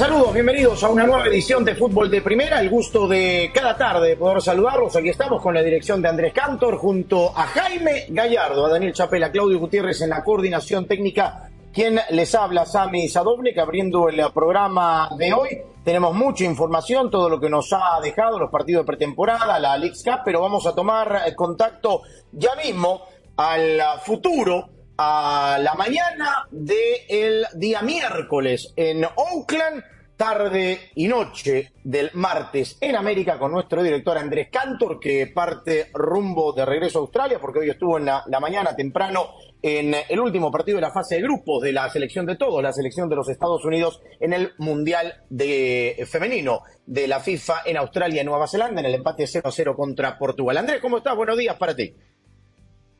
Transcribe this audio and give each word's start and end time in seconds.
Saludos, 0.00 0.32
bienvenidos 0.32 0.82
a 0.82 0.88
una 0.88 1.04
nueva 1.04 1.26
edición 1.26 1.62
de 1.62 1.74
Fútbol 1.74 2.10
de 2.10 2.22
Primera. 2.22 2.58
El 2.58 2.70
gusto 2.70 3.06
de 3.06 3.50
cada 3.52 3.76
tarde 3.76 4.16
poder 4.16 4.40
saludarlos. 4.40 4.96
Aquí 4.96 5.10
estamos 5.10 5.42
con 5.42 5.52
la 5.52 5.62
dirección 5.62 6.00
de 6.00 6.08
Andrés 6.08 6.32
Cantor 6.32 6.78
junto 6.78 7.36
a 7.36 7.42
Jaime 7.42 8.06
Gallardo, 8.08 8.64
a 8.64 8.70
Daniel 8.70 8.94
Chapela, 8.94 9.30
Claudio 9.30 9.58
Gutiérrez 9.58 10.00
en 10.00 10.08
la 10.08 10.24
coordinación 10.24 10.86
técnica. 10.86 11.50
Quien 11.70 12.00
les 12.12 12.34
habla, 12.34 12.64
Sami 12.64 13.10
Sadovnik, 13.10 13.58
abriendo 13.58 14.08
el 14.08 14.22
programa 14.32 15.10
de 15.18 15.34
hoy. 15.34 15.58
Tenemos 15.84 16.14
mucha 16.14 16.44
información, 16.44 17.10
todo 17.10 17.28
lo 17.28 17.38
que 17.38 17.50
nos 17.50 17.70
ha 17.74 18.00
dejado, 18.02 18.38
los 18.38 18.50
partidos 18.50 18.84
de 18.84 18.86
pretemporada, 18.86 19.58
la 19.58 19.76
Leagues 19.76 20.02
Cup, 20.02 20.20
pero 20.24 20.40
vamos 20.40 20.66
a 20.66 20.74
tomar 20.74 21.24
eh, 21.26 21.34
contacto 21.34 22.00
ya 22.32 22.54
mismo 22.54 23.02
al 23.36 23.82
futuro 24.02 24.66
a 25.02 25.58
la 25.58 25.72
mañana 25.74 26.46
del 26.50 27.46
día 27.54 27.80
miércoles 27.80 28.74
en 28.76 29.02
Oakland, 29.02 29.82
tarde 30.20 30.90
y 30.96 31.08
noche 31.08 31.72
del 31.82 32.10
martes 32.12 32.76
en 32.78 32.94
América 32.94 33.38
con 33.38 33.52
nuestro 33.52 33.82
director 33.82 34.18
Andrés 34.18 34.48
Cantor, 34.52 35.00
que 35.00 35.28
parte 35.28 35.88
rumbo 35.94 36.52
de 36.52 36.66
regreso 36.66 36.98
a 36.98 37.00
Australia, 37.00 37.38
porque 37.40 37.60
hoy 37.60 37.70
estuvo 37.70 37.96
en 37.96 38.04
la, 38.04 38.26
mañana 38.38 38.76
temprano 38.76 39.30
en 39.62 39.96
el 40.06 40.20
último 40.20 40.50
partido 40.50 40.76
de 40.76 40.82
la 40.82 40.90
fase 40.90 41.14
de 41.14 41.22
grupos 41.22 41.62
de 41.62 41.72
la 41.72 41.88
selección 41.88 42.26
de 42.26 42.36
todos, 42.36 42.62
la 42.62 42.74
selección 42.74 43.08
de 43.08 43.16
los 43.16 43.30
Estados 43.30 43.64
Unidos 43.64 44.02
en 44.20 44.34
el 44.34 44.52
Mundial 44.58 45.22
de 45.30 46.06
Femenino 46.06 46.64
de 46.84 47.08
la 47.08 47.20
FIFA 47.20 47.62
en 47.64 47.78
Australia 47.78 48.20
y 48.20 48.24
Nueva 48.26 48.46
Zelanda, 48.46 48.80
en 48.80 48.88
el 48.88 48.96
empate 48.96 49.24
0-0 49.24 49.74
contra 49.74 50.18
Portugal. 50.18 50.58
Andrés, 50.58 50.82
¿cómo 50.82 50.98
estás? 50.98 51.16
Buenos 51.16 51.38
días 51.38 51.56
para 51.56 51.74
ti. 51.74 51.94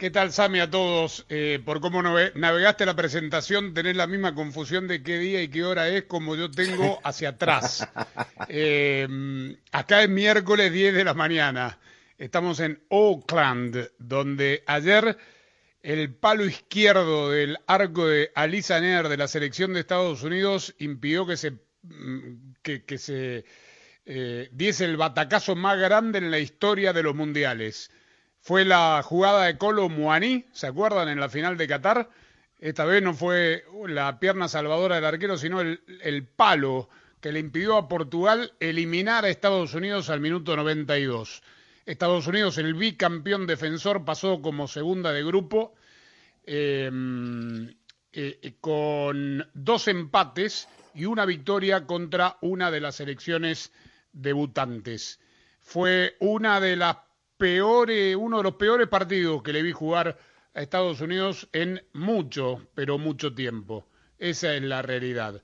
¿Qué 0.01 0.11
tal, 0.11 0.33
Sami, 0.33 0.61
a 0.61 0.71
todos? 0.71 1.27
Eh, 1.29 1.61
por 1.63 1.81
cómo 1.83 2.03
nave- 2.03 2.33
navegaste 2.35 2.87
la 2.87 2.97
presentación, 2.97 3.75
tenés 3.75 3.97
la 3.97 4.07
misma 4.07 4.35
confusión 4.35 4.89
de 4.89 5.03
qué 5.03 5.19
día 5.19 5.43
y 5.43 5.49
qué 5.49 5.63
hora 5.63 5.89
es 5.91 6.05
como 6.05 6.37
yo 6.37 6.51
tengo 6.51 6.99
hacia 7.05 7.31
atrás. 7.31 7.87
Eh, 8.53 9.07
acá 9.71 10.03
es 10.03 10.09
miércoles 10.09 10.73
10 10.73 10.95
de 10.95 11.05
la 11.05 11.15
mañana. 11.15 11.79
Estamos 12.19 12.59
en 12.61 12.83
Oakland, 12.89 13.91
donde 13.99 14.65
ayer 14.67 15.17
el 15.83 16.15
palo 16.15 16.45
izquierdo 16.47 17.31
del 17.31 17.59
arco 17.67 18.09
de 18.09 18.33
Alisa 18.35 18.81
Nair 18.81 19.09
de 19.09 19.17
la 19.19 19.29
selección 19.29 19.73
de 19.75 19.81
Estados 19.81 20.23
Unidos 20.25 20.75
impidió 20.79 21.27
que 21.27 21.37
se, 21.37 21.53
mm, 21.83 22.55
que, 22.63 22.85
que 22.85 22.99
se 22.99 23.45
eh, 24.07 24.49
diese 24.53 24.85
el 24.87 24.97
batacazo 24.97 25.55
más 25.55 25.79
grande 25.79 26.19
en 26.19 26.31
la 26.33 26.39
historia 26.41 26.93
de 26.93 27.03
los 27.05 27.15
mundiales. 27.15 27.91
Fue 28.41 28.65
la 28.65 29.03
jugada 29.03 29.45
de 29.45 29.59
Colo 29.59 29.89
Muani, 29.89 30.47
¿se 30.53 30.67
acuerdan? 30.67 31.09
En 31.09 31.21
la 31.21 31.29
final 31.29 31.57
de 31.57 31.69
Qatar. 31.69 32.11
Esta 32.59 32.85
vez 32.85 33.03
no 33.03 33.15
fue 33.15 33.65
la 33.87 34.19
pierna 34.19 34.49
salvadora 34.49 34.97
del 34.97 35.05
arquero, 35.05 35.37
sino 35.39 35.61
el, 35.61 35.83
el 36.03 36.27
palo 36.27 36.89
que 37.21 37.33
le 37.33 37.41
impidió 37.41 37.77
a 37.77 37.89
Portugal 37.89 38.53
eliminar 38.61 39.25
a 39.25 39.29
Estados 39.29 39.75
Unidos 39.75 40.11
al 40.11 40.21
minuto 40.21 40.57
92. 40.57 41.43
Estados 41.87 42.27
Unidos, 42.27 42.59
el 42.59 42.75
bicampeón 42.75 43.47
defensor, 43.47 44.05
pasó 44.05 44.41
como 44.41 44.69
segunda 44.69 45.13
de 45.13 45.25
grupo 45.25 45.75
eh, 46.45 46.91
eh, 48.13 48.55
con 48.61 49.47
dos 49.55 49.89
empates 49.89 50.69
y 50.95 51.05
una 51.05 51.25
victoria 51.25 51.87
contra 51.87 52.39
una 52.41 52.71
de 52.71 52.81
las 52.81 52.97
selecciones 52.97 53.73
debutantes. 54.13 55.21
Fue 55.61 56.17
una 56.21 56.61
de 56.61 56.77
las 56.77 56.97
peores, 57.41 58.15
uno 58.17 58.37
de 58.37 58.43
los 58.43 58.55
peores 58.57 58.87
partidos 58.87 59.43
que 59.43 59.55
le 59.55 59.63
vi 59.63 59.73
jugar 59.73 60.19
a 60.53 60.61
Estados 60.61 61.01
Unidos 61.01 61.49
en 61.55 61.83
mucho, 61.95 62.69
pero 62.75 62.99
mucho 62.99 63.35
tiempo. 63.35 63.89
Esa 64.19 64.55
es 64.55 64.63
la 64.63 64.83
realidad. 64.83 65.43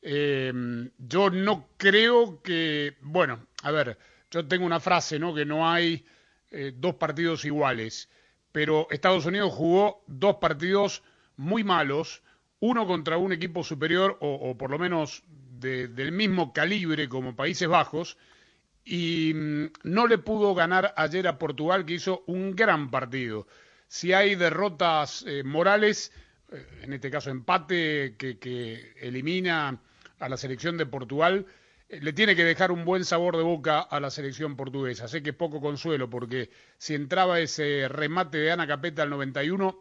Eh, 0.00 0.52
yo 0.96 1.28
no 1.28 1.68
creo 1.76 2.40
que, 2.42 2.96
bueno, 3.02 3.46
a 3.62 3.70
ver, 3.70 3.98
yo 4.30 4.46
tengo 4.46 4.64
una 4.64 4.80
frase, 4.80 5.18
¿no? 5.18 5.34
Que 5.34 5.44
no 5.44 5.68
hay 5.70 6.06
eh, 6.50 6.72
dos 6.74 6.94
partidos 6.94 7.44
iguales, 7.44 8.08
pero 8.50 8.86
Estados 8.90 9.26
Unidos 9.26 9.52
jugó 9.52 10.02
dos 10.06 10.36
partidos 10.36 11.02
muy 11.36 11.62
malos, 11.62 12.22
uno 12.60 12.86
contra 12.86 13.18
un 13.18 13.32
equipo 13.34 13.62
superior 13.62 14.16
o, 14.22 14.32
o 14.34 14.56
por 14.56 14.70
lo 14.70 14.78
menos 14.78 15.22
de- 15.60 15.88
del 15.88 16.10
mismo 16.12 16.54
calibre 16.54 17.08
como 17.08 17.36
Países 17.36 17.68
Bajos, 17.68 18.16
y 18.84 19.32
mm, 19.34 19.66
no 19.84 20.06
le 20.06 20.18
pudo 20.18 20.54
ganar 20.54 20.92
ayer 20.96 21.26
a 21.26 21.38
Portugal, 21.38 21.84
que 21.84 21.94
hizo 21.94 22.22
un 22.26 22.54
gran 22.54 22.90
partido. 22.90 23.46
Si 23.88 24.12
hay 24.12 24.34
derrotas 24.34 25.24
eh, 25.26 25.42
morales, 25.44 26.12
eh, 26.52 26.66
en 26.82 26.92
este 26.92 27.10
caso 27.10 27.30
empate, 27.30 28.16
que, 28.18 28.92
elimina 29.00 29.80
a 30.18 30.28
la 30.28 30.36
selección 30.36 30.76
de 30.76 30.86
Portugal, 30.86 31.46
eh, 31.88 32.00
le 32.02 32.12
tiene 32.12 32.36
que 32.36 32.44
dejar 32.44 32.72
un 32.72 32.84
buen 32.84 33.04
sabor 33.04 33.36
de 33.36 33.42
boca 33.42 33.80
a 33.80 34.00
la 34.00 34.10
selección 34.10 34.56
portuguesa. 34.56 35.08
Sé 35.08 35.22
que 35.22 35.30
es 35.30 35.36
poco 35.36 35.60
consuelo, 35.60 36.10
porque 36.10 36.50
si 36.78 36.94
entraba 36.94 37.40
ese 37.40 37.88
remate 37.88 38.38
de 38.38 38.52
Ana 38.52 38.66
Capeta 38.66 39.02
al 39.02 39.10
91, 39.10 39.80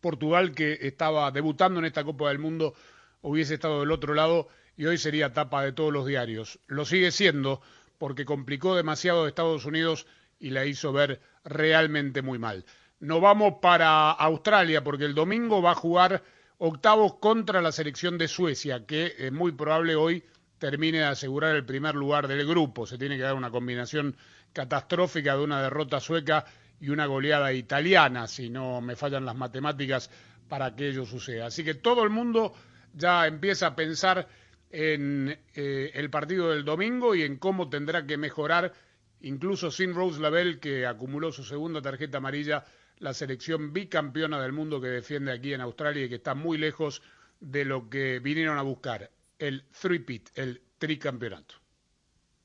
Portugal, 0.00 0.52
que 0.52 0.78
estaba 0.82 1.30
debutando 1.30 1.78
en 1.80 1.86
esta 1.86 2.04
Copa 2.04 2.28
del 2.28 2.38
Mundo, 2.38 2.74
hubiese 3.22 3.54
estado 3.54 3.80
del 3.80 3.90
otro 3.90 4.14
lado 4.14 4.48
y 4.76 4.86
hoy 4.86 4.96
sería 4.96 5.32
tapa 5.32 5.62
de 5.62 5.72
todos 5.72 5.92
los 5.92 6.06
diarios. 6.06 6.58
Lo 6.66 6.86
sigue 6.86 7.10
siendo 7.10 7.60
porque 8.00 8.24
complicó 8.24 8.74
demasiado 8.74 9.24
a 9.24 9.28
Estados 9.28 9.66
Unidos 9.66 10.06
y 10.38 10.48
la 10.50 10.64
hizo 10.64 10.90
ver 10.90 11.20
realmente 11.44 12.22
muy 12.22 12.38
mal. 12.38 12.64
No 12.98 13.20
vamos 13.20 13.56
para 13.60 14.10
Australia 14.10 14.82
porque 14.82 15.04
el 15.04 15.14
domingo 15.14 15.60
va 15.60 15.72
a 15.72 15.74
jugar 15.74 16.24
octavos 16.56 17.16
contra 17.16 17.60
la 17.60 17.72
selección 17.72 18.16
de 18.16 18.26
Suecia, 18.26 18.86
que 18.86 19.14
es 19.18 19.30
muy 19.30 19.52
probable 19.52 19.96
hoy 19.96 20.24
termine 20.58 21.00
de 21.00 21.04
asegurar 21.04 21.54
el 21.54 21.66
primer 21.66 21.94
lugar 21.94 22.26
del 22.26 22.46
grupo. 22.46 22.86
Se 22.86 22.96
tiene 22.96 23.18
que 23.18 23.22
dar 23.22 23.34
una 23.34 23.50
combinación 23.50 24.16
catastrófica 24.54 25.36
de 25.36 25.44
una 25.44 25.62
derrota 25.62 26.00
sueca 26.00 26.46
y 26.80 26.88
una 26.88 27.04
goleada 27.04 27.52
italiana, 27.52 28.26
si 28.26 28.48
no 28.48 28.80
me 28.80 28.96
fallan 28.96 29.26
las 29.26 29.36
matemáticas, 29.36 30.10
para 30.48 30.74
que 30.74 30.88
ello 30.88 31.04
suceda. 31.04 31.48
Así 31.48 31.62
que 31.64 31.74
todo 31.74 32.02
el 32.02 32.08
mundo 32.08 32.54
ya 32.94 33.26
empieza 33.26 33.66
a 33.66 33.76
pensar 33.76 34.26
en 34.70 35.38
eh, 35.54 35.90
el 35.94 36.10
partido 36.10 36.50
del 36.50 36.64
domingo 36.64 37.14
y 37.14 37.22
en 37.22 37.36
cómo 37.36 37.68
tendrá 37.68 38.06
que 38.06 38.16
mejorar, 38.16 38.72
incluso 39.20 39.70
sin 39.70 39.94
Rose 39.94 40.20
Lavelle, 40.20 40.60
que 40.60 40.86
acumuló 40.86 41.32
su 41.32 41.44
segunda 41.44 41.82
tarjeta 41.82 42.18
amarilla, 42.18 42.64
la 42.98 43.14
selección 43.14 43.72
bicampeona 43.72 44.40
del 44.40 44.52
mundo 44.52 44.80
que 44.80 44.88
defiende 44.88 45.32
aquí 45.32 45.52
en 45.52 45.60
Australia 45.60 46.04
y 46.04 46.08
que 46.08 46.16
está 46.16 46.34
muy 46.34 46.58
lejos 46.58 47.02
de 47.40 47.64
lo 47.64 47.88
que 47.88 48.18
vinieron 48.20 48.58
a 48.58 48.62
buscar, 48.62 49.10
el 49.38 49.64
three-pit, 49.70 50.30
el 50.34 50.62
tricampeonato. 50.78 51.54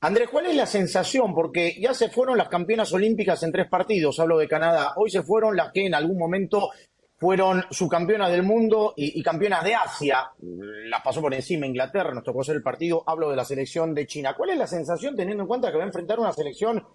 Andrés, 0.00 0.28
¿cuál 0.30 0.46
es 0.46 0.54
la 0.54 0.66
sensación? 0.66 1.34
Porque 1.34 1.74
ya 1.80 1.94
se 1.94 2.10
fueron 2.10 2.38
las 2.38 2.48
campeonas 2.48 2.92
olímpicas 2.92 3.42
en 3.42 3.52
tres 3.52 3.68
partidos, 3.68 4.18
hablo 4.20 4.38
de 4.38 4.48
Canadá. 4.48 4.92
Hoy 4.96 5.10
se 5.10 5.22
fueron 5.22 5.56
las 5.56 5.72
que 5.72 5.86
en 5.86 5.94
algún 5.94 6.18
momento 6.18 6.70
fueron 7.18 7.64
subcampeonas 7.70 8.30
del 8.30 8.42
mundo 8.42 8.92
y, 8.96 9.22
campeonas 9.22 9.64
de 9.64 9.74
Asia. 9.74 10.30
Las 10.38 11.02
pasó 11.02 11.20
por 11.20 11.32
encima 11.32 11.66
Inglaterra, 11.66 12.12
nos 12.12 12.24
tocó 12.24 12.42
hacer 12.42 12.56
el 12.56 12.62
partido. 12.62 13.02
Hablo 13.06 13.30
de 13.30 13.36
la 13.36 13.44
selección 13.44 13.94
de 13.94 14.06
China. 14.06 14.34
¿Cuál 14.36 14.50
es 14.50 14.58
la 14.58 14.66
sensación 14.66 15.16
teniendo 15.16 15.44
en 15.44 15.48
cuenta 15.48 15.70
que 15.70 15.78
va 15.78 15.84
a 15.84 15.86
enfrentar 15.86 16.20
una 16.20 16.32
selección 16.32 16.86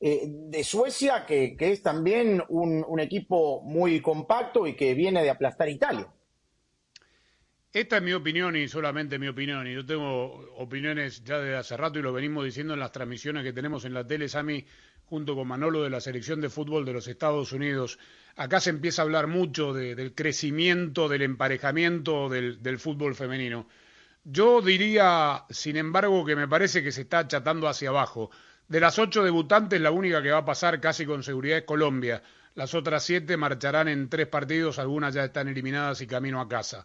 eh, 0.00 0.22
de 0.26 0.64
Suecia 0.64 1.24
que, 1.26 1.56
que 1.56 1.72
es 1.72 1.82
también 1.82 2.42
un, 2.48 3.00
equipo 3.00 3.62
muy 3.62 4.00
compacto 4.00 4.66
y 4.66 4.74
que 4.74 4.94
viene 4.94 5.22
de 5.22 5.30
aplastar 5.30 5.68
Italia? 5.68 6.08
Esta 7.80 7.98
es 7.98 8.02
mi 8.02 8.12
opinión 8.12 8.56
y 8.56 8.68
solamente 8.68 9.18
mi 9.18 9.28
opinión, 9.28 9.66
y 9.66 9.74
yo 9.74 9.84
tengo 9.86 10.50
opiniones 10.56 11.22
ya 11.24 11.38
desde 11.38 11.56
hace 11.56 11.76
rato 11.76 11.98
y 11.98 12.02
lo 12.02 12.12
venimos 12.12 12.44
diciendo 12.44 12.74
en 12.74 12.80
las 12.80 12.92
transmisiones 12.92 13.44
que 13.44 13.52
tenemos 13.52 13.84
en 13.84 13.94
la 13.94 14.06
tele, 14.06 14.28
Sami, 14.28 14.64
junto 15.04 15.34
con 15.34 15.48
Manolo 15.48 15.82
de 15.82 15.90
la 15.90 16.00
selección 16.00 16.40
de 16.40 16.50
fútbol 16.50 16.84
de 16.84 16.92
los 16.92 17.08
Estados 17.08 17.52
Unidos. 17.52 17.98
Acá 18.36 18.60
se 18.60 18.70
empieza 18.70 19.02
a 19.02 19.04
hablar 19.04 19.26
mucho 19.26 19.72
del 19.72 20.14
crecimiento, 20.14 21.08
del 21.08 21.22
emparejamiento 21.22 22.28
del, 22.28 22.62
del 22.62 22.78
fútbol 22.78 23.14
femenino. 23.14 23.68
Yo 24.24 24.60
diría, 24.60 25.44
sin 25.48 25.76
embargo, 25.76 26.24
que 26.24 26.36
me 26.36 26.48
parece 26.48 26.82
que 26.82 26.92
se 26.92 27.02
está 27.02 27.20
achatando 27.20 27.68
hacia 27.68 27.88
abajo. 27.88 28.30
De 28.68 28.80
las 28.80 28.98
ocho 28.98 29.24
debutantes, 29.24 29.80
la 29.80 29.90
única 29.90 30.22
que 30.22 30.30
va 30.30 30.38
a 30.38 30.44
pasar 30.44 30.80
casi 30.80 31.06
con 31.06 31.22
seguridad 31.22 31.58
es 31.58 31.64
Colombia. 31.64 32.22
Las 32.54 32.74
otras 32.74 33.04
siete 33.04 33.36
marcharán 33.36 33.88
en 33.88 34.08
tres 34.08 34.26
partidos, 34.26 34.78
algunas 34.78 35.14
ya 35.14 35.24
están 35.24 35.48
eliminadas 35.48 36.02
y 36.02 36.06
camino 36.06 36.40
a 36.40 36.48
casa. 36.48 36.84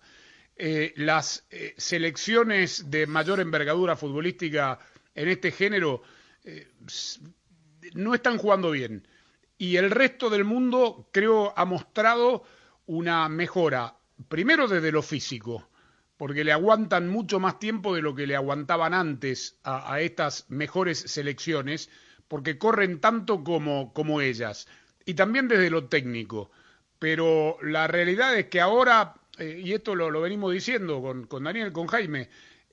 Eh, 0.55 0.93
las 0.97 1.45
eh, 1.49 1.73
selecciones 1.77 2.91
de 2.91 3.07
mayor 3.07 3.39
envergadura 3.39 3.95
futbolística 3.95 4.77
en 5.15 5.29
este 5.29 5.51
género 5.51 6.03
eh, 6.43 6.71
no 7.95 8.13
están 8.13 8.37
jugando 8.37 8.71
bien. 8.71 9.07
Y 9.57 9.77
el 9.77 9.89
resto 9.89 10.29
del 10.29 10.43
mundo, 10.43 11.09
creo, 11.11 11.53
ha 11.57 11.65
mostrado 11.65 12.43
una 12.85 13.29
mejora, 13.29 13.95
primero 14.27 14.67
desde 14.67 14.91
lo 14.91 15.01
físico, 15.01 15.69
porque 16.17 16.43
le 16.43 16.51
aguantan 16.51 17.07
mucho 17.07 17.39
más 17.39 17.59
tiempo 17.59 17.95
de 17.95 18.01
lo 18.01 18.13
que 18.13 18.27
le 18.27 18.35
aguantaban 18.35 18.93
antes 18.93 19.57
a, 19.63 20.01
estas 20.01 20.45
mejores 20.49 20.99
selecciones, 20.99 21.89
porque 22.27 22.57
corren 22.57 22.99
tanto 22.99 23.43
como, 23.43 23.93
como 23.93 24.21
ellas, 24.21 24.67
y 25.05 25.15
también 25.15 25.47
desde 25.47 25.69
lo 25.69 25.85
técnico. 25.85 26.51
Pero 26.99 27.57
la 27.61 27.87
realidad 27.87 28.37
es 28.37 28.47
que 28.47 28.61
ahora 28.61 29.15
eh, 29.37 29.61
y 29.63 29.73
esto 29.73 29.95
lo, 29.95 30.21
venimos 30.21 30.53
diciendo 30.53 31.01
con, 31.01 31.25
con 31.25 31.43
Daniel, 31.43 31.71
con 31.71 31.87
Jaime, 31.87 32.29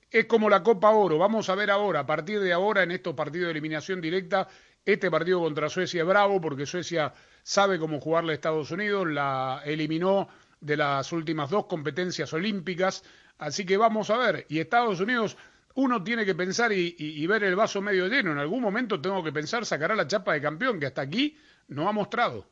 es 0.09 0.25
como 0.25 0.49
la 0.49 0.61
Copa 0.61 0.91
Oro. 0.91 1.17
Vamos 1.17 1.49
a 1.49 1.55
ver 1.55 1.71
ahora, 1.71 2.01
a 2.01 2.05
partir 2.05 2.39
de 2.39 2.53
ahora, 2.53 2.83
en 2.83 2.91
estos 2.91 3.15
partidos 3.15 3.45
de 3.45 3.51
eliminación 3.51 4.01
directa, 4.01 4.47
este 4.85 5.09
partido 5.09 5.39
contra 5.39 5.69
Suecia 5.69 6.01
es 6.01 6.07
bravo 6.07 6.41
porque 6.41 6.65
Suecia 6.65 7.13
sabe 7.43 7.79
cómo 7.79 7.99
jugarle 7.99 8.33
a 8.33 8.35
Estados 8.35 8.71
Unidos, 8.71 9.07
la 9.07 9.61
eliminó 9.65 10.27
de 10.59 10.77
las 10.77 11.11
últimas 11.11 11.49
dos 11.49 11.65
competencias 11.65 12.31
olímpicas, 12.33 13.03
así 13.39 13.65
que 13.65 13.77
vamos 13.77 14.09
a 14.09 14.17
ver. 14.17 14.45
Y 14.49 14.59
Estados 14.59 14.99
Unidos, 14.99 15.37
uno 15.75 16.03
tiene 16.03 16.25
que 16.25 16.35
pensar 16.35 16.71
y, 16.71 16.95
y 16.97 17.25
ver 17.25 17.43
el 17.43 17.55
vaso 17.55 17.81
medio 17.81 18.07
lleno. 18.07 18.31
En 18.31 18.37
algún 18.37 18.61
momento 18.61 19.01
tengo 19.01 19.23
que 19.23 19.31
pensar, 19.31 19.65
sacará 19.65 19.95
la 19.95 20.07
chapa 20.07 20.33
de 20.33 20.41
campeón, 20.41 20.79
que 20.79 20.87
hasta 20.87 21.01
aquí 21.01 21.37
no 21.69 21.87
ha 21.87 21.91
mostrado. 21.91 22.45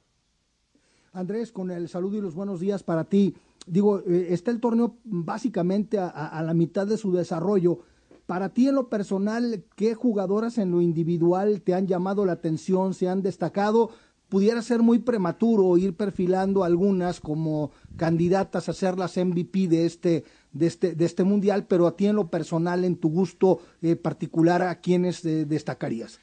Andrés, 1.14 1.52
con 1.52 1.70
el 1.72 1.90
saludo 1.90 2.18
y 2.18 2.22
los 2.22 2.36
buenos 2.36 2.60
días 2.60 2.84
para 2.84 3.04
ti 3.04 3.36
digo, 3.70 4.00
eh, 4.00 4.28
está 4.32 4.52
el 4.52 4.60
torneo 4.60 4.98
básicamente 5.04 5.98
a, 6.00 6.42
la 6.44 6.54
mitad 6.54 6.88
de 6.88 6.98
su 6.98 7.12
desarrollo. 7.12 7.80
Para 8.26 8.50
ti 8.50 8.68
en 8.68 8.76
lo 8.76 8.90
personal, 8.90 9.64
¿qué 9.76 9.96
jugadoras 9.96 10.58
en 10.58 10.72
lo 10.72 10.82
individual 10.82 11.62
te 11.62 11.74
han 11.74 11.88
llamado 11.88 12.26
la 12.26 12.34
atención, 12.34 12.94
se 12.94 13.08
han 13.10 13.22
destacado? 13.22 13.90
Pudiera 14.28 14.62
ser 14.62 14.84
muy 14.84 15.00
prematuro 15.00 15.78
ir 15.78 15.96
perfilando 15.96 16.64
algunas 16.64 17.20
como 17.20 17.72
candidatas 17.96 18.70
a 18.70 18.74
ser 18.74 19.00
las 19.00 19.18
MVP 19.18 19.68
de 19.68 19.86
este, 19.88 20.24
de 20.52 20.68
este, 20.68 20.94
de 20.94 21.06
este 21.06 21.24
mundial, 21.24 21.66
pero 21.68 21.88
a 21.88 21.96
ti 21.96 22.06
en 22.06 22.16
lo 22.16 22.30
personal, 22.30 22.86
en 22.86 22.98
tu 22.98 23.10
gusto 23.10 23.60
eh, 23.82 23.96
particular, 23.96 24.62
¿a 24.62 24.80
quiénes 24.82 25.26
eh, 25.26 25.46
destacarías? 25.46 26.20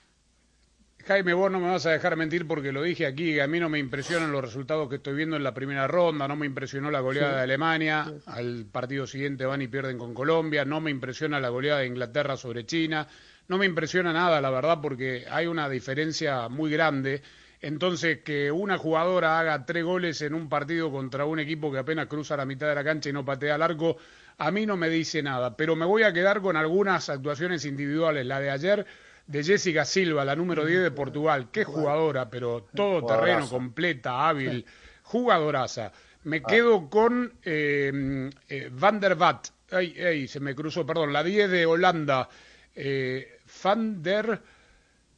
Jaime, 1.06 1.34
vos 1.34 1.52
no 1.52 1.60
me 1.60 1.70
vas 1.70 1.86
a 1.86 1.92
dejar 1.92 2.16
mentir 2.16 2.48
porque 2.48 2.72
lo 2.72 2.82
dije 2.82 3.06
aquí, 3.06 3.38
a 3.38 3.46
mí 3.46 3.60
no 3.60 3.68
me 3.68 3.78
impresionan 3.78 4.32
los 4.32 4.42
resultados 4.42 4.88
que 4.88 4.96
estoy 4.96 5.14
viendo 5.14 5.36
en 5.36 5.44
la 5.44 5.54
primera 5.54 5.86
ronda, 5.86 6.26
no 6.26 6.34
me 6.34 6.46
impresionó 6.46 6.90
la 6.90 6.98
goleada 6.98 7.36
de 7.36 7.42
Alemania, 7.42 8.12
al 8.26 8.66
partido 8.72 9.06
siguiente 9.06 9.46
van 9.46 9.62
y 9.62 9.68
pierden 9.68 9.98
con 9.98 10.14
Colombia, 10.14 10.64
no 10.64 10.80
me 10.80 10.90
impresiona 10.90 11.38
la 11.38 11.48
goleada 11.48 11.78
de 11.78 11.86
Inglaterra 11.86 12.36
sobre 12.36 12.66
China, 12.66 13.06
no 13.46 13.56
me 13.56 13.66
impresiona 13.66 14.12
nada, 14.12 14.40
la 14.40 14.50
verdad, 14.50 14.80
porque 14.82 15.26
hay 15.30 15.46
una 15.46 15.68
diferencia 15.68 16.48
muy 16.48 16.72
grande. 16.72 17.22
Entonces, 17.60 18.22
que 18.24 18.50
una 18.50 18.76
jugadora 18.76 19.38
haga 19.38 19.64
tres 19.64 19.84
goles 19.84 20.20
en 20.22 20.34
un 20.34 20.48
partido 20.48 20.90
contra 20.90 21.24
un 21.24 21.38
equipo 21.38 21.70
que 21.70 21.78
apenas 21.78 22.06
cruza 22.06 22.36
la 22.36 22.44
mitad 22.44 22.68
de 22.68 22.74
la 22.74 22.82
cancha 22.82 23.10
y 23.10 23.12
no 23.12 23.24
patea 23.24 23.54
al 23.54 23.62
arco, 23.62 23.96
a 24.38 24.50
mí 24.50 24.66
no 24.66 24.76
me 24.76 24.90
dice 24.90 25.22
nada. 25.22 25.56
Pero 25.56 25.76
me 25.76 25.86
voy 25.86 26.02
a 26.02 26.12
quedar 26.12 26.42
con 26.42 26.56
algunas 26.56 27.08
actuaciones 27.08 27.64
individuales. 27.64 28.26
La 28.26 28.40
de 28.40 28.50
ayer 28.50 28.86
de 29.26 29.42
Jessica 29.42 29.84
Silva, 29.84 30.24
la 30.24 30.36
número 30.36 30.64
10 30.64 30.82
de 30.82 30.90
Portugal. 30.90 31.48
Qué 31.50 31.64
jugadora, 31.64 32.30
pero 32.30 32.68
todo 32.74 33.04
terreno, 33.04 33.48
completa, 33.48 34.28
hábil, 34.28 34.64
jugadoraza. 35.02 35.92
Me 36.24 36.38
ah. 36.38 36.42
quedo 36.48 36.88
con 36.88 37.34
eh, 37.44 38.30
eh, 38.48 38.70
Van 38.72 39.00
der 39.00 39.16
Vat. 39.16 39.48
Ay, 39.70 39.96
ay, 40.00 40.28
se 40.28 40.40
me 40.40 40.54
cruzó, 40.54 40.86
perdón, 40.86 41.12
la 41.12 41.24
10 41.24 41.50
de 41.50 41.66
Holanda. 41.66 42.28
Eh, 42.74 43.38
Van 43.62 44.02
der. 44.02 44.40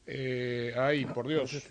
Eh, 0.06 0.74
ay, 0.76 1.04
por 1.04 1.28
Dios. 1.28 1.66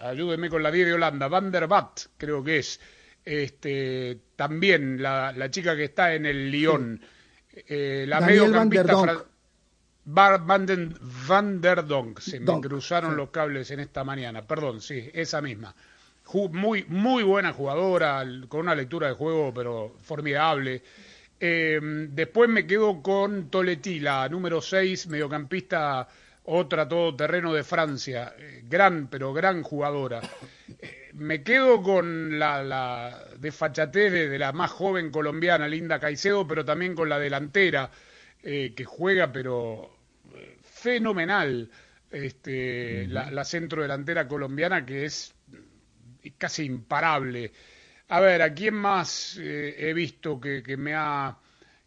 ayúdeme 0.00 0.48
con 0.48 0.62
la 0.62 0.70
10 0.70 0.86
de 0.86 0.92
Holanda. 0.94 1.26
Van 1.26 1.50
der 1.50 1.66
Vat, 1.66 2.00
creo 2.16 2.44
que 2.44 2.58
es. 2.58 2.80
Este, 3.24 4.18
también 4.36 5.02
la, 5.02 5.32
la 5.32 5.50
chica 5.50 5.76
que 5.76 5.84
está 5.84 6.14
en 6.14 6.26
el 6.26 6.50
Lyon. 6.50 7.00
la 7.68 8.20
mediocampista. 8.20 9.26
Bar 10.10 10.40
Van, 10.46 11.60
der 11.60 11.86
Donk, 11.86 12.20
se 12.20 12.40
me 12.40 12.60
cruzaron 12.62 13.14
los 13.14 13.28
cables 13.28 13.70
en 13.72 13.80
esta 13.80 14.04
mañana, 14.04 14.40
perdón, 14.40 14.80
sí, 14.80 15.10
esa 15.12 15.42
misma. 15.42 15.74
Muy, 16.50 16.86
muy 16.88 17.22
buena 17.22 17.52
jugadora, 17.52 18.24
con 18.48 18.60
una 18.60 18.74
lectura 18.74 19.08
de 19.08 19.12
juego, 19.12 19.52
pero 19.52 19.96
formidable. 20.02 20.82
Eh, 21.38 21.78
después 22.08 22.48
me 22.48 22.66
quedo 22.66 23.02
con 23.02 23.50
Toletti, 23.50 24.00
la 24.00 24.26
número 24.30 24.62
6, 24.62 25.08
mediocampista, 25.08 26.08
otra 26.44 26.88
todoterreno 26.88 27.52
de 27.52 27.62
Francia. 27.62 28.32
Eh, 28.38 28.64
gran, 28.66 29.08
pero 29.08 29.34
gran 29.34 29.62
jugadora. 29.62 30.22
Eh, 30.80 31.10
me 31.12 31.42
quedo 31.42 31.82
con 31.82 32.38
la, 32.38 32.62
la 32.62 33.24
desfachatez 33.38 34.10
de, 34.10 34.28
de, 34.30 34.38
la 34.38 34.52
más 34.52 34.70
joven 34.70 35.10
colombiana, 35.10 35.68
Linda 35.68 35.98
Caicedo, 36.00 36.48
pero 36.48 36.64
también 36.64 36.94
con 36.94 37.10
la 37.10 37.18
delantera, 37.18 37.90
que 38.40 38.84
juega, 38.86 39.32
pero 39.32 39.97
fenomenal 40.80 41.70
este, 42.10 43.06
la, 43.08 43.44
centro 43.44 43.82
delantera 43.82 44.26
colombiana 44.26 44.84
que 44.86 45.04
es 45.04 45.34
casi 46.38 46.64
imparable. 46.64 47.52
A 48.08 48.20
ver, 48.20 48.42
¿a 48.42 48.54
quién 48.54 48.74
más 48.74 49.38
eh, 49.38 49.74
he 49.78 49.92
visto 49.92 50.40
que, 50.40 50.76
me 50.76 50.94
ha 50.94 51.36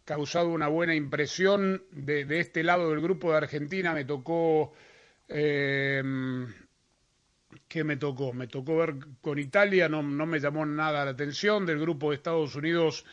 causado 0.04 0.48
una 0.48 0.68
buena 0.68 0.94
impresión 0.94 1.82
de, 1.90 2.26
este 2.38 2.62
lado 2.62 2.90
del 2.90 3.00
grupo 3.00 3.30
de 3.30 3.38
Argentina? 3.38 3.92
Me 3.92 4.04
tocó... 4.04 4.72
Eh, 5.28 6.02
¿Qué 7.68 7.84
me 7.84 7.96
tocó? 7.96 8.32
Me 8.32 8.48
tocó 8.48 8.76
ver 8.76 8.94
con 9.20 9.38
Italia, 9.38 9.88
no, 9.88 10.02
me 10.02 10.40
llamó 10.40 10.64
nada 10.66 11.04
la 11.04 11.12
atención. 11.12 11.66
Del 11.66 11.80
grupo 11.80 12.10
de 12.10 12.16
Estados 12.16 12.54
Unidos 12.54 13.04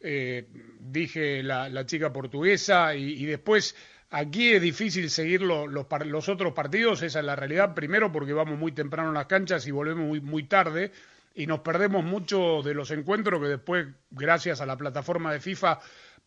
eh, 0.00 0.46
dije 0.78 1.42
la, 1.42 1.84
chica 1.86 2.12
portuguesa 2.12 2.94
y, 2.94 3.24
después 3.26 3.76
Aquí 4.10 4.52
es 4.52 4.60
difícil 4.60 5.08
seguir 5.08 5.40
los, 5.40 6.28
otros 6.28 6.52
partidos, 6.52 7.02
esa 7.02 7.20
es 7.20 7.24
la 7.24 7.36
realidad. 7.36 7.74
Primero 7.74 8.10
porque 8.10 8.32
vamos 8.32 8.58
muy 8.58 8.72
temprano 8.72 9.10
en 9.10 9.14
las 9.14 9.26
canchas 9.26 9.64
y 9.68 9.70
volvemos 9.70 10.04
muy, 10.04 10.20
muy 10.20 10.42
tarde 10.44 10.90
y 11.32 11.46
nos 11.46 11.60
perdemos 11.60 12.04
mucho 12.04 12.60
de 12.62 12.74
los 12.74 12.90
encuentros 12.90 13.40
que 13.40 13.46
después, 13.46 13.86
gracias 14.10 14.60
a 14.60 14.66
la 14.66 14.76
plataforma 14.76 15.32
de 15.32 15.38
FIFA, 15.38 15.78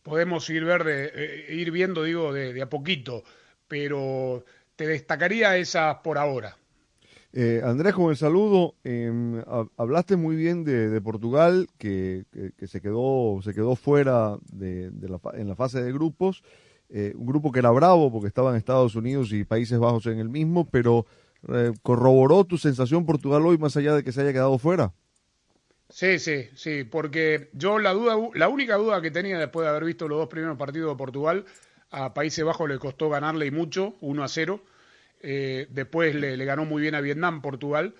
podemos 0.02 0.48
ir, 0.48 0.64
ver 0.64 0.86
eh, 0.86 1.54
ir 1.54 1.70
viendo, 1.70 2.04
digo, 2.04 2.32
de, 2.32 2.60
a 2.62 2.70
poquito. 2.70 3.22
Pero 3.68 4.46
te 4.76 4.86
destacaría 4.86 5.58
esas 5.58 5.96
por 5.98 6.16
ahora. 6.16 6.56
Eh, 7.34 7.60
Andrés, 7.62 7.92
con 7.92 8.10
el 8.10 8.16
saludo, 8.16 8.76
em, 8.82 9.42
hablaste 9.76 10.16
muy 10.16 10.36
bien 10.36 10.64
de, 10.64 11.00
Portugal, 11.02 11.66
que, 11.76 12.24
se 12.66 12.80
quedó 12.80 13.40
se 13.42 13.52
quedó 13.52 13.76
fuera 13.76 14.38
de, 14.52 14.90
la, 15.02 15.20
en 15.34 15.48
la 15.48 15.54
fase 15.54 15.82
de 15.82 15.92
grupos. 15.92 16.42
Eh, 16.96 17.12
un 17.16 17.26
grupo 17.26 17.50
que 17.50 17.58
era 17.58 17.72
bravo 17.72 18.12
porque 18.12 18.28
estaba 18.28 18.50
en 18.50 18.56
Estados 18.56 18.94
Unidos 18.94 19.32
y 19.32 19.42
Países 19.42 19.80
Bajos 19.80 20.06
en 20.06 20.20
el 20.20 20.28
mismo, 20.28 20.70
pero 20.70 21.06
eh, 21.52 21.72
corroboró 21.82 22.44
tu 22.44 22.56
sensación 22.56 23.04
Portugal 23.04 23.44
hoy 23.44 23.58
más 23.58 23.76
allá 23.76 23.96
de 23.96 24.04
que 24.04 24.12
se 24.12 24.20
haya 24.20 24.32
quedado 24.32 24.56
fuera. 24.58 24.92
Sí, 25.88 26.20
sí, 26.20 26.48
sí, 26.54 26.84
porque 26.84 27.50
yo 27.52 27.80
la 27.80 27.92
duda, 27.92 28.16
la 28.34 28.48
única 28.48 28.76
duda 28.76 29.02
que 29.02 29.10
tenía 29.10 29.40
después 29.40 29.64
de 29.64 29.70
haber 29.70 29.82
visto 29.82 30.06
los 30.06 30.18
dos 30.18 30.28
primeros 30.28 30.56
partidos 30.56 30.92
de 30.92 30.96
Portugal, 30.96 31.44
a 31.90 32.14
Países 32.14 32.44
Bajos 32.44 32.68
le 32.68 32.78
costó 32.78 33.10
ganarle 33.10 33.46
y 33.46 33.50
mucho, 33.50 33.96
1 34.00 34.22
a 34.22 34.28
0. 34.28 34.60
Eh, 35.20 35.66
después 35.70 36.14
le, 36.14 36.36
le, 36.36 36.44
ganó 36.44 36.64
muy 36.64 36.80
bien 36.80 36.94
a 36.94 37.00
Vietnam, 37.00 37.42
Portugal. 37.42 37.96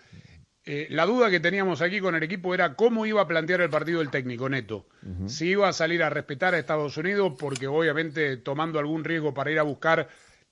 Eh, 0.67 0.87
la 0.91 1.05
duda 1.05 1.29
que 1.29 1.41
teníamos 1.41 1.83
aquí 1.83 2.01
con 2.01 2.15
el 2.15 2.23
equipo 2.23 2.55
era 2.55 2.75
cómo 2.75 3.05
iba 3.05 3.21
a 3.21 3.29
plantear 3.29 3.61
el 3.61 3.69
partido 3.69 4.01
el 4.01 4.11
técnico 4.11 4.49
Neto. 4.49 4.87
Si 5.27 5.49
iba 5.49 5.69
a 5.69 5.75
salir 5.75 6.03
a 6.03 6.09
respetar 6.09 6.55
a 6.55 6.59
Estados 6.59 6.97
Unidos, 6.97 7.35
porque 7.39 7.67
obviamente 7.67 8.39
tomando 8.39 8.79
algún 8.79 9.05
riesgo 9.05 9.35
para 9.35 9.51
ir 9.51 9.59
a 9.59 9.63
buscar 9.63 10.09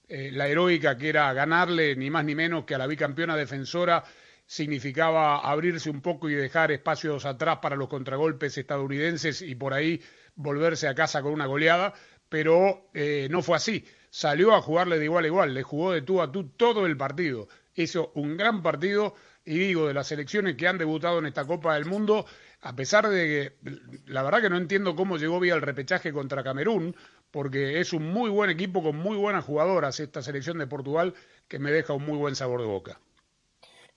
eh, 0.09 0.31
la 0.31 0.49
heroica 0.49 0.99
que 0.99 1.09
era 1.09 1.33
ganarle 1.33 1.97
ni 1.97 2.11
más 2.11 2.27
ni 2.27 2.35
menos 2.35 2.65
que 2.65 2.75
a 2.75 2.79
la 2.79 2.87
bicampeona 2.87 3.37
defensora, 3.37 4.05
significaba 4.45 5.39
abrirse 5.39 5.89
un 5.89 6.03
poco 6.03 6.29
y 6.29 6.35
dejar 6.35 6.73
espacios 6.73 7.25
atrás 7.25 7.61
para 7.63 7.77
los 7.77 7.89
contragolpes 7.89 8.59
estadounidenses 8.59 9.41
y 9.41 9.55
por 9.55 9.73
ahí 9.73 10.03
volverse 10.35 10.89
a 10.89 10.95
casa 10.95 11.23
con 11.23 11.33
una 11.33 11.47
goleada, 11.47 11.95
pero 12.29 12.91
eh, 12.93 13.29
no 13.31 13.41
fue 13.41 13.57
así. 13.57 13.87
Salió 14.11 14.55
a 14.55 14.61
jugarle 14.61 14.99
de 14.99 15.07
igual 15.07 15.25
a 15.25 15.29
igual, 15.29 15.55
le 15.55 15.63
jugó 15.63 15.93
de 15.93 16.03
tú 16.03 16.21
a 16.21 16.31
tú 16.31 16.51
todo 16.51 16.85
el 16.85 16.99
partido. 16.99 17.49
Hizo 17.75 18.13
un 18.15 18.37
gran 18.37 18.63
partido 18.63 19.15
y 19.45 19.59
digo, 19.59 19.89
de 19.89 19.95
las 19.95 20.07
selecciones 20.07 20.57
que 20.57 20.69
han 20.69 20.79
debutado 20.79 21.19
en 21.19 21.27
esta 21.27 21.45
Copa 21.45 21.75
del 21.75 21.87
Mundo, 21.87 22.27
a 22.61 22.77
pesar 22.77 23.09
de 23.09 23.27
que 23.63 23.71
la 24.07 24.23
verdad 24.23 24.41
que 24.41 24.51
no 24.51 24.57
entiendo 24.57 24.95
cómo 24.95 25.17
llegó 25.17 25.41
vía 25.41 25.55
el 25.55 25.63
repechaje 25.63 26.13
contra 26.13 26.45
Camerún, 26.45 26.95
porque 27.31 27.81
es 27.81 27.93
un 27.93 28.13
muy 28.13 28.31
buen 28.31 28.51
equipo 28.51 28.83
con 28.83 28.97
muy 28.97 29.17
buenas 29.17 29.45
jugadoras 29.45 29.99
esta 29.99 30.23
selección 30.23 30.59
de 30.59 30.67
Portugal 30.67 31.15
que 31.49 31.59
me 31.59 31.73
deja 31.73 31.93
un 31.93 32.05
muy 32.05 32.19
buen 32.19 32.37
sabor 32.37 32.61
de 32.61 32.67
boca. 32.67 33.01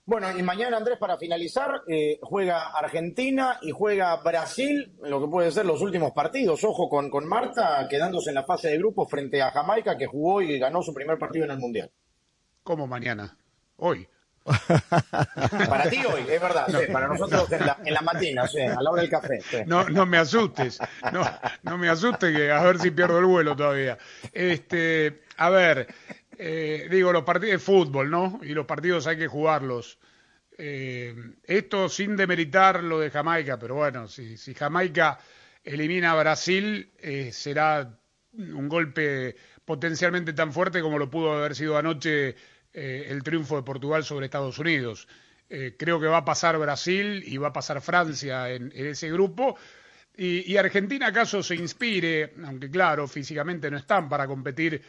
Bueno, 0.04 0.38
y 0.38 0.42
mañana, 0.42 0.76
Andrés, 0.76 0.98
para 0.98 1.18
finalizar, 1.18 1.82
eh, 1.88 2.20
juega 2.22 2.68
Argentina 2.70 3.58
y 3.60 3.72
juega 3.72 4.16
Brasil, 4.22 4.96
lo 5.02 5.20
que 5.20 5.26
puede 5.28 5.50
ser 5.50 5.66
los 5.66 5.82
últimos 5.82 6.12
partidos. 6.12 6.62
Ojo 6.62 6.88
con, 6.88 7.10
con 7.10 7.26
Marta 7.26 7.86
quedándose 7.90 8.30
en 8.30 8.36
la 8.36 8.44
fase 8.44 8.68
de 8.68 8.78
grupo 8.78 9.06
frente 9.06 9.42
a 9.42 9.50
Jamaica, 9.50 9.98
que 9.98 10.06
jugó 10.06 10.40
y 10.42 10.60
ganó 10.60 10.80
su 10.80 10.94
primer 10.94 11.18
partido 11.18 11.44
en 11.44 11.50
el 11.50 11.58
Mundial. 11.58 11.90
¿Cómo 12.62 12.86
mañana? 12.86 13.36
Hoy. 13.78 14.08
Para 15.68 15.90
ti 15.90 15.98
hoy, 16.04 16.22
es 16.28 16.40
verdad, 16.40 16.66
para 16.92 17.08
nosotros 17.08 17.50
en 17.50 17.66
la, 17.66 17.78
en 17.84 17.94
la 17.94 18.00
matina, 18.00 18.42
a 18.44 18.82
la 18.82 18.90
hora 18.90 19.02
del 19.02 19.10
café. 19.10 19.40
No, 19.66 19.88
no 19.88 20.06
me 20.06 20.18
asustes, 20.18 20.78
no, 21.12 21.24
no 21.62 21.78
me 21.78 21.88
asustes 21.88 22.34
que 22.34 22.50
a 22.52 22.62
ver 22.62 22.78
si 22.78 22.90
pierdo 22.92 23.18
el 23.18 23.24
vuelo 23.24 23.56
todavía. 23.56 23.98
Este, 24.32 25.22
a 25.36 25.50
ver, 25.50 25.88
eh, 26.38 26.86
digo, 26.90 27.12
los 27.12 27.24
partidos 27.24 27.52
de 27.52 27.58
fútbol, 27.58 28.10
¿no? 28.10 28.40
Y 28.42 28.50
los 28.50 28.66
partidos 28.66 29.06
hay 29.06 29.16
que 29.16 29.26
jugarlos. 29.26 29.98
Eh, 30.58 31.14
esto 31.44 31.88
sin 31.88 32.16
demeritar 32.16 32.82
lo 32.82 33.00
de 33.00 33.10
Jamaica, 33.10 33.58
pero 33.58 33.74
bueno, 33.74 34.08
si, 34.08 34.36
si 34.36 34.54
Jamaica 34.54 35.18
elimina 35.64 36.12
a 36.12 36.16
Brasil, 36.16 36.92
eh, 36.98 37.30
será 37.32 37.98
un 38.32 38.68
golpe 38.68 39.36
potencialmente 39.64 40.32
tan 40.32 40.52
fuerte 40.52 40.80
como 40.80 40.98
lo 40.98 41.10
pudo 41.10 41.32
haber 41.32 41.54
sido 41.54 41.76
anoche 41.76 42.36
el 42.76 43.22
triunfo 43.22 43.56
de 43.56 43.62
Portugal 43.62 44.04
sobre 44.04 44.26
Estados 44.26 44.58
Unidos. 44.58 45.08
creo 45.48 45.98
que 45.98 46.06
va 46.06 46.18
a 46.18 46.24
pasar 46.24 46.58
Brasil 46.58 47.22
y 47.26 47.38
va 47.38 47.48
a 47.48 47.52
pasar 47.52 47.80
Francia 47.80 48.50
en, 48.50 48.70
ese 48.74 49.10
grupo. 49.10 49.56
Y, 50.16 50.56
Argentina, 50.56 51.08
acaso 51.08 51.42
se 51.42 51.54
inspire, 51.54 52.34
aunque 52.44 52.70
claro, 52.70 53.06
físicamente 53.06 53.70
no 53.70 53.76
están 53.76 54.08
para 54.08 54.26
competir 54.26 54.82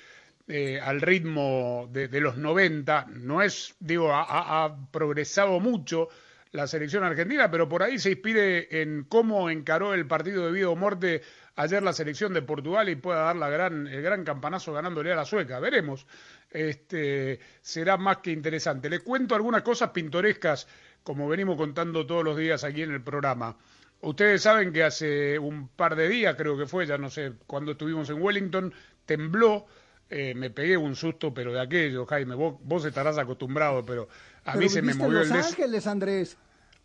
eh, 0.49 0.79
al 0.79 1.01
ritmo 1.01 1.89
de, 1.91 2.21
los 2.21 2.37
90. 2.37 3.07
No 3.09 3.41
es, 3.41 3.75
digo, 3.81 4.13
ha, 4.13 4.77
progresado 4.91 5.59
mucho 5.59 6.07
la 6.51 6.67
selección 6.67 7.03
argentina, 7.03 7.49
pero 7.51 7.67
por 7.67 7.83
ahí 7.83 7.99
se 7.99 8.11
inspire 8.11 8.81
en 8.81 9.03
cómo 9.03 9.49
encaró 9.49 9.93
el 9.93 10.07
partido 10.07 10.45
de 10.45 10.51
vida 10.51 10.69
o 10.69 10.75
muerte 10.75 11.21
ayer 11.55 11.81
la 11.83 11.93
selección 11.93 12.33
de 12.33 12.41
Portugal 12.41 12.87
y 12.89 12.95
pueda 12.95 13.21
dar 13.21 13.35
la 13.35 13.49
gran, 13.49 13.87
el 13.87 14.01
gran 14.01 14.23
campanazo 14.23 14.73
ganándole 14.73 15.11
a 15.11 15.15
la 15.15 15.25
sueca. 15.25 15.59
Veremos. 15.59 16.05
Este, 16.49 17.39
será 17.61 17.97
más 17.97 18.17
que 18.17 18.31
interesante. 18.31 18.89
Le 18.89 18.99
cuento 18.99 19.35
algunas 19.35 19.63
cosas 19.63 19.89
pintorescas, 19.89 20.67
como 21.03 21.27
venimos 21.27 21.57
contando 21.57 22.05
todos 22.05 22.23
los 22.23 22.37
días 22.37 22.63
aquí 22.63 22.83
en 22.83 22.93
el 22.93 23.01
programa. 23.01 23.57
Ustedes 24.01 24.43
saben 24.43 24.71
que 24.71 24.83
hace 24.83 25.39
un 25.39 25.69
par 25.69 25.95
de 25.95 26.07
días, 26.07 26.35
creo 26.35 26.57
que 26.57 26.67
fue, 26.67 26.85
ya 26.85 26.97
no 26.97 27.09
sé, 27.09 27.33
cuando 27.47 27.71
estuvimos 27.71 28.09
en 28.09 28.21
Wellington, 28.21 28.73
tembló 29.05 29.65
eh, 30.09 30.33
me 30.35 30.49
pegué 30.49 30.77
un 30.77 30.95
susto, 30.95 31.33
pero 31.33 31.51
de 31.51 31.59
aquello, 31.59 32.05
Jaime, 32.05 32.35
vos, 32.35 32.85
estarás 32.85 33.17
acostumbrado, 33.17 33.85
pero 33.85 34.07
a 34.45 34.55
mí 34.55 34.69
se 34.69 34.81
me 34.81 34.93
movió 34.93 35.21
en 35.21 35.29
Los 35.29 35.47
Ángeles, 35.47 35.87
Andrés. 35.87 36.37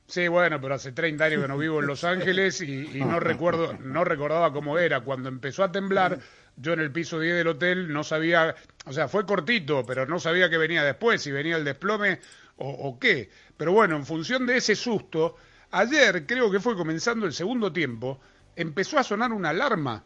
Sí, 0.07 0.27
bueno, 0.27 0.61
pero 0.61 0.75
hace 0.75 0.93
30 0.93 1.25
años 1.25 1.43
que 1.43 1.49
no 1.49 1.57
vivo 1.57 1.81
en 1.81 1.87
Los 1.87 2.03
Ángeles 2.03 2.61
y, 2.61 3.01
no 3.01 3.21
recuerdo, 3.21 3.75
no 3.79 4.05
recordaba 4.05 4.53
cómo 4.53 4.77
era. 4.77 5.01
Cuando 5.03 5.29
empezó 5.29 5.63
a 5.63 5.71
temblar, 5.71 6.19
yo 6.57 6.73
en 6.73 6.81
el 6.81 6.91
piso 6.91 7.21
10 7.21 7.37
del 7.37 7.47
hotel 7.47 7.93
no 7.93 8.03
sabía, 8.03 8.57
o 8.87 8.93
sea, 8.93 9.07
fue 9.07 9.25
cortito, 9.25 9.87
pero 9.87 10.05
no 10.05 10.19
sabía 10.19 10.51
qué 10.51 10.59
venía 10.59 10.83
después, 10.83 11.23
si 11.23 11.31
venía 11.31 11.57
el 11.57 11.65
desplome 11.65 12.19
o, 12.57 12.69
o 12.69 12.99
qué. 12.99 13.31
Pero 13.57 13.73
bueno, 13.73 13.95
en 13.97 14.05
función 14.05 14.47
de 14.47 14.57
ese 14.57 14.75
susto, 14.75 15.37
ayer 15.71 16.27
creo 16.27 16.51
que 16.51 16.59
fue 16.59 16.77
comenzando 16.77 17.25
el 17.25 17.33
segundo 17.33 17.73
tiempo, 17.73 18.21
empezó 18.57 18.99
a 18.99 19.05
sonar 19.05 19.33
una 19.33 19.51
alarma 19.51 20.03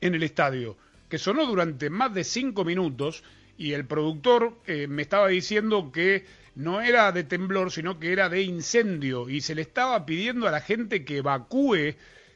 en 0.00 0.16
el 0.16 0.24
estadio 0.24 0.76
que 1.08 1.18
sonó 1.18 1.46
durante 1.46 1.90
más 1.90 2.12
de 2.14 2.24
cinco 2.24 2.64
minutos 2.64 3.22
y 3.56 3.72
el 3.72 3.86
productor 3.86 4.58
eh, 4.66 4.86
me 4.86 5.02
estaba 5.02 5.28
diciendo 5.28 5.90
que 5.92 6.24
no 6.54 6.80
era 6.80 7.12
de 7.12 7.24
temblor, 7.24 7.70
sino 7.70 7.98
que 7.98 8.12
era 8.12 8.28
de 8.28 8.42
incendio 8.42 9.28
y 9.28 9.40
se 9.40 9.54
le 9.54 9.62
estaba 9.62 10.04
pidiendo 10.06 10.48
a 10.48 10.50
la 10.50 10.60
gente 10.60 11.04
que 11.04 11.18
evacúe 11.18 11.94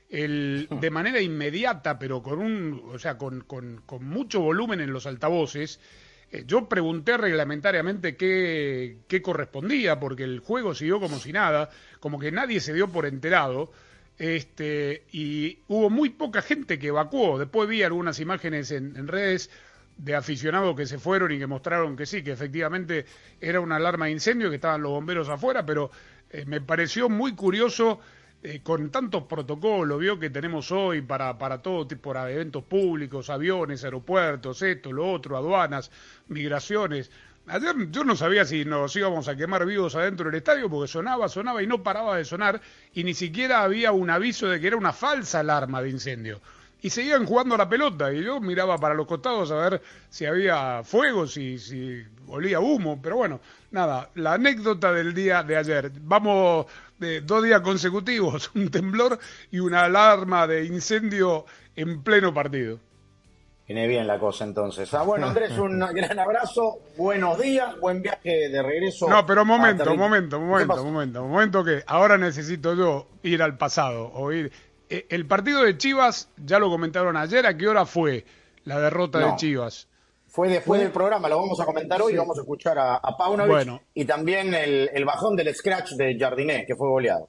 el, 0.09 0.69
de 0.81 0.91
manera 0.91 1.21
inmediata, 1.21 1.99
pero 1.99 2.23
con 2.23 2.39
un, 2.39 2.83
o 2.93 2.99
sea, 2.99 3.17
con, 3.17 3.43
con, 3.43 3.83
mucho 4.05 4.41
volumen 4.41 4.81
en 4.81 4.93
los 4.93 5.07
altavoces. 5.07 5.81
Eh, 6.33 6.45
yo 6.47 6.69
pregunté 6.69 7.17
reglamentariamente 7.17 8.17
qué, 8.17 8.99
qué 9.09 9.23
correspondía, 9.23 9.99
porque 9.99 10.25
el 10.25 10.41
juego 10.41 10.75
siguió 10.75 11.01
como 11.01 11.19
si 11.19 11.33
nada, 11.33 11.71
como 11.99 12.19
que 12.19 12.31
nadie 12.31 12.61
se 12.61 12.73
dio 12.73 12.89
por 12.89 13.07
enterado 13.07 13.73
este, 14.21 15.05
y 15.13 15.61
hubo 15.69 15.89
muy 15.89 16.11
poca 16.11 16.43
gente 16.43 16.79
que 16.79 16.89
evacuó. 16.89 17.39
Después 17.39 17.67
vi 17.67 17.83
algunas 17.83 18.21
imágenes 18.21 18.71
en, 18.71 19.09
redes 19.09 19.49
de 19.97 20.15
aficionados 20.15 20.77
que 20.77 20.85
se 20.85 20.99
fueron 20.99 21.33
y 21.33 21.39
que 21.39 21.47
mostraron 21.47 21.97
que 21.97 22.05
sí, 22.05 22.23
que 22.23 22.33
efectivamente 22.33 23.07
era 23.41 23.61
una 23.61 23.77
alarma 23.77 24.05
de 24.07 24.13
incendio, 24.13 24.51
que 24.51 24.57
estaban 24.57 24.83
los 24.83 24.93
bomberos 24.93 25.31
afuera, 25.31 25.65
pero 25.65 25.91
eh, 26.29 26.45
me 26.47 26.61
pareció 26.61 27.09
muy 27.09 27.35
curioso 27.35 27.99
eh, 28.43 28.61
con 28.63 28.91
tantos 28.91 29.23
protocolos, 29.23 29.99
vio 29.99 30.19
que 30.19 30.29
tenemos 30.29 30.71
hoy 30.71 31.01
para, 31.01 31.39
para 31.39 31.63
todo 31.63 31.87
tipo 31.87 32.13
de 32.13 32.35
eventos 32.35 32.63
públicos, 32.65 33.31
aviones, 33.31 33.85
aeropuertos, 33.85 34.61
esto, 34.61 34.93
lo 34.93 35.11
otro, 35.11 35.39
aduanas, 35.39 35.91
migraciones. 36.29 37.11
Ayer 37.51 37.91
yo 37.91 38.05
no 38.05 38.15
sabía 38.15 38.45
si 38.45 38.65
nos 38.65 38.95
íbamos 38.95 39.27
a 39.27 39.35
quemar 39.35 39.67
vivos 39.67 39.97
adentro 39.97 40.27
del 40.27 40.37
estadio 40.37 40.71
porque 40.71 40.87
sonaba, 40.87 41.29
sonaba 41.29 41.61
y 41.61 41.67
no 41.67 41.83
paraba 41.83 42.17
de 42.17 42.25
sonar 42.25 42.61
y 42.95 43.03
ni 43.03 43.13
siquiera 43.13 43.65
había 43.65 43.91
un 43.91 44.09
aviso 44.09 44.47
de 44.47 44.61
que 44.61 44.69
era 44.69 44.77
una 44.77 44.93
falsa 44.93 45.41
alarma 45.41 45.83
de 45.83 45.91
incendio. 45.91 46.41
Y 46.81 46.91
seguían 46.91 47.27
jugando 47.27 47.57
a 47.57 47.59
la 47.59 47.69
pelota 47.69 48.13
y 48.13 48.23
yo 48.23 48.41
miraba 48.41 48.79
para 48.79 48.95
los 48.95 49.09
costados 49.09 49.51
a 49.51 49.57
ver 49.57 49.83
si 50.09 50.27
había 50.27 50.85
fuego, 50.85 51.27
si, 51.27 51.59
si 51.59 52.05
olía 52.29 52.61
humo, 52.61 53.03
pero 53.03 53.17
bueno, 53.17 53.41
nada, 53.73 54.11
la 54.15 54.35
anécdota 54.35 54.93
del 54.93 55.13
día 55.13 55.43
de 55.43 55.57
ayer. 55.57 55.91
Vamos 56.03 56.67
de 56.99 57.21
dos 57.21 57.43
días 57.43 57.63
consecutivos, 57.63 58.49
un 58.55 58.71
temblor 58.71 59.19
y 59.51 59.59
una 59.59 59.87
alarma 59.87 60.47
de 60.47 60.67
incendio 60.67 61.47
en 61.75 62.01
pleno 62.05 62.33
partido. 62.33 62.79
Viene 63.71 63.87
bien 63.87 64.05
la 64.09 64.19
cosa 64.19 64.43
entonces. 64.43 64.93
Ah, 64.95 65.05
bueno, 65.05 65.29
Andrés, 65.29 65.57
un 65.57 65.79
gran 65.95 66.19
abrazo, 66.19 66.81
buenos 66.97 67.41
días, 67.41 67.79
buen 67.79 68.03
viaje 68.03 68.49
de 68.49 68.63
regreso. 68.65 69.09
No, 69.09 69.25
pero 69.25 69.45
momento, 69.45 69.95
momento, 69.95 70.41
momento, 70.41 70.85
momento, 70.85 71.25
momento 71.25 71.65
que 71.65 71.85
ahora 71.87 72.19
necesito 72.19 72.75
yo 72.75 73.07
ir 73.23 73.41
al 73.41 73.57
pasado, 73.57 74.11
oír. 74.15 74.51
Eh, 74.89 75.07
el 75.11 75.25
partido 75.25 75.63
de 75.63 75.79
Chivas, 75.79 76.31
ya 76.45 76.59
lo 76.59 76.69
comentaron 76.69 77.17
ayer, 77.17 77.47
¿a 77.47 77.57
qué 77.57 77.69
hora 77.69 77.87
fue 77.87 78.25
la 78.65 78.81
derrota 78.81 79.21
de 79.21 79.37
Chivas? 79.37 79.87
Fue 80.27 80.49
después 80.49 80.81
del 80.81 80.91
programa, 80.91 81.29
lo 81.29 81.37
vamos 81.37 81.61
a 81.61 81.65
comentar 81.65 82.03
hoy, 82.03 82.17
vamos 82.17 82.39
a 82.39 82.41
escuchar 82.41 82.77
a, 82.77 82.97
a 82.97 83.17
Paunovic 83.17 83.83
y 83.95 84.05
también 84.05 84.53
el, 84.53 85.05
bajón 85.05 85.37
del 85.37 85.55
scratch 85.55 85.93
de 85.93 86.19
Jardiné, 86.19 86.67
que 86.67 86.75
fue 86.75 86.89
goleado. 86.89 87.29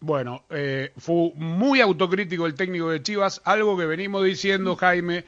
Bueno, 0.00 0.44
eh, 0.48 0.92
fue 0.96 1.32
muy 1.34 1.82
autocrítico 1.82 2.46
el 2.46 2.54
técnico 2.54 2.88
de 2.88 3.02
Chivas, 3.02 3.42
algo 3.44 3.76
que 3.76 3.84
venimos 3.84 4.24
diciendo, 4.24 4.76
Jaime, 4.76 5.26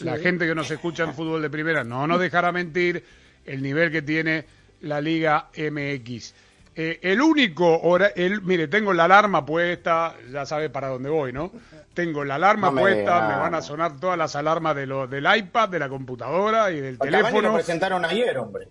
la 0.00 0.18
gente 0.18 0.46
que 0.46 0.54
nos 0.54 0.70
escucha 0.70 1.04
en 1.04 1.14
fútbol 1.14 1.42
de 1.42 1.50
primera 1.50 1.84
no 1.84 2.06
nos 2.06 2.20
dejará 2.20 2.52
mentir 2.52 3.04
el 3.44 3.62
nivel 3.62 3.90
que 3.90 4.02
tiene 4.02 4.44
la 4.80 5.00
Liga 5.00 5.48
MX. 5.56 6.34
Eh, 6.76 6.98
el 7.02 7.20
único, 7.20 7.80
el, 8.16 8.42
mire, 8.42 8.66
tengo 8.66 8.92
la 8.92 9.04
alarma 9.04 9.46
puesta, 9.46 10.16
ya 10.32 10.44
sabe 10.44 10.70
para 10.70 10.88
dónde 10.88 11.08
voy, 11.08 11.32
¿no? 11.32 11.52
Tengo 11.94 12.24
la 12.24 12.34
alarma 12.34 12.72
puesta, 12.72 13.28
me 13.28 13.36
van 13.36 13.54
a 13.54 13.62
sonar 13.62 14.00
todas 14.00 14.18
las 14.18 14.34
alarmas 14.34 14.74
de 14.74 14.86
lo, 14.86 15.06
del 15.06 15.24
iPad, 15.36 15.68
de 15.68 15.78
la 15.78 15.88
computadora 15.88 16.72
y 16.72 16.80
del 16.80 16.98
teléfono. 16.98 17.48
lo 17.48 17.54
presentaron 17.54 18.04
ayer, 18.04 18.36
hombre. 18.38 18.66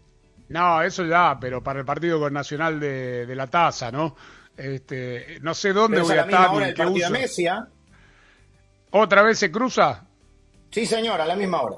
No, 0.49 0.81
eso 0.81 1.05
ya, 1.05 1.37
pero 1.39 1.63
para 1.63 1.79
el 1.79 1.85
partido 1.85 2.19
con 2.19 2.33
Nacional 2.33 2.77
de, 2.79 3.33
la 3.33 3.47
Taza, 3.47 3.89
¿no? 3.89 4.17
Este, 4.57 5.39
no 5.41 5.53
sé 5.53 5.71
dónde 5.71 6.01
voy 6.01 6.17
a 6.17 6.21
estar. 6.23 6.51
Ni 6.53 6.73
qué 6.73 6.85
uso. 6.85 7.13
¿ah? 7.49 7.67
¿Otra 8.91 9.23
vez 9.23 9.39
se 9.39 9.49
cruza? 9.49 10.03
Sí, 10.73 10.85
señor, 10.87 11.21
a 11.21 11.25
la 11.25 11.35
misma 11.35 11.61
hora. 11.61 11.77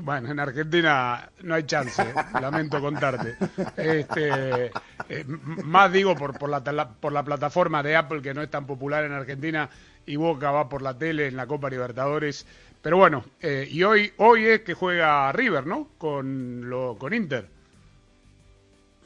Bueno, 0.00 0.30
en 0.30 0.40
Argentina 0.40 1.30
no 1.42 1.54
hay 1.54 1.64
chance, 1.64 2.02
lamento 2.40 2.80
contarte. 2.80 3.36
Este, 3.76 4.72
eh, 5.08 5.24
más 5.26 5.92
digo 5.92 6.16
por, 6.16 6.38
por, 6.38 6.48
la, 6.48 6.88
por 6.88 7.12
la 7.12 7.22
plataforma 7.22 7.82
de 7.82 7.94
Apple 7.94 8.22
que 8.22 8.32
no 8.32 8.40
es 8.40 8.50
tan 8.50 8.66
popular 8.66 9.04
en 9.04 9.12
Argentina 9.12 9.68
y 10.06 10.16
Boca 10.16 10.50
va 10.50 10.68
por 10.70 10.80
la 10.80 10.96
tele 10.96 11.26
en 11.26 11.36
la 11.36 11.46
Copa 11.46 11.68
Libertadores. 11.68 12.46
Pero 12.80 12.96
bueno, 12.96 13.24
eh, 13.40 13.68
y 13.70 13.82
hoy, 13.82 14.10
hoy 14.16 14.46
es 14.46 14.62
que 14.62 14.72
juega 14.72 15.30
River, 15.32 15.66
¿no? 15.66 15.88
Con, 15.98 16.70
lo, 16.70 16.96
con 16.98 17.12
Inter. 17.12 17.46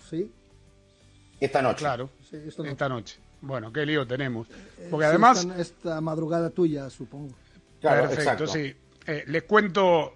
Sí. 0.08 0.30
esta 1.40 1.60
noche. 1.60 1.78
Claro, 1.78 2.10
Sí, 2.30 2.36
esta 2.64 2.88
noche. 2.88 3.18
Bueno, 3.40 3.72
qué 3.72 3.84
lío 3.84 4.06
tenemos. 4.06 4.46
Porque 4.90 5.04
Sí, 5.04 5.10
además, 5.10 5.40
esta, 5.40 5.60
esta 5.60 6.00
madrugada 6.00 6.50
tuya, 6.50 6.88
supongo. 6.90 7.34
Claro, 7.92 8.08
Perfecto, 8.08 8.44
exacto. 8.44 8.46
sí. 8.46 8.74
Eh, 9.06 9.24
les 9.28 9.42
cuento 9.44 10.14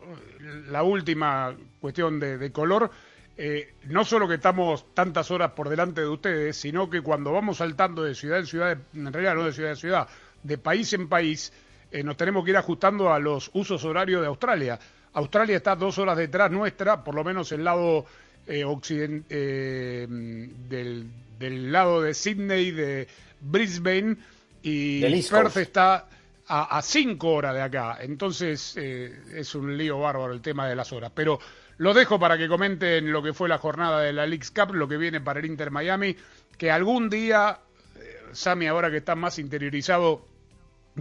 la 0.68 0.82
última 0.82 1.54
cuestión 1.80 2.18
de, 2.18 2.38
de 2.38 2.50
color. 2.52 2.90
Eh, 3.36 3.74
no 3.84 4.04
solo 4.04 4.28
que 4.28 4.34
estamos 4.34 4.92
tantas 4.92 5.30
horas 5.30 5.52
por 5.52 5.68
delante 5.68 6.00
de 6.02 6.08
ustedes, 6.08 6.56
sino 6.56 6.90
que 6.90 7.00
cuando 7.00 7.32
vamos 7.32 7.58
saltando 7.58 8.02
de 8.02 8.14
ciudad 8.14 8.38
en 8.40 8.46
ciudad, 8.46 8.76
en 8.94 9.12
realidad 9.12 9.34
no 9.34 9.44
de 9.44 9.52
ciudad 9.52 9.70
en 9.70 9.76
ciudad, 9.76 10.08
de 10.42 10.58
país 10.58 10.92
en 10.92 11.08
país, 11.08 11.52
eh, 11.90 12.02
nos 12.02 12.16
tenemos 12.16 12.44
que 12.44 12.50
ir 12.50 12.56
ajustando 12.56 13.12
a 13.12 13.18
los 13.18 13.50
usos 13.54 13.84
horarios 13.84 14.20
de 14.20 14.26
Australia. 14.26 14.78
Australia 15.14 15.56
está 15.56 15.74
dos 15.74 15.96
horas 15.98 16.18
detrás 16.18 16.50
nuestra, 16.50 17.02
por 17.02 17.14
lo 17.14 17.24
menos 17.24 17.50
el 17.52 17.64
lado 17.64 18.04
eh, 18.46 18.64
occiden- 18.64 19.24
eh, 19.30 20.06
del, 20.08 21.06
del 21.38 21.72
lado 21.72 22.02
de 22.02 22.12
Sydney, 22.14 22.72
de 22.72 23.08
Brisbane, 23.40 24.16
y 24.62 25.00
Perth 25.30 25.56
está 25.56 26.06
a, 26.50 26.82
cinco 26.82 27.32
horas 27.32 27.54
de 27.54 27.62
acá. 27.62 27.98
Entonces 28.00 28.74
eh, 28.76 29.22
es 29.34 29.54
un 29.54 29.76
lío 29.76 30.00
bárbaro 30.00 30.32
el 30.32 30.40
tema 30.40 30.66
de 30.68 30.74
las 30.74 30.92
horas. 30.92 31.12
Pero 31.14 31.38
lo 31.78 31.94
dejo 31.94 32.18
para 32.18 32.36
que 32.36 32.48
comenten 32.48 33.12
lo 33.12 33.22
que 33.22 33.32
fue 33.32 33.48
la 33.48 33.58
jornada 33.58 34.00
de 34.00 34.12
la 34.12 34.26
Leagues 34.26 34.50
Cup, 34.50 34.74
lo 34.74 34.88
que 34.88 34.96
viene 34.96 35.20
para 35.20 35.38
el 35.38 35.46
Inter 35.46 35.70
Miami, 35.70 36.16
que 36.58 36.72
algún 36.72 37.08
día, 37.08 37.60
eh, 37.96 38.18
Sammy, 38.32 38.66
ahora 38.66 38.90
que 38.90 38.96
está 38.96 39.14
más 39.14 39.38
interiorizado 39.38 40.26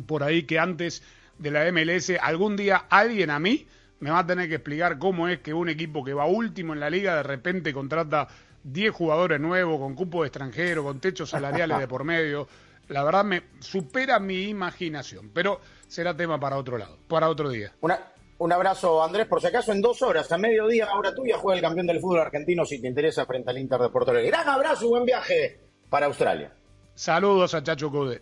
por 0.06 0.24
ahí 0.24 0.44
que 0.44 0.60
antes 0.60 1.02
de 1.40 1.52
la 1.52 1.70
MLS, 1.72 2.12
algún 2.22 2.56
día 2.56 2.86
alguien 2.90 3.32
a 3.32 3.40
mí 3.40 3.66
me 4.02 4.12
va 4.12 4.20
a 4.20 4.28
tener 4.28 4.48
que 4.48 4.56
explicar 4.56 5.00
cómo 5.00 5.28
es 5.28 5.40
que 5.40 5.54
un 5.54 5.68
equipo 5.68 6.04
que 6.04 6.14
va 6.14 6.26
último 6.26 6.74
en 6.74 6.80
la 6.80 6.90
liga 6.90 7.16
de 7.16 7.24
repente 7.24 7.74
contrata 7.74 8.28
10 8.64 8.94
jugadores 8.94 9.40
nuevos 9.40 9.80
con 9.80 9.96
cupo 9.96 10.22
de 10.22 10.28
extranjero, 10.28 10.84
con 10.84 11.00
techos 11.00 11.32
salariales 11.32 11.80
de 11.80 11.88
por 11.88 12.04
medio. 12.04 12.48
La 12.90 13.04
verdad 13.04 13.24
me 13.24 13.44
supera 13.60 14.20
mi 14.20 14.44
imaginación, 14.50 15.32
pero 15.34 15.60
será 15.88 16.16
tema 16.16 16.40
para 16.40 16.58
otro 16.58 16.78
lado, 16.78 16.98
para 17.08 17.30
otro 17.30 17.50
día. 17.50 17.72
Una- 17.82 18.00
un 18.40 18.52
abrazo, 18.52 19.04
Andrés. 19.04 19.28
Por 19.28 19.42
si 19.42 19.48
acaso, 19.48 19.72
en 19.72 19.82
dos 19.82 20.02
horas, 20.02 20.32
a 20.32 20.38
mediodía, 20.38 20.86
ahora 20.86 21.14
tuya, 21.14 21.38
juega 21.38 21.58
el 21.58 21.62
campeón 21.62 21.88
del 21.88 22.00
fútbol 22.00 22.22
argentino 22.22 22.66
si 22.66 22.82
te 22.82 22.88
interesa 22.88 23.26
frente 23.26 23.50
al 23.50 23.58
Inter 23.58 23.80
de 23.82 23.90
Porto 23.90 24.12
Alegre. 24.12 24.30
Gran 24.30 24.48
abrazo 24.48 24.86
y 24.86 24.90
buen 24.90 25.06
viaje 25.06 25.60
para 25.90 26.06
Australia. 26.06 26.52
Saludos 26.96 27.54
a 27.54 27.64
Chacho 27.64 27.92
Code. 27.92 28.22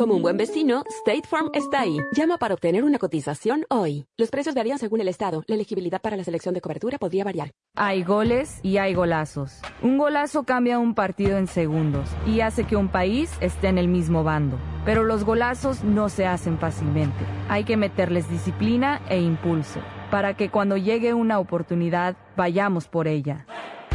Como 0.00 0.14
un 0.14 0.22
buen 0.22 0.38
vecino, 0.38 0.82
State 1.04 1.28
Farm 1.28 1.50
está 1.52 1.82
ahí. 1.82 1.98
Llama 2.16 2.38
para 2.38 2.54
obtener 2.54 2.84
una 2.84 2.96
cotización 2.96 3.66
hoy. 3.68 4.06
Los 4.16 4.30
precios 4.30 4.54
varían 4.54 4.78
según 4.78 5.02
el 5.02 5.08
estado. 5.08 5.44
La 5.46 5.56
elegibilidad 5.56 6.00
para 6.00 6.16
la 6.16 6.24
selección 6.24 6.54
de 6.54 6.62
cobertura 6.62 6.96
podría 6.96 7.22
variar. 7.22 7.50
Hay 7.76 8.02
goles 8.02 8.60
y 8.62 8.78
hay 8.78 8.94
golazos. 8.94 9.60
Un 9.82 9.98
golazo 9.98 10.44
cambia 10.44 10.78
un 10.78 10.94
partido 10.94 11.36
en 11.36 11.46
segundos 11.46 12.08
y 12.26 12.40
hace 12.40 12.64
que 12.64 12.76
un 12.76 12.88
país 12.88 13.30
esté 13.42 13.68
en 13.68 13.76
el 13.76 13.88
mismo 13.88 14.24
bando. 14.24 14.56
Pero 14.86 15.04
los 15.04 15.22
golazos 15.24 15.84
no 15.84 16.08
se 16.08 16.24
hacen 16.24 16.58
fácilmente. 16.58 17.22
Hay 17.50 17.64
que 17.64 17.76
meterles 17.76 18.26
disciplina 18.30 19.02
e 19.10 19.20
impulso 19.20 19.80
para 20.10 20.32
que 20.32 20.48
cuando 20.48 20.78
llegue 20.78 21.12
una 21.12 21.38
oportunidad 21.38 22.16
vayamos 22.38 22.88
por 22.88 23.06
ella. 23.06 23.44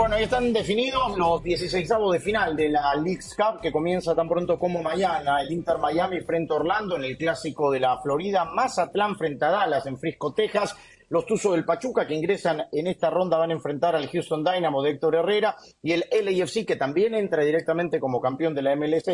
Bueno, 0.00 0.14
ahí 0.14 0.22
están 0.22 0.50
definidos 0.50 1.18
los 1.18 1.42
16 1.42 1.86
de 2.10 2.20
final 2.20 2.56
de 2.56 2.70
la 2.70 2.94
League's 2.94 3.36
Cup 3.36 3.60
que 3.60 3.70
comienza 3.70 4.14
tan 4.14 4.30
pronto 4.30 4.58
como 4.58 4.82
mañana. 4.82 5.42
El 5.42 5.52
Inter 5.52 5.76
Miami 5.76 6.22
frente 6.22 6.54
a 6.54 6.56
Orlando 6.56 6.96
en 6.96 7.04
el 7.04 7.18
clásico 7.18 7.70
de 7.70 7.80
la 7.80 8.00
Florida. 8.00 8.46
Mazatlán 8.46 9.14
frente 9.16 9.44
a 9.44 9.50
Dallas 9.50 9.84
en 9.84 9.98
Frisco, 9.98 10.32
Texas. 10.32 10.74
Los 11.10 11.26
Tuzos 11.26 11.52
del 11.52 11.66
Pachuca 11.66 12.06
que 12.06 12.14
ingresan 12.14 12.62
en 12.72 12.86
esta 12.86 13.10
ronda 13.10 13.36
van 13.36 13.50
a 13.50 13.52
enfrentar 13.52 13.94
al 13.94 14.08
Houston 14.08 14.42
Dynamo 14.42 14.82
de 14.82 14.92
Héctor 14.92 15.16
Herrera 15.16 15.54
y 15.82 15.92
el 15.92 16.06
LAFC 16.10 16.64
que 16.66 16.76
también 16.76 17.14
entra 17.14 17.44
directamente 17.44 18.00
como 18.00 18.22
campeón 18.22 18.54
de 18.54 18.62
la 18.62 18.74
MLS 18.76 19.04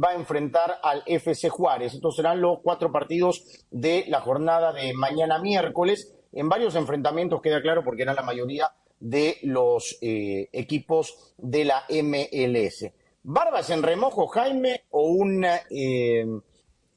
va 0.00 0.10
a 0.10 0.14
enfrentar 0.14 0.76
al 0.84 1.02
FC 1.04 1.48
Juárez. 1.48 1.94
Estos 1.94 2.14
serán 2.14 2.40
los 2.40 2.60
cuatro 2.62 2.92
partidos 2.92 3.42
de 3.72 4.04
la 4.06 4.20
jornada 4.20 4.72
de 4.72 4.94
mañana 4.94 5.40
miércoles. 5.40 6.14
En 6.32 6.48
varios 6.48 6.76
enfrentamientos 6.76 7.42
queda 7.42 7.60
claro 7.60 7.82
porque 7.82 8.02
eran 8.02 8.14
la 8.14 8.22
mayoría 8.22 8.70
de 9.00 9.38
los 9.42 9.98
eh, 10.00 10.48
equipos 10.52 11.34
de 11.36 11.64
la 11.64 11.84
MLS. 11.88 12.90
¿Barbas 13.22 13.70
en 13.70 13.82
remojo, 13.82 14.26
Jaime, 14.28 14.84
o 14.90 15.10
un, 15.10 15.44
eh, 15.44 16.24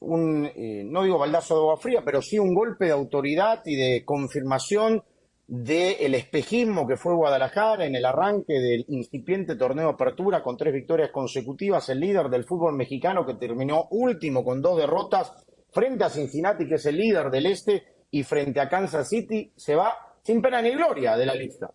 un 0.00 0.46
eh, 0.46 0.82
no 0.84 1.02
digo 1.02 1.18
baldazo 1.18 1.54
de 1.54 1.60
agua 1.60 1.76
fría, 1.76 2.02
pero 2.04 2.22
sí 2.22 2.38
un 2.38 2.54
golpe 2.54 2.86
de 2.86 2.92
autoridad 2.92 3.62
y 3.64 3.76
de 3.76 4.04
confirmación 4.04 5.02
del 5.46 6.14
espejismo 6.14 6.86
que 6.86 6.96
fue 6.96 7.14
Guadalajara 7.14 7.84
en 7.84 7.94
el 7.94 8.06
arranque 8.06 8.54
del 8.54 8.86
incipiente 8.88 9.56
torneo 9.56 9.88
de 9.88 9.92
apertura 9.92 10.42
con 10.42 10.56
tres 10.56 10.72
victorias 10.72 11.10
consecutivas, 11.10 11.88
el 11.88 12.00
líder 12.00 12.30
del 12.30 12.44
fútbol 12.44 12.74
mexicano 12.74 13.26
que 13.26 13.34
terminó 13.34 13.88
último 13.90 14.44
con 14.44 14.62
dos 14.62 14.78
derrotas 14.78 15.32
frente 15.70 16.04
a 16.04 16.10
Cincinnati, 16.10 16.66
que 16.66 16.76
es 16.76 16.86
el 16.86 16.96
líder 16.96 17.30
del 17.30 17.46
este, 17.46 17.82
y 18.10 18.22
frente 18.22 18.60
a 18.60 18.68
Kansas 18.68 19.08
City, 19.08 19.52
se 19.56 19.74
va 19.74 19.94
sin 20.22 20.40
pena 20.40 20.62
ni 20.62 20.70
gloria 20.70 21.16
de 21.16 21.26
la 21.26 21.34
lista. 21.34 21.70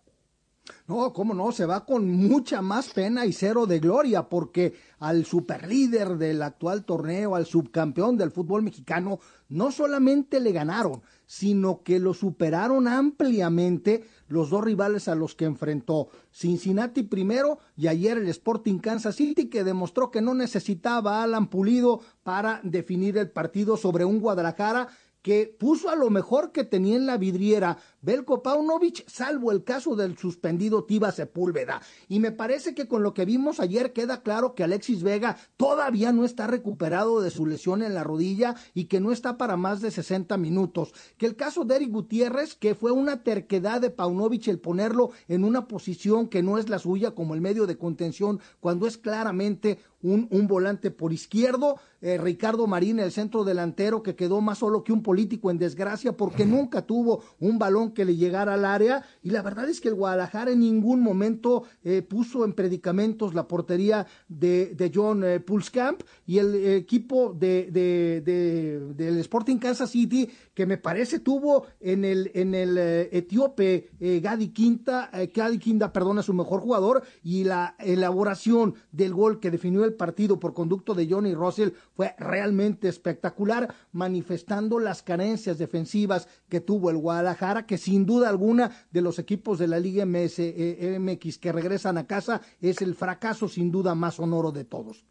No, 0.88 1.12
cómo 1.12 1.34
no, 1.34 1.52
se 1.52 1.66
va 1.66 1.84
con 1.84 2.10
mucha 2.10 2.62
más 2.62 2.88
pena 2.88 3.26
y 3.26 3.34
cero 3.34 3.66
de 3.66 3.78
gloria, 3.78 4.30
porque 4.30 4.72
al 5.00 5.26
superlíder 5.26 6.16
del 6.16 6.40
actual 6.40 6.86
torneo, 6.86 7.34
al 7.34 7.44
subcampeón 7.44 8.16
del 8.16 8.30
fútbol 8.30 8.62
mexicano, 8.62 9.20
no 9.50 9.70
solamente 9.70 10.40
le 10.40 10.50
ganaron, 10.52 11.02
sino 11.26 11.82
que 11.82 11.98
lo 11.98 12.14
superaron 12.14 12.88
ampliamente 12.88 14.04
los 14.28 14.48
dos 14.48 14.64
rivales 14.64 15.08
a 15.08 15.14
los 15.14 15.34
que 15.34 15.44
enfrentó. 15.44 16.08
Cincinnati 16.32 17.02
primero 17.02 17.58
y 17.76 17.88
ayer 17.88 18.16
el 18.16 18.28
Sporting 18.30 18.78
Kansas 18.78 19.16
City, 19.16 19.50
que 19.50 19.64
demostró 19.64 20.10
que 20.10 20.22
no 20.22 20.32
necesitaba 20.32 21.20
a 21.20 21.24
Alan 21.24 21.48
Pulido 21.48 22.00
para 22.22 22.62
definir 22.64 23.18
el 23.18 23.30
partido 23.30 23.76
sobre 23.76 24.06
un 24.06 24.20
Guadalajara 24.20 24.88
que 25.22 25.54
puso 25.58 25.90
a 25.90 25.96
lo 25.96 26.10
mejor 26.10 26.52
que 26.52 26.64
tenía 26.64 26.96
en 26.96 27.06
la 27.06 27.18
vidriera 27.18 27.76
Belko 28.00 28.44
Paunovic, 28.44 29.04
salvo 29.08 29.50
el 29.50 29.64
caso 29.64 29.96
del 29.96 30.16
suspendido 30.16 30.84
Tiba 30.84 31.10
Sepúlveda. 31.10 31.82
Y 32.08 32.20
me 32.20 32.30
parece 32.30 32.74
que 32.74 32.86
con 32.86 33.02
lo 33.02 33.12
que 33.12 33.24
vimos 33.24 33.58
ayer 33.58 33.92
queda 33.92 34.22
claro 34.22 34.54
que 34.54 34.62
Alexis 34.62 35.02
Vega 35.02 35.36
todavía 35.56 36.12
no 36.12 36.24
está 36.24 36.46
recuperado 36.46 37.20
de 37.20 37.30
su 37.30 37.44
lesión 37.44 37.82
en 37.82 37.94
la 37.94 38.04
rodilla 38.04 38.54
y 38.72 38.84
que 38.84 39.00
no 39.00 39.10
está 39.10 39.36
para 39.36 39.56
más 39.56 39.80
de 39.80 39.90
60 39.90 40.36
minutos. 40.36 40.92
Que 41.16 41.26
el 41.26 41.34
caso 41.34 41.64
de 41.64 41.74
Eric 41.74 41.90
Gutiérrez, 41.90 42.54
que 42.54 42.76
fue 42.76 42.92
una 42.92 43.24
terquedad 43.24 43.80
de 43.80 43.90
Paunovic 43.90 44.46
el 44.46 44.60
ponerlo 44.60 45.10
en 45.26 45.42
una 45.42 45.66
posición 45.66 46.28
que 46.28 46.42
no 46.42 46.58
es 46.58 46.68
la 46.68 46.78
suya 46.78 47.12
como 47.12 47.34
el 47.34 47.40
medio 47.40 47.66
de 47.66 47.78
contención, 47.78 48.40
cuando 48.60 48.86
es 48.86 48.96
claramente 48.96 49.80
un, 50.02 50.28
un 50.30 50.46
volante 50.46 50.90
por 50.90 51.12
izquierdo. 51.12 51.80
Eh, 52.00 52.16
Ricardo 52.16 52.66
Marín, 52.66 53.00
el 53.00 53.10
centro 53.10 53.42
delantero, 53.42 54.02
que 54.02 54.14
quedó 54.14 54.40
más 54.40 54.58
solo 54.58 54.84
que 54.84 54.92
un 54.92 55.02
político 55.02 55.50
en 55.50 55.58
desgracia 55.58 56.16
porque 56.16 56.46
nunca 56.46 56.82
tuvo 56.82 57.24
un 57.40 57.58
balón 57.58 57.87
que 57.92 58.04
le 58.04 58.16
llegara 58.16 58.54
al 58.54 58.64
área. 58.64 59.04
Y 59.22 59.30
la 59.30 59.42
verdad 59.42 59.68
es 59.68 59.80
que 59.80 59.88
el 59.88 59.94
Guadalajara 59.94 60.52
en 60.52 60.60
ningún 60.60 61.00
momento 61.00 61.64
eh, 61.82 62.02
puso 62.02 62.44
en 62.44 62.52
predicamentos 62.52 63.34
la 63.34 63.48
portería 63.48 64.06
de, 64.28 64.74
de 64.74 64.92
John 64.94 65.24
eh, 65.24 65.40
Pulskamp 65.40 66.02
y 66.26 66.38
el 66.38 66.54
equipo 66.54 67.32
de, 67.32 67.70
de, 67.70 68.22
de, 68.24 68.80
del 68.94 69.18
Sporting 69.18 69.58
Kansas 69.58 69.90
City, 69.90 70.28
que 70.54 70.66
me 70.66 70.76
parece 70.76 71.20
tuvo 71.20 71.66
en 71.80 72.04
el, 72.04 72.30
en 72.34 72.54
el 72.54 72.76
eh, 72.78 73.08
etíope 73.12 73.90
eh, 74.00 74.20
Gadi 74.20 74.48
Quinta, 74.48 75.10
eh, 75.12 75.30
Gadi 75.34 75.58
Quinta, 75.58 75.92
perdona, 75.92 76.22
su 76.22 76.34
mejor 76.34 76.60
jugador, 76.60 77.02
y 77.22 77.44
la 77.44 77.76
elaboración 77.78 78.74
del 78.92 79.14
gol 79.14 79.40
que 79.40 79.50
definió 79.50 79.84
el 79.84 79.94
partido 79.94 80.38
por 80.38 80.54
conducto 80.54 80.94
de 80.94 81.08
Johnny 81.08 81.34
Russell 81.34 81.70
fue 81.94 82.14
realmente 82.18 82.88
espectacular, 82.88 83.72
manifestando 83.92 84.78
las 84.78 85.02
carencias 85.02 85.58
defensivas 85.58 86.28
que 86.48 86.60
tuvo 86.60 86.90
el 86.90 86.98
Guadalajara, 86.98 87.66
que 87.66 87.77
sin 87.78 88.04
duda 88.04 88.28
alguna 88.28 88.86
de 88.90 89.00
los 89.00 89.18
equipos 89.18 89.58
de 89.58 89.68
la 89.68 89.78
Liga 89.78 90.04
MS, 90.04 90.38
eh, 90.38 90.98
MX 91.00 91.38
que 91.38 91.52
regresan 91.52 91.98
a 91.98 92.06
casa 92.06 92.40
es 92.60 92.82
el 92.82 92.94
fracaso 92.94 93.48
sin 93.48 93.70
duda 93.70 93.94
más 93.94 94.16
sonoro 94.16 94.52
de 94.52 94.64
todos. 94.64 95.04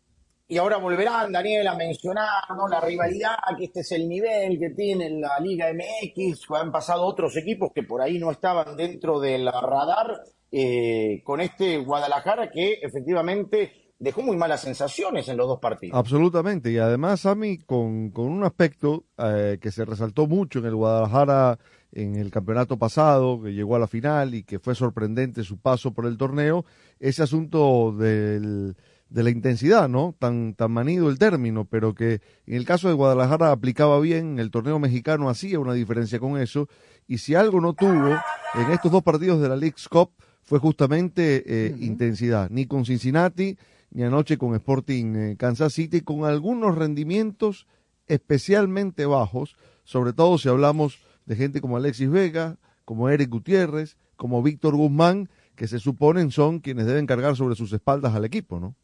Y 0.49 0.58
ahora 0.58 0.77
volverán, 0.77 1.34
Daniel, 1.34 1.67
a 1.67 1.75
mencionar 1.75 2.43
¿no? 2.56 2.69
la 2.69 2.80
rivalidad, 2.80 3.36
que 3.58 3.65
este 3.65 3.82
es 3.82 3.91
el 3.91 4.08
nivel 4.08 4.58
que 4.58 4.69
tiene 4.69 5.10
la 5.19 5.38
Liga 5.41 5.67
MX. 5.73 6.45
Han 6.51 6.71
pasado 6.71 7.06
otros 7.06 7.36
equipos 7.36 7.71
que 7.75 7.84
por 7.84 8.01
ahí 8.01 8.17
no 8.17 8.32
estaban 8.32 8.77
dentro 8.77 9.19
del 9.19 9.45
radar 9.45 10.21
eh, 10.49 11.21
con 11.25 11.41
este 11.41 11.80
Guadalajara 11.80 12.49
que 12.49 12.75
efectivamente 12.82 13.93
dejó 13.99 14.21
muy 14.21 14.38
malas 14.38 14.62
sensaciones 14.62 15.27
en 15.27 15.36
los 15.36 15.47
dos 15.47 15.60
partidos. 15.60 15.97
Absolutamente, 15.99 16.71
y 16.71 16.77
además, 16.77 17.21
Sami, 17.21 17.58
con, 17.58 18.12
con 18.12 18.27
un 18.27 18.45
aspecto 18.45 19.03
eh, 19.17 19.58
que 19.62 19.71
se 19.71 19.84
resaltó 19.84 20.27
mucho 20.27 20.60
en 20.60 20.65
el 20.67 20.75
Guadalajara 20.75 21.60
en 21.91 22.15
el 22.15 22.32
campeonato 22.32 22.78
pasado, 22.78 23.41
que 23.41 23.54
llegó 23.54 23.76
a 23.76 23.80
la 23.80 23.88
final 23.88 24.36
y 24.36 24.43
que 24.43 24.60
fue 24.60 24.76
sorprendente 24.76 25.43
su 25.43 25.58
paso 25.58 25.91
por 25.91 26.06
el 26.06 26.17
torneo, 26.17 26.65
ese 27.00 27.23
asunto 27.23 27.93
del 27.97 28.76
de 29.10 29.23
la 29.23 29.30
intensidad, 29.30 29.88
¿no? 29.88 30.15
Tan, 30.19 30.54
tan 30.54 30.71
manido 30.71 31.10
el 31.10 31.17
término, 31.17 31.65
pero 31.65 31.93
que 31.93 32.21
en 32.45 32.56
el 32.56 32.65
caso 32.65 32.88
de 32.88 32.93
Guadalajara 32.93 33.52
aplicaba 33.52 34.00
bien, 34.00 34.39
el 34.39 34.52
torneo 34.52 34.80
mexicano 34.80 35.30
hacía 35.30 35.60
una 35.60 35.73
diferencia 35.73 36.19
con 36.19 36.39
eso, 36.39 36.67
y 37.08 37.19
si 37.19 37.36
algo 37.36 37.62
no 37.62 37.73
tuvo 37.73 38.17
en 38.56 38.71
estos 38.71 38.91
dos 38.91 39.04
partidos 39.04 39.41
de 39.41 39.50
la 39.50 39.56
League's 39.56 39.88
Cup 39.88 40.12
fue 40.43 40.60
justamente 40.60 41.43
eh, 41.45 41.76
intensidad, 41.80 42.50
ni 42.50 42.65
con 42.65 42.86
Cincinnati, 42.86 43.58
ni 43.91 44.04
anoche 44.04 44.38
con 44.38 44.54
Sporting 44.56 45.15
eh, 45.15 45.36
Kansas 45.38 45.73
City, 45.73 46.02
con 46.02 46.26
algunos 46.26 46.76
rendimientos 46.76 47.65
especialmente 48.08 49.06
bajos, 49.06 49.56
sobre 49.84 50.13
todo 50.13 50.38
si 50.38 50.50
hablamos 50.50 51.00
de 51.28 51.36
gente 51.36 51.62
como 51.62 51.78
Alexis 51.78 52.10
Vega, 52.10 52.58
como 52.86 53.10
Eric 53.10 53.30
Gutiérrez, 53.30 53.98
como 54.16 54.42
Víctor 54.42 54.76
Guzmán, 54.76 55.30
que 55.56 55.68
se 55.68 55.78
suponen 55.78 56.32
son 56.32 56.60
quienes 56.60 56.88
deben 56.88 57.06
cargar 57.06 57.36
sobre 57.36 57.56
sus 57.56 57.72
espaldas 57.74 58.16
al 58.16 58.26
equipo, 58.26 58.60
¿no? 58.60 58.76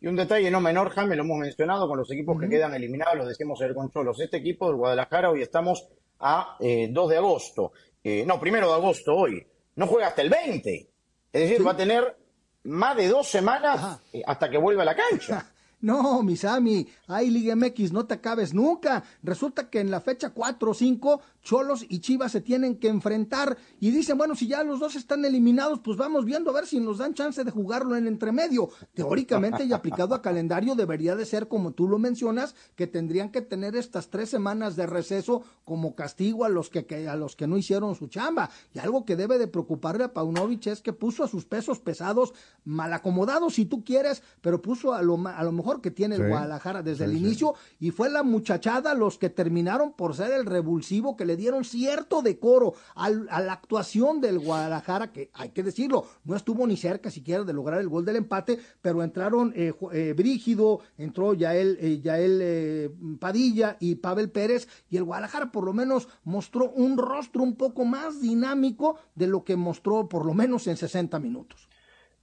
Y 0.00 0.08
un 0.08 0.16
detalle 0.16 0.50
no 0.50 0.60
menor, 0.60 0.90
Jaime, 0.90 1.16
lo 1.16 1.22
hemos 1.22 1.38
mencionado 1.38 1.88
con 1.88 1.98
los 1.98 2.10
equipos 2.10 2.40
que 2.40 2.48
quedan 2.48 2.74
eliminados, 2.74 3.16
lo 3.16 3.26
decimos 3.26 3.60
ayer 3.60 3.74
con 3.74 3.90
Cholos. 3.90 4.20
Este 4.20 4.38
equipo 4.38 4.66
del 4.66 4.76
Guadalajara, 4.76 5.30
hoy 5.30 5.42
estamos 5.42 5.86
a 6.20 6.56
eh, 6.60 6.88
2 6.90 7.10
de 7.10 7.16
agosto. 7.16 7.72
Eh, 8.02 8.24
no, 8.26 8.40
primero 8.40 8.68
de 8.68 8.74
agosto 8.74 9.14
hoy. 9.14 9.46
No 9.74 9.86
juega 9.86 10.08
hasta 10.08 10.22
el 10.22 10.30
20. 10.30 10.88
Es 11.32 11.40
decir, 11.40 11.66
va 11.66 11.72
a 11.72 11.76
tener 11.76 12.16
más 12.64 12.96
de 12.96 13.08
dos 13.08 13.28
semanas 13.28 14.00
eh, 14.12 14.22
hasta 14.26 14.50
que 14.50 14.58
vuelva 14.58 14.82
a 14.82 14.86
la 14.86 14.96
cancha. 14.96 15.50
No, 15.86 16.20
Misami, 16.24 16.84
ay 17.06 17.30
Liga 17.30 17.54
MX, 17.54 17.92
no 17.92 18.06
te 18.06 18.14
acabes 18.14 18.52
nunca. 18.52 19.04
Resulta 19.22 19.70
que 19.70 19.78
en 19.78 19.92
la 19.92 20.00
fecha 20.00 20.30
4 20.30 20.72
o 20.72 20.74
5, 20.74 21.20
Cholos 21.42 21.86
y 21.88 22.00
Chivas 22.00 22.32
se 22.32 22.40
tienen 22.40 22.74
que 22.80 22.88
enfrentar 22.88 23.56
y 23.78 23.92
dicen, 23.92 24.18
bueno, 24.18 24.34
si 24.34 24.48
ya 24.48 24.64
los 24.64 24.80
dos 24.80 24.96
están 24.96 25.24
eliminados, 25.24 25.78
pues 25.78 25.96
vamos 25.96 26.24
viendo 26.24 26.50
a 26.50 26.54
ver 26.54 26.66
si 26.66 26.80
nos 26.80 26.98
dan 26.98 27.14
chance 27.14 27.44
de 27.44 27.52
jugarlo 27.52 27.94
en 27.94 28.08
entremedio. 28.08 28.68
Teóricamente 28.94 29.64
y 29.64 29.72
aplicado 29.72 30.16
a 30.16 30.22
calendario 30.22 30.74
debería 30.74 31.14
de 31.14 31.24
ser 31.24 31.46
como 31.46 31.70
tú 31.70 31.86
lo 31.86 31.98
mencionas, 32.00 32.56
que 32.74 32.88
tendrían 32.88 33.30
que 33.30 33.40
tener 33.42 33.76
estas 33.76 34.10
tres 34.10 34.28
semanas 34.28 34.74
de 34.74 34.86
receso 34.86 35.42
como 35.64 35.94
castigo 35.94 36.44
a 36.44 36.48
los 36.48 36.68
que, 36.68 36.84
que- 36.84 37.08
a 37.08 37.14
los 37.14 37.36
que 37.36 37.46
no 37.46 37.56
hicieron 37.56 37.94
su 37.94 38.08
chamba. 38.08 38.50
Y 38.74 38.80
algo 38.80 39.04
que 39.04 39.14
debe 39.14 39.38
de 39.38 39.46
preocuparle 39.46 40.02
a 40.02 40.12
Paunovic 40.12 40.66
es 40.66 40.80
que 40.80 40.92
puso 40.92 41.22
a 41.22 41.28
sus 41.28 41.44
pesos 41.44 41.78
pesados 41.78 42.34
mal 42.64 42.92
acomodados 42.92 43.54
si 43.54 43.66
tú 43.66 43.84
quieres, 43.84 44.24
pero 44.40 44.60
puso 44.60 44.92
a 44.92 45.00
lo, 45.02 45.16
a 45.28 45.44
lo 45.44 45.52
mejor 45.52 45.75
que 45.80 45.90
tiene 45.90 46.16
el. 46.16 46.28
Guadalajara 46.28 46.82
desde 46.82 47.04
Sí, 47.06 47.10
el 47.10 47.18
sí. 47.18 47.24
inicio 47.24 47.54
y 47.80 47.90
fue 47.90 48.10
la 48.10 48.22
muchachada 48.22 48.94
los 48.94 49.18
que 49.18 49.30
terminaron 49.30 49.92
por 49.92 50.14
ser 50.14 50.32
el 50.32 50.46
revulsivo 50.46 51.16
que 51.16 51.24
le 51.24 51.36
dieron 51.36 51.64
cierto 51.64 52.22
decoro 52.22 52.74
al- 52.94 53.26
a 53.30 53.40
la 53.40 53.52
actuación 53.54 54.20
del 54.20 54.38
Guadalajara, 54.38 55.12
que 55.12 55.30
hay 55.34 55.50
que 55.50 55.62
decirlo, 55.62 56.06
no 56.24 56.36
estuvo 56.36 56.66
ni 56.66 56.76
cerca 56.76 57.10
siquiera 57.10 57.44
de 57.44 57.52
lograr 57.52 57.80
el 57.80 57.88
gol 57.88 58.04
del 58.04 58.16
empate, 58.16 58.58
pero 58.82 59.02
entraron 59.02 59.52
eh, 59.56 59.72
eh, 59.92 60.14
Brígido, 60.16 60.80
entró 60.98 61.34
Yael, 61.34 61.78
eh, 61.80 62.00
Yael 62.00 62.38
eh, 62.42 62.90
Padilla 63.20 63.76
y 63.80 63.96
Pavel 63.96 64.30
Pérez, 64.30 64.68
y 64.90 64.96
el 64.96 65.04
Guadalajara 65.04 65.52
por 65.52 65.64
lo 65.64 65.72
menos 65.72 66.08
mostró 66.24 66.70
un 66.70 66.96
rostro 66.98 67.42
un 67.42 67.56
poco 67.56 67.84
más 67.84 68.20
dinámico 68.20 68.98
de 69.14 69.26
lo 69.26 69.44
que 69.44 69.56
mostró 69.56 70.08
por 70.08 70.24
lo 70.26 70.34
menos 70.34 70.66
en 70.66 70.76
60 70.76 71.18
minutos. 71.18 71.68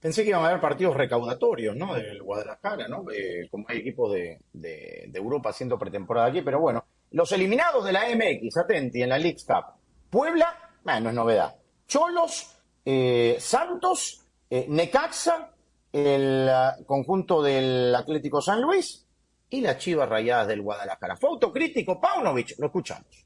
Pensé 0.04 0.22
que 0.22 0.28
iban 0.28 0.44
a 0.44 0.48
haber 0.48 0.60
partidos 0.60 0.94
recaudatorios, 0.98 1.74
¿no? 1.74 1.94
Del 1.94 2.22
Guadalajara, 2.22 2.88
¿no? 2.88 3.06
Eh, 3.10 3.48
como 3.50 3.64
hay 3.66 3.78
equipos 3.78 4.12
de, 4.12 5.10
Europa 5.14 5.48
haciendo 5.48 5.78
pretemporada 5.78 6.26
aquí, 6.26 6.42
pero 6.42 6.60
bueno. 6.60 6.84
Los 7.12 7.32
eliminados 7.32 7.82
de 7.86 7.92
la 7.92 8.02
MX, 8.14 8.54
atenti, 8.58 9.02
en 9.02 9.08
la 9.08 9.16
League 9.16 9.38
Cup. 9.46 9.64
Puebla, 10.10 10.72
eh, 10.86 11.00
no 11.00 11.08
es 11.08 11.14
novedad. 11.14 11.56
Cholos, 11.88 12.54
eh, 12.84 13.36
Santos, 13.40 14.26
eh, 14.50 14.66
Necaxa, 14.68 15.54
el 15.90 16.50
ah, 16.50 16.76
conjunto 16.84 17.42
del 17.42 17.94
Atlético 17.94 18.42
San 18.42 18.60
Luis 18.60 19.06
y 19.48 19.62
las 19.62 19.78
Chivas 19.78 20.06
Rayadas 20.06 20.48
del 20.48 20.60
Guadalajara. 20.60 21.16
Fue 21.16 21.30
autocrítico 21.30 21.98
Paunovic, 21.98 22.58
lo 22.58 22.66
escuchamos. 22.66 23.24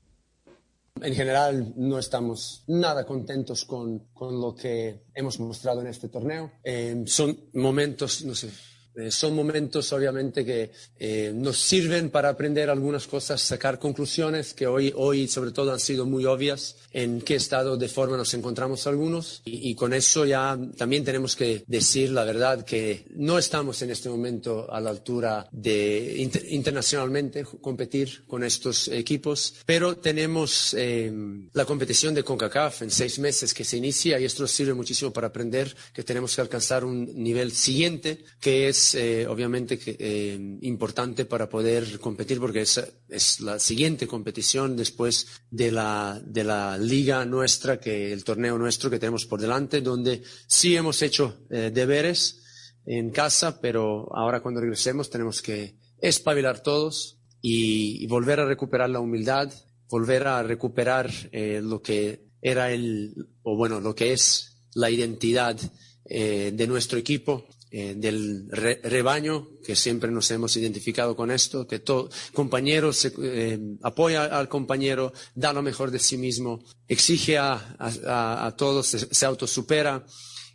En 1.03 1.15
general, 1.15 1.73
no 1.77 1.99
estamos 1.99 2.65
nada 2.67 3.05
contentos 3.05 3.65
con, 3.65 4.11
con 4.13 4.41
lo 4.41 4.55
que 4.55 5.05
hemos 5.15 5.39
mostrado 5.41 5.81
en 5.81 5.89
este 5.89 6.09
torneo. 6.09 6.53
Eh, 6.63 7.05
son 7.07 7.39
momentos, 7.55 8.25
no 8.25 8.35
sé, 8.35 8.51
eh, 8.99 9.11
son 9.11 9.35
momentos 9.35 9.93
obviamente 9.93 10.45
que 10.45 10.71
eh, 10.99 11.33
nos 11.35 11.59
sirven 11.59 12.11
para 12.11 12.29
aprender 12.29 12.69
algunas 12.69 13.07
cosas, 13.07 13.41
sacar 13.41 13.79
conclusiones 13.79 14.55
que 14.55 14.67
hoy, 14.67 14.93
hoy 14.97 15.29
sobre 15.29 15.53
todo 15.53 15.73
han 15.73 15.81
sido 15.81 16.05
muy 16.05 16.25
obvias 16.27 16.77
en 16.93 17.21
qué 17.21 17.37
estado 17.37 17.77
de 17.77 17.89
forma 17.89 18.17
nos 18.17 18.35
encontramos 18.35 18.87
algunos. 18.87 19.43
Y, 19.45 19.71
y 19.71 19.75
con 19.75 19.93
eso 19.95 20.27
ya 20.27 20.59
también 20.77 21.05
tenemos 21.05 21.37
que 21.37 21.65
decir 21.67 22.11
la 22.11 22.25
verdad 22.25 22.65
que 22.65 23.07
no 23.15 23.39
estamos 23.39 23.81
en 23.83 23.91
este 23.91 24.09
momento 24.09 24.71
a 24.73 24.81
la 24.81 24.91
altura 24.91 25.49
de 25.53 26.17
inter- 26.19 26.47
internacionalmente 26.53 27.45
competir 27.61 28.25
con 28.27 28.43
estos 28.45 28.89
equipos, 28.89 29.55
pero 29.65 29.97
tenemos 29.97 30.75
eh, 30.77 31.13
la 31.53 31.65
competición 31.65 32.15
de 32.15 32.25
CONCACAF 32.25 32.83
en 32.83 32.91
seis 32.91 33.19
meses 33.19 33.55
que 33.55 33.65
se 33.65 33.77
inicia 33.77 34.19
y 34.19 34.25
esto 34.25 34.43
nos 34.43 34.51
sirve 34.51 34.75
muchísimo 34.75 35.13
para 35.13 35.29
aprender 35.29 35.75
que 35.93 36.03
tenemos 36.03 36.35
que 36.35 36.41
alcanzar 36.41 36.85
un 36.85 37.07
nivel 37.23 37.53
siguiente 37.53 38.25
que 38.41 38.69
es 38.69 38.88
eh, 38.94 39.27
obviamente 39.27 39.79
eh, 39.87 40.59
importante 40.62 41.24
para 41.24 41.48
poder 41.48 41.98
competir 42.01 42.38
porque 42.38 42.62
es, 42.62 43.40
la 43.40 43.59
siguiente 43.59 44.07
competición 44.07 44.77
después 44.77 45.27
de 45.51 45.72
la, 45.72 46.20
de 46.24 46.44
la 46.44 46.79
liga 46.79 47.24
nuestra, 47.24 47.81
que 47.81 48.12
el 48.12 48.24
torneo 48.24 48.59
nuestro 48.59 48.90
que 48.90 48.98
tenemos 48.98 49.27
por 49.27 49.40
delante, 49.40 49.81
donde 49.81 50.22
sí 50.46 50.77
hemos 50.77 51.03
hecho 51.03 51.46
eh, 51.51 51.70
deberes 51.72 52.42
en 52.87 53.11
casa, 53.11 53.61
pero 53.61 54.09
ahora 54.14 54.40
cuando 54.40 54.61
regresemos 54.61 55.11
tenemos 55.11 55.42
que 55.42 55.77
espabilar 56.01 56.62
todos 56.62 57.18
y, 57.40 58.03
y 58.03 58.07
volver 58.07 58.40
a 58.40 58.46
recuperar 58.46 58.90
la 58.90 59.01
humildad, 59.01 59.53
volver 59.88 60.27
a 60.27 60.42
recuperar 60.42 61.11
lo 61.33 61.83
que 61.83 62.24
era 62.40 62.72
el, 62.72 63.14
o 63.42 63.57
bueno, 63.57 63.81
lo 63.81 63.94
que 63.94 64.12
es 64.12 64.62
la 64.74 64.90
identidad 64.90 65.59
de 66.05 66.66
nuestro 66.66 66.98
equipo, 66.98 67.46
eh, 67.70 67.94
del 67.96 68.48
re- 68.50 68.81
rebaño, 68.83 69.48
que 69.64 69.76
siempre 69.76 70.11
nos 70.11 70.31
hemos 70.31 70.57
identificado 70.57 71.14
con 71.14 71.31
esto, 71.31 71.66
que 71.66 71.78
todo 71.81 72.09
compañero 72.33 72.92
se, 72.92 73.12
eh, 73.22 73.59
apoya 73.83 74.24
al 74.24 74.48
compañero, 74.48 75.12
da 75.35 75.52
lo 75.52 75.62
mejor 75.62 75.90
de 75.90 75.98
sí 75.98 76.16
mismo, 76.16 76.64
exige 76.87 77.37
a, 77.38 77.76
a- 77.78 78.54
todos, 78.57 78.87
se, 78.87 79.26
autosupera 79.26 80.04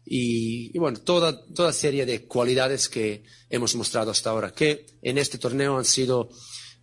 y, 0.06 0.78
bueno, 0.80 0.99
toda, 0.99 1.45
toda 1.54 1.71
serie 1.71 2.06
de 2.06 2.26
cualidades 2.28 2.89
que 2.89 3.23
hemos 3.49 3.73
mostrado 3.76 4.12
hasta 4.12 4.32
ahora, 4.32 4.52
que 4.52 4.86
en 5.02 5.17
este 5.17 5.38
torneo 5.38 5.78
han 5.78 5.86
sido 5.86 6.30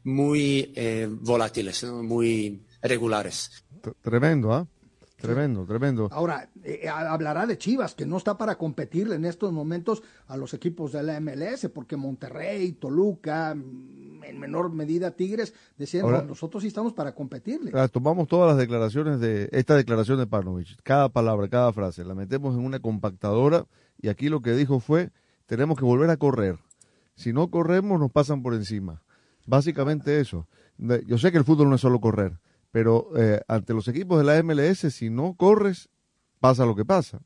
muy 0.04 0.72
eh, 0.76 1.06
volátiles, 1.10 1.84
muy 1.84 2.64
regulares. 2.80 3.50
Tremendo, 4.02 4.52
¿ah? 4.52 4.66
Tremendo, 5.20 5.64
tremendo. 5.66 6.08
Ahora, 6.10 6.48
eh, 6.62 6.88
hablará 6.88 7.46
de 7.46 7.58
Chivas, 7.58 7.94
que 7.94 8.06
no 8.06 8.16
está 8.16 8.36
para 8.38 8.56
competirle 8.56 9.16
en 9.16 9.24
estos 9.24 9.52
momentos 9.52 10.02
a 10.26 10.36
los 10.36 10.54
equipos 10.54 10.92
de 10.92 11.02
la 11.02 11.20
MLS, 11.20 11.68
porque 11.68 11.96
Monterrey, 11.96 12.72
Toluca, 12.72 13.54
mm, 13.54 14.24
en 14.24 14.38
menor 14.38 14.70
medida 14.72 15.10
Tigres, 15.12 15.54
decían, 15.76 16.04
Ahora- 16.04 16.22
"No, 16.22 16.28
nosotros 16.28 16.62
sí 16.62 16.68
estamos 16.68 16.92
para 16.92 17.14
competirle. 17.14 17.70
Ah, 17.74 17.88
Tomamos 17.88 18.28
todas 18.28 18.48
las 18.48 18.58
declaraciones 18.58 19.20
de 19.20 19.48
esta 19.52 19.74
declaración 19.76 20.18
de 20.18 20.26
Panovich, 20.26 20.76
cada 20.82 21.08
palabra, 21.08 21.48
cada 21.48 21.72
frase, 21.72 22.04
la 22.04 22.14
metemos 22.14 22.54
en 22.54 22.64
una 22.64 22.78
compactadora 22.80 23.66
y 24.00 24.08
aquí 24.08 24.28
lo 24.28 24.40
que 24.42 24.52
dijo 24.52 24.80
fue, 24.80 25.10
tenemos 25.46 25.78
que 25.78 25.84
volver 25.84 26.10
a 26.10 26.16
correr. 26.16 26.58
Si 27.14 27.32
no 27.32 27.50
corremos 27.50 27.98
nos 28.00 28.10
pasan 28.10 28.42
por 28.42 28.54
encima. 28.54 29.02
Básicamente 29.46 30.20
eso. 30.20 30.46
Yo 31.06 31.18
sé 31.18 31.32
que 31.32 31.38
el 31.38 31.44
fútbol 31.44 31.68
no 31.68 31.74
es 31.74 31.80
solo 31.80 32.00
correr, 32.00 32.38
pero 32.70 33.08
eh, 33.16 33.40
ante 33.48 33.72
los 33.74 33.86
equipos 33.88 34.18
de 34.18 34.24
la 34.24 34.42
MLS, 34.42 34.92
si 34.92 35.10
no 35.10 35.34
corres, 35.36 35.88
pasa 36.38 36.64
lo 36.66 36.74
que 36.76 36.84
pasa. 36.84 37.20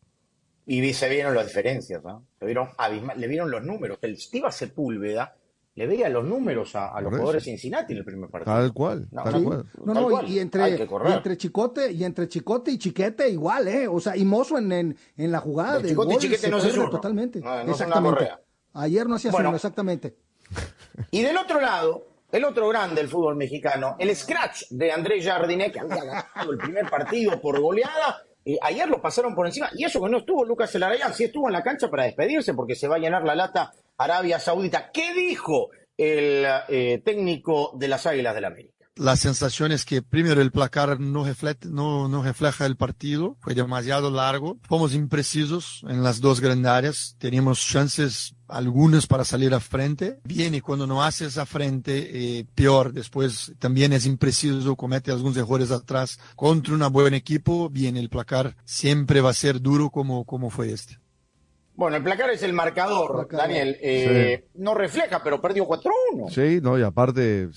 Y 0.66 0.92
se 0.94 1.08
vieron 1.08 1.34
las 1.34 1.46
diferencias, 1.46 2.02
¿no? 2.02 2.26
Se 2.38 2.46
vieron 2.46 2.68
le 3.16 3.28
vieron 3.28 3.50
los 3.50 3.62
números. 3.62 3.98
El 4.00 4.16
Steve 4.18 4.50
Sepúlveda 4.50 5.36
le 5.74 5.86
veía 5.86 6.08
los 6.08 6.24
números 6.24 6.74
a, 6.76 6.88
a 6.94 7.00
los 7.02 7.10
jugadores 7.10 7.44
de 7.44 7.50
Cincinnati 7.50 7.92
en 7.92 7.98
el 7.98 8.04
primer 8.04 8.30
partido. 8.30 8.54
Tal 8.56 8.72
cual, 8.72 9.08
No, 9.10 9.24
tal 9.24 9.34
sí. 9.34 9.42
cual. 9.44 9.66
No, 9.84 9.92
Tal 9.92 10.02
no, 10.02 10.08
cual. 10.08 10.28
y, 10.28 10.34
y 10.34 10.38
entre, 10.38 10.70
y 10.70 11.36
Chicote 11.36 11.92
y 11.92 12.04
entre 12.04 12.28
Chicote 12.28 12.70
y 12.70 12.78
Chiquete 12.78 13.28
igual, 13.28 13.68
¿eh? 13.68 13.88
O 13.88 14.00
sea, 14.00 14.16
y 14.16 14.24
Mozo 14.24 14.56
en, 14.56 14.72
en, 14.72 14.96
en 15.16 15.32
la 15.32 15.40
jugada 15.40 15.78
del 15.80 15.88
Chicote 15.90 16.10
y 16.10 16.14
gol 16.14 16.22
Chiquete 16.22 16.48
no 16.48 16.60
se 16.60 16.70
zurro. 16.70 16.90
totalmente. 16.90 17.40
No, 17.40 17.60
exactamente. 17.60 18.30
Ayer 18.72 19.06
no 19.06 19.16
hacía 19.16 19.32
Bueno. 19.32 19.54
exactamente. 19.54 20.16
Y 21.10 21.22
del 21.22 21.36
otro 21.36 21.60
lado, 21.60 22.06
el 22.34 22.44
otro 22.44 22.68
grande 22.68 22.96
del 22.96 23.08
fútbol 23.08 23.36
mexicano, 23.36 23.94
el 23.96 24.14
scratch 24.14 24.64
de 24.70 24.90
Andrés 24.90 25.24
Jardiné, 25.24 25.70
que 25.70 25.78
había 25.78 26.02
ganado 26.02 26.50
el 26.50 26.58
primer 26.58 26.90
partido 26.90 27.40
por 27.40 27.60
goleada. 27.60 28.24
ayer 28.60 28.88
lo 28.88 29.00
pasaron 29.00 29.36
por 29.36 29.46
encima. 29.46 29.70
Y 29.72 29.84
eso 29.84 30.02
que 30.02 30.10
no 30.10 30.18
estuvo 30.18 30.44
Lucas 30.44 30.74
Elarayán, 30.74 31.14
sí 31.14 31.24
estuvo 31.24 31.48
en 31.48 31.52
la 31.52 31.62
cancha 31.62 31.88
para 31.88 32.02
despedirse 32.02 32.52
porque 32.52 32.74
se 32.74 32.88
va 32.88 32.96
a 32.96 32.98
llenar 32.98 33.22
la 33.22 33.36
lata 33.36 33.72
Arabia 33.96 34.40
Saudita. 34.40 34.90
¿Qué 34.92 35.14
dijo 35.14 35.70
el 35.96 36.44
eh, 36.68 37.00
técnico 37.04 37.70
de 37.76 37.86
las 37.86 38.04
Águilas 38.04 38.34
del 38.34 38.42
la 38.42 38.48
América? 38.48 38.74
La 38.96 39.16
sensación 39.16 39.70
es 39.70 39.84
que 39.84 40.02
primero 40.02 40.40
el 40.40 40.50
placar 40.50 40.98
no, 40.98 41.24
reflete, 41.24 41.68
no, 41.68 42.08
no 42.08 42.22
refleja 42.22 42.66
el 42.66 42.76
partido, 42.76 43.36
fue 43.40 43.54
demasiado 43.54 44.10
largo, 44.10 44.58
fomos 44.68 44.94
imprecisos 44.94 45.84
en 45.88 46.04
las 46.04 46.20
dos 46.20 46.40
grandes 46.40 46.70
áreas, 46.70 47.16
teníamos 47.18 47.64
chances 47.64 48.36
algunas 48.56 49.06
para 49.06 49.24
salir 49.24 49.52
a 49.54 49.60
frente, 49.60 50.18
viene 50.24 50.62
cuando 50.62 50.86
no 50.86 51.02
haces 51.02 51.38
a 51.38 51.46
frente, 51.46 52.38
eh, 52.38 52.46
peor, 52.54 52.92
después 52.92 53.52
también 53.58 53.92
es 53.92 54.06
impreciso, 54.06 54.76
comete 54.76 55.10
algunos 55.10 55.36
errores 55.36 55.70
atrás, 55.70 56.18
contra 56.36 56.74
un 56.74 56.92
buen 56.92 57.14
equipo, 57.14 57.68
bien, 57.70 57.96
el 57.96 58.08
placar 58.08 58.56
siempre 58.64 59.20
va 59.20 59.30
a 59.30 59.34
ser 59.34 59.60
duro 59.60 59.90
como, 59.90 60.24
como 60.24 60.50
fue 60.50 60.72
este. 60.72 60.98
Bueno, 61.76 61.96
el 61.96 62.04
placar 62.04 62.30
es 62.30 62.40
el 62.44 62.52
marcador, 62.52 63.26
Daniel. 63.32 63.76
eh, 63.80 64.46
No 64.54 64.74
refleja, 64.74 65.20
pero 65.24 65.40
perdió 65.40 65.66
4-1. 65.66 66.30
Sí, 66.30 66.60
no, 66.62 66.78
y 66.78 66.82
aparte, 66.82 67.48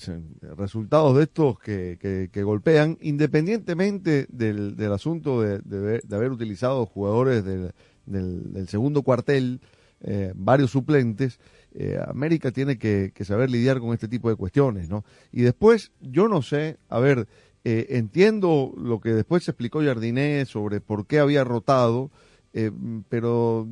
resultados 0.56 1.16
de 1.16 1.22
estos 1.22 1.56
que, 1.60 1.98
que, 2.00 2.28
que 2.32 2.42
golpean, 2.42 2.98
independientemente 3.00 4.26
del, 4.28 4.74
del 4.76 4.92
asunto 4.92 5.40
de, 5.40 5.60
de 5.60 5.76
haber- 5.78 6.02
de 6.02 6.16
haber 6.16 6.32
utilizado 6.32 6.84
jugadores 6.86 7.44
del, 7.44 7.72
del, 8.06 8.52
del 8.52 8.68
segundo 8.68 9.02
cuartel, 9.02 9.60
eh, 10.00 10.32
varios 10.34 10.70
suplentes, 10.70 11.38
eh, 11.74 11.98
América 12.06 12.50
tiene 12.50 12.78
que, 12.78 13.12
saber 13.24 13.50
lidiar 13.50 13.78
con 13.80 13.92
este 13.92 14.08
tipo 14.08 14.30
de 14.30 14.36
cuestiones, 14.36 14.88
¿no? 14.88 15.04
Y 15.32 15.42
después, 15.42 15.92
yo 16.00 16.28
no 16.28 16.42
sé, 16.42 16.78
a 16.88 16.98
ver, 16.98 17.28
eh, 17.64 17.86
entiendo 17.90 18.72
lo 18.76 19.00
que 19.00 19.10
después 19.10 19.44
se 19.44 19.50
explicó 19.50 19.82
Jardiné 19.82 20.44
sobre 20.46 20.80
por 20.80 21.06
qué 21.06 21.18
había 21.18 21.44
rotado, 21.44 22.10
eh, 22.52 22.70
pero 23.08 23.68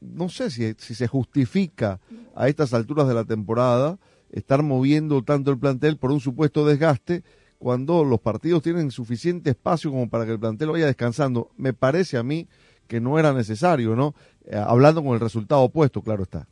no 0.00 0.28
sé 0.28 0.50
si, 0.50 0.74
si 0.78 0.94
se 0.94 1.06
justifica 1.06 2.00
a 2.34 2.48
estas 2.48 2.74
alturas 2.74 3.06
de 3.08 3.14
la 3.14 3.24
temporada 3.24 3.98
estar 4.30 4.62
moviendo 4.62 5.22
tanto 5.22 5.50
el 5.50 5.58
plantel 5.58 5.96
por 5.96 6.10
un 6.10 6.20
supuesto 6.20 6.66
desgaste 6.66 7.22
cuando 7.58 8.04
los 8.04 8.20
partidos 8.20 8.62
tienen 8.62 8.90
suficiente 8.90 9.50
espacio 9.50 9.90
como 9.90 10.08
para 10.08 10.26
que 10.26 10.32
el 10.32 10.38
plantel 10.38 10.70
vaya 10.70 10.86
descansando. 10.86 11.50
Me 11.56 11.72
parece 11.72 12.16
a 12.18 12.22
mí 12.22 12.46
que 12.88 13.00
no 13.00 13.18
era 13.18 13.32
necesario, 13.32 13.94
¿no? 13.94 14.14
Eh, 14.44 14.56
hablando 14.56 15.04
con 15.04 15.14
el 15.14 15.20
resultado 15.20 15.62
opuesto, 15.62 16.02
claro 16.02 16.24
está. 16.24 16.48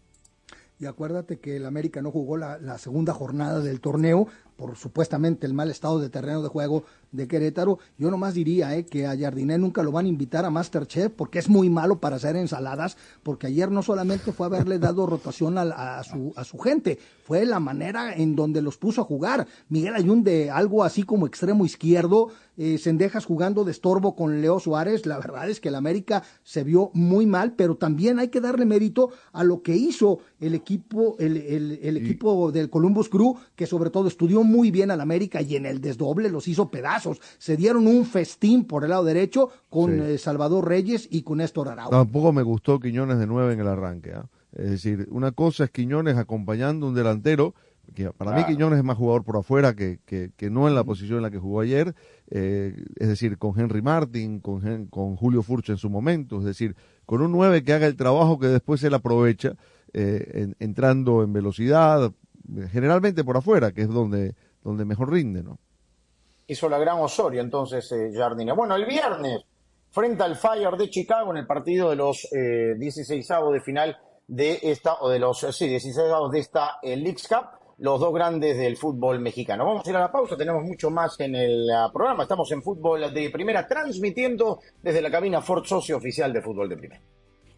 Y 0.78 0.84
acuérdate 0.84 1.38
que 1.38 1.56
el 1.56 1.64
América 1.64 2.02
no 2.02 2.10
jugó 2.10 2.36
la, 2.36 2.58
la, 2.58 2.76
segunda 2.76 3.14
jornada 3.14 3.60
del 3.60 3.80
torneo 3.80 4.28
por 4.56 4.76
supuestamente 4.76 5.46
el 5.46 5.54
mal 5.54 5.70
estado 5.70 6.00
de 6.00 6.08
terreno 6.08 6.42
de 6.42 6.48
juego 6.48 6.84
de 7.12 7.28
Querétaro. 7.28 7.78
Yo 7.98 8.10
nomás 8.10 8.34
diría 8.34 8.76
eh, 8.76 8.84
que 8.84 9.06
a 9.06 9.16
Jardiné 9.16 9.58
nunca 9.58 9.82
lo 9.82 9.92
van 9.92 10.06
a 10.06 10.08
invitar 10.08 10.44
a 10.44 10.50
Masterchef 10.50 11.12
porque 11.12 11.38
es 11.38 11.48
muy 11.48 11.70
malo 11.70 12.00
para 12.00 12.16
hacer 12.16 12.36
ensaladas, 12.36 12.96
porque 13.22 13.46
ayer 13.46 13.70
no 13.70 13.82
solamente 13.82 14.32
fue 14.32 14.46
haberle 14.46 14.78
dado 14.78 15.06
rotación 15.06 15.58
a, 15.58 15.98
a, 15.98 16.04
su, 16.04 16.32
a 16.36 16.44
su 16.44 16.58
gente, 16.58 16.98
fue 17.24 17.44
la 17.44 17.60
manera 17.60 18.14
en 18.14 18.36
donde 18.36 18.62
los 18.62 18.76
puso 18.76 19.02
a 19.02 19.04
jugar. 19.04 19.46
Miguel 19.68 19.94
Ayun 19.94 20.22
de 20.24 20.50
algo 20.50 20.84
así 20.84 21.02
como 21.02 21.26
extremo 21.26 21.64
izquierdo, 21.64 22.30
eh, 22.58 22.78
Sendejas 22.78 23.26
jugando 23.26 23.64
de 23.64 23.72
estorbo 23.72 24.16
con 24.16 24.40
Leo 24.40 24.58
Suárez. 24.60 25.04
La 25.04 25.18
verdad 25.18 25.50
es 25.50 25.60
que 25.60 25.68
el 25.68 25.74
América 25.74 26.22
se 26.42 26.64
vio 26.64 26.90
muy 26.94 27.26
mal, 27.26 27.52
pero 27.52 27.76
también 27.76 28.18
hay 28.18 28.28
que 28.28 28.40
darle 28.40 28.64
mérito 28.64 29.10
a 29.32 29.44
lo 29.44 29.62
que 29.62 29.76
hizo 29.76 30.20
el 30.40 30.54
equipo, 30.54 31.16
el, 31.18 31.36
el, 31.36 31.78
el 31.82 31.96
equipo 31.98 32.50
del 32.52 32.70
Columbus 32.70 33.10
Crew, 33.10 33.36
que 33.54 33.66
sobre 33.66 33.90
todo 33.90 34.08
estudió 34.08 34.42
muy 34.46 34.70
bien 34.70 34.90
al 34.90 35.00
América 35.00 35.42
y 35.42 35.56
en 35.56 35.66
el 35.66 35.80
desdoble 35.80 36.30
los 36.30 36.48
hizo 36.48 36.70
pedazos. 36.70 37.20
Se 37.38 37.56
dieron 37.56 37.86
un 37.86 38.04
festín 38.04 38.64
por 38.64 38.84
el 38.84 38.90
lado 38.90 39.04
derecho 39.04 39.50
con 39.68 39.92
sí. 39.94 40.00
eh, 40.00 40.18
Salvador 40.18 40.68
Reyes 40.68 41.08
y 41.10 41.22
con 41.22 41.38
Néstor 41.38 41.68
Araujo. 41.68 41.90
Tampoco 41.90 42.32
me 42.32 42.42
gustó 42.42 42.80
Quiñones 42.80 43.18
de 43.18 43.26
nueve 43.26 43.54
en 43.54 43.60
el 43.60 43.68
arranque. 43.68 44.10
¿eh? 44.10 44.22
Es 44.56 44.70
decir, 44.70 45.06
una 45.10 45.32
cosa 45.32 45.64
es 45.64 45.70
Quiñones 45.70 46.16
acompañando 46.16 46.86
un 46.86 46.94
delantero. 46.94 47.54
Que 47.94 48.10
para 48.10 48.32
claro. 48.32 48.48
mí 48.48 48.52
Quiñones 48.52 48.78
es 48.78 48.84
más 48.84 48.96
jugador 48.96 49.22
por 49.22 49.36
afuera 49.36 49.74
que, 49.74 50.00
que, 50.04 50.32
que, 50.36 50.50
no 50.50 50.66
en 50.66 50.74
la 50.74 50.82
posición 50.82 51.18
en 51.18 51.22
la 51.22 51.30
que 51.30 51.38
jugó 51.38 51.60
ayer. 51.60 51.94
Eh, 52.30 52.74
es 52.96 53.08
decir, 53.08 53.38
con 53.38 53.58
Henry 53.58 53.80
Martin, 53.80 54.40
con, 54.40 54.86
con 54.86 55.14
Julio 55.14 55.42
Furch 55.42 55.70
en 55.70 55.76
su 55.76 55.88
momento. 55.88 56.38
Es 56.40 56.44
decir, 56.44 56.74
con 57.04 57.22
un 57.22 57.30
9 57.30 57.62
que 57.62 57.72
haga 57.72 57.86
el 57.86 57.94
trabajo 57.94 58.40
que 58.40 58.48
después 58.48 58.82
él 58.82 58.94
aprovecha, 58.94 59.54
eh, 59.92 60.30
en, 60.34 60.56
entrando 60.58 61.22
en 61.22 61.32
velocidad, 61.32 62.12
generalmente 62.70 63.24
por 63.24 63.36
afuera, 63.36 63.72
que 63.72 63.82
es 63.82 63.88
donde, 63.88 64.34
donde 64.62 64.84
mejor 64.84 65.12
rinde, 65.12 65.42
¿no? 65.42 65.58
Hizo 66.46 66.68
la 66.68 66.78
gran 66.78 66.98
Osorio 66.98 67.40
entonces 67.40 67.90
eh. 67.92 68.10
Bueno, 68.54 68.76
el 68.76 68.86
viernes, 68.86 69.42
frente 69.90 70.22
al 70.22 70.36
Fire 70.36 70.76
de 70.76 70.90
Chicago 70.90 71.32
en 71.32 71.38
el 71.38 71.46
partido 71.46 71.90
de 71.90 71.96
los 71.96 72.28
eh, 72.32 72.74
16 72.78 73.28
de 73.52 73.60
final 73.60 73.96
de 74.28 74.58
esta, 74.62 74.94
o 75.00 75.08
de 75.08 75.18
los, 75.18 75.40
sí, 75.40 75.68
16 75.68 76.08
de 76.30 76.38
esta 76.38 76.78
eh, 76.82 76.96
Leagues 76.96 77.26
Cup, 77.28 77.46
los 77.78 78.00
dos 78.00 78.12
grandes 78.14 78.56
del 78.56 78.76
fútbol 78.76 79.20
mexicano. 79.20 79.66
Vamos 79.66 79.86
a 79.86 79.90
ir 79.90 79.96
a 79.96 80.00
la 80.00 80.12
pausa, 80.12 80.36
tenemos 80.36 80.62
mucho 80.64 80.90
más 80.90 81.18
en 81.20 81.34
el 81.34 81.66
uh, 81.68 81.92
programa. 81.92 82.22
Estamos 82.22 82.50
en 82.52 82.62
fútbol 82.62 83.12
de 83.12 83.30
primera, 83.30 83.66
transmitiendo 83.66 84.60
desde 84.82 85.02
la 85.02 85.10
cabina 85.10 85.42
Ford 85.42 85.64
Socio 85.64 85.96
Oficial 85.96 86.32
de 86.32 86.40
Fútbol 86.40 86.68
de 86.68 86.76
Primera. 86.76 87.02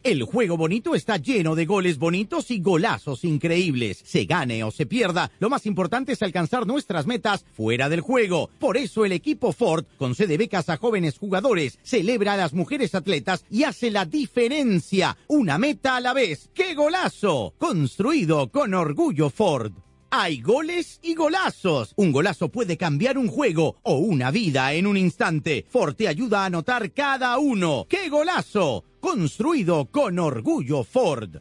El 0.04 0.22
juego 0.22 0.56
bonito 0.56 0.94
está 0.94 1.16
lleno 1.16 1.56
de 1.56 1.66
goles 1.66 1.98
bonitos 1.98 2.52
y 2.52 2.61
golazos 2.61 3.24
increíbles. 3.24 4.00
Se 4.04 4.26
gane 4.26 4.62
o 4.62 4.70
se 4.70 4.87
pierda, 4.87 5.30
lo 5.40 5.50
más 5.50 5.66
importante 5.66 6.12
es 6.12 6.22
alcanzar 6.22 6.66
nuestras 6.66 7.06
metas 7.06 7.44
fuera 7.52 7.88
del 7.88 8.00
juego. 8.00 8.48
Por 8.61 8.76
eso 8.76 9.04
el 9.04 9.12
equipo 9.12 9.52
Ford 9.52 9.84
concede 9.98 10.38
becas 10.38 10.68
a 10.68 10.76
jóvenes 10.76 11.18
jugadores, 11.18 11.78
celebra 11.82 12.34
a 12.34 12.37
las 12.37 12.54
mujeres 12.54 12.94
atletas 12.94 13.44
y 13.50 13.64
hace 13.64 13.90
la 13.90 14.04
diferencia. 14.04 15.16
Una 15.26 15.58
meta 15.58 15.96
a 15.96 16.00
la 16.00 16.14
vez. 16.14 16.48
¡Qué 16.54 16.74
golazo! 16.74 17.54
Construido 17.58 18.48
con 18.50 18.74
orgullo 18.74 19.30
Ford. 19.30 19.72
Hay 20.10 20.40
goles 20.40 21.00
y 21.02 21.14
golazos. 21.14 21.92
Un 21.96 22.12
golazo 22.12 22.48
puede 22.48 22.76
cambiar 22.76 23.18
un 23.18 23.28
juego 23.28 23.76
o 23.82 23.98
una 23.98 24.30
vida 24.30 24.72
en 24.72 24.86
un 24.86 24.96
instante. 24.96 25.66
Ford 25.68 25.94
te 25.94 26.08
ayuda 26.08 26.42
a 26.42 26.46
anotar 26.46 26.92
cada 26.92 27.38
uno. 27.38 27.86
¡Qué 27.88 28.08
golazo! 28.08 28.84
Construido 29.00 29.86
con 29.86 30.18
orgullo 30.18 30.82
Ford. 30.82 31.36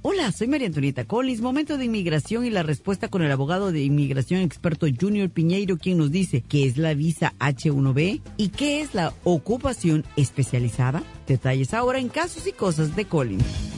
Hola, 0.00 0.30
soy 0.30 0.46
María 0.46 0.68
Antonieta 0.68 1.04
Collis. 1.04 1.40
Momento 1.40 1.76
de 1.76 1.84
inmigración 1.84 2.46
y 2.46 2.50
la 2.50 2.62
respuesta 2.62 3.08
con 3.08 3.22
el 3.22 3.32
abogado 3.32 3.72
de 3.72 3.82
inmigración 3.82 4.42
experto 4.42 4.86
Junior 4.98 5.28
Piñeiro, 5.28 5.76
quien 5.76 5.98
nos 5.98 6.12
dice 6.12 6.44
qué 6.48 6.66
es 6.66 6.76
la 6.76 6.94
visa 6.94 7.34
H1B 7.40 8.20
y 8.36 8.48
qué 8.50 8.80
es 8.80 8.94
la 8.94 9.12
ocupación 9.24 10.04
especializada. 10.14 11.02
Detalles 11.26 11.74
ahora 11.74 11.98
en 11.98 12.10
casos 12.10 12.46
y 12.46 12.52
cosas 12.52 12.94
de 12.94 13.06
Collins. 13.06 13.77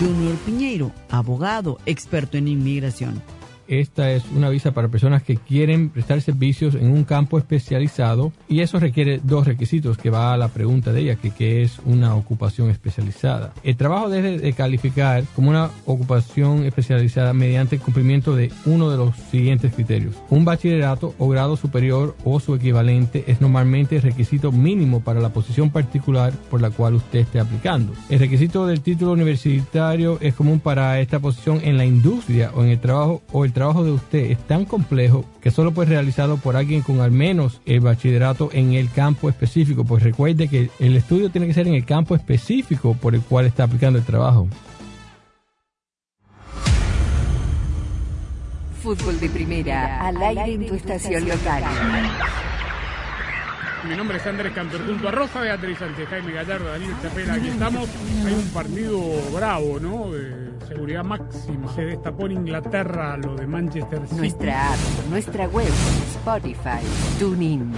Junior 0.00 0.34
Piñeiro, 0.46 0.92
abogado, 1.10 1.76
experto 1.84 2.38
en 2.38 2.48
inmigración. 2.48 3.22
Esta 3.70 4.10
es 4.10 4.24
una 4.34 4.48
visa 4.48 4.72
para 4.72 4.88
personas 4.88 5.22
que 5.22 5.36
quieren 5.36 5.90
prestar 5.90 6.20
servicios 6.20 6.74
en 6.74 6.90
un 6.90 7.04
campo 7.04 7.38
especializado 7.38 8.32
y 8.48 8.62
eso 8.62 8.80
requiere 8.80 9.20
dos 9.22 9.46
requisitos 9.46 9.96
que 9.96 10.10
va 10.10 10.34
a 10.34 10.36
la 10.36 10.48
pregunta 10.48 10.92
de 10.92 11.02
ella, 11.02 11.14
que, 11.14 11.62
es 11.62 11.78
una 11.84 12.16
ocupación 12.16 12.68
especializada. 12.68 13.52
El 13.62 13.76
trabajo 13.76 14.08
debe 14.08 14.38
de 14.38 14.52
calificar 14.54 15.22
como 15.36 15.50
una 15.50 15.70
ocupación 15.86 16.64
especializada 16.64 17.32
mediante 17.32 17.76
el 17.76 17.80
cumplimiento 17.80 18.34
de 18.34 18.50
uno 18.66 18.90
de 18.90 18.96
los 18.96 19.14
siguientes 19.30 19.72
criterios. 19.72 20.16
Un 20.30 20.44
bachillerato 20.44 21.14
o 21.18 21.28
grado 21.28 21.56
superior 21.56 22.16
o 22.24 22.40
su 22.40 22.56
equivalente 22.56 23.22
es 23.28 23.40
normalmente 23.40 23.96
el 23.96 24.02
requisito 24.02 24.50
mínimo 24.50 25.00
para 25.00 25.20
la 25.20 25.28
posición 25.28 25.70
particular 25.70 26.32
por 26.50 26.60
la 26.60 26.70
cual 26.70 26.94
usted 26.94 27.20
esté 27.20 27.38
aplicando. 27.38 27.92
El 28.08 28.18
requisito 28.18 28.66
del 28.66 28.80
título 28.80 29.12
universitario 29.12 30.18
es 30.20 30.34
común 30.34 30.58
para 30.58 30.98
esta 30.98 31.20
posición 31.20 31.60
en 31.62 31.76
la 31.76 31.84
industria 31.84 32.50
o 32.54 32.64
en 32.64 32.70
el 32.70 32.80
trabajo 32.80 33.22
o 33.30 33.44
el 33.44 33.52
trabajo 33.52 33.59
de 33.60 33.92
usted 33.92 34.30
es 34.30 34.38
tan 34.46 34.64
complejo 34.64 35.26
que 35.42 35.50
solo 35.50 35.72
puede 35.72 35.88
ser 35.88 35.98
realizado 35.98 36.38
por 36.38 36.56
alguien 36.56 36.80
con 36.80 37.00
al 37.00 37.10
menos 37.10 37.60
el 37.66 37.80
bachillerato 37.80 38.48
en 38.52 38.72
el 38.72 38.90
campo 38.90 39.28
específico, 39.28 39.84
pues 39.84 40.02
recuerde 40.02 40.48
que 40.48 40.70
el 40.78 40.96
estudio 40.96 41.30
tiene 41.30 41.46
que 41.46 41.52
ser 41.52 41.68
en 41.68 41.74
el 41.74 41.84
campo 41.84 42.14
específico 42.14 42.94
por 42.94 43.14
el 43.14 43.20
cual 43.20 43.44
está 43.44 43.64
aplicando 43.64 43.98
el 43.98 44.04
trabajo. 44.04 44.48
Fútbol 48.82 49.20
de 49.20 49.28
primera, 49.28 50.06
al 50.08 50.16
aire 50.16 50.54
en 50.54 50.66
tu 50.66 50.74
estación 50.74 51.28
local. 51.28 51.62
Mi 53.88 53.96
nombre 53.96 54.18
es 54.18 54.26
Andrés 54.26 54.52
Cantor, 54.52 54.86
junto 54.86 55.08
a 55.08 55.10
Rosa 55.10 55.40
Beatriz 55.40 55.78
Sánchez, 55.78 56.08
Jaime 56.08 56.32
Gallardo, 56.32 56.66
Daniel 56.66 56.92
Chapela, 57.02 57.34
aquí 57.34 57.48
estamos. 57.48 57.88
Hay 58.26 58.32
un 58.34 58.48
partido 58.52 59.00
bravo, 59.34 59.80
¿no? 59.80 60.10
Seguridad 60.68 61.02
máxima. 61.02 61.72
Se 61.74 61.82
destapó 61.82 62.26
en 62.26 62.32
Inglaterra 62.32 63.16
lo 63.16 63.34
de 63.34 63.46
Manchester 63.46 64.06
City. 64.06 64.20
Nuestra 64.20 64.72
app, 64.72 64.78
nuestra 65.08 65.48
web, 65.48 65.72
Spotify, 66.18 66.84
TuneIn. 67.18 67.72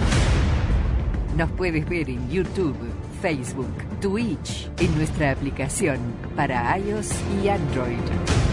Nos 1.37 1.49
puedes 1.51 1.87
ver 1.87 2.09
en 2.09 2.29
YouTube, 2.29 2.77
Facebook, 3.21 3.73
Twitch, 4.01 4.69
en 4.79 4.95
nuestra 4.97 5.31
aplicación 5.31 5.97
para 6.35 6.77
iOS 6.77 7.11
y 7.41 7.47
Android. 7.47 8.52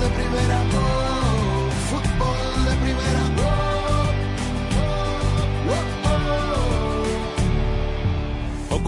De 0.00 0.08
primera, 0.08 0.58
oh, 0.74 1.21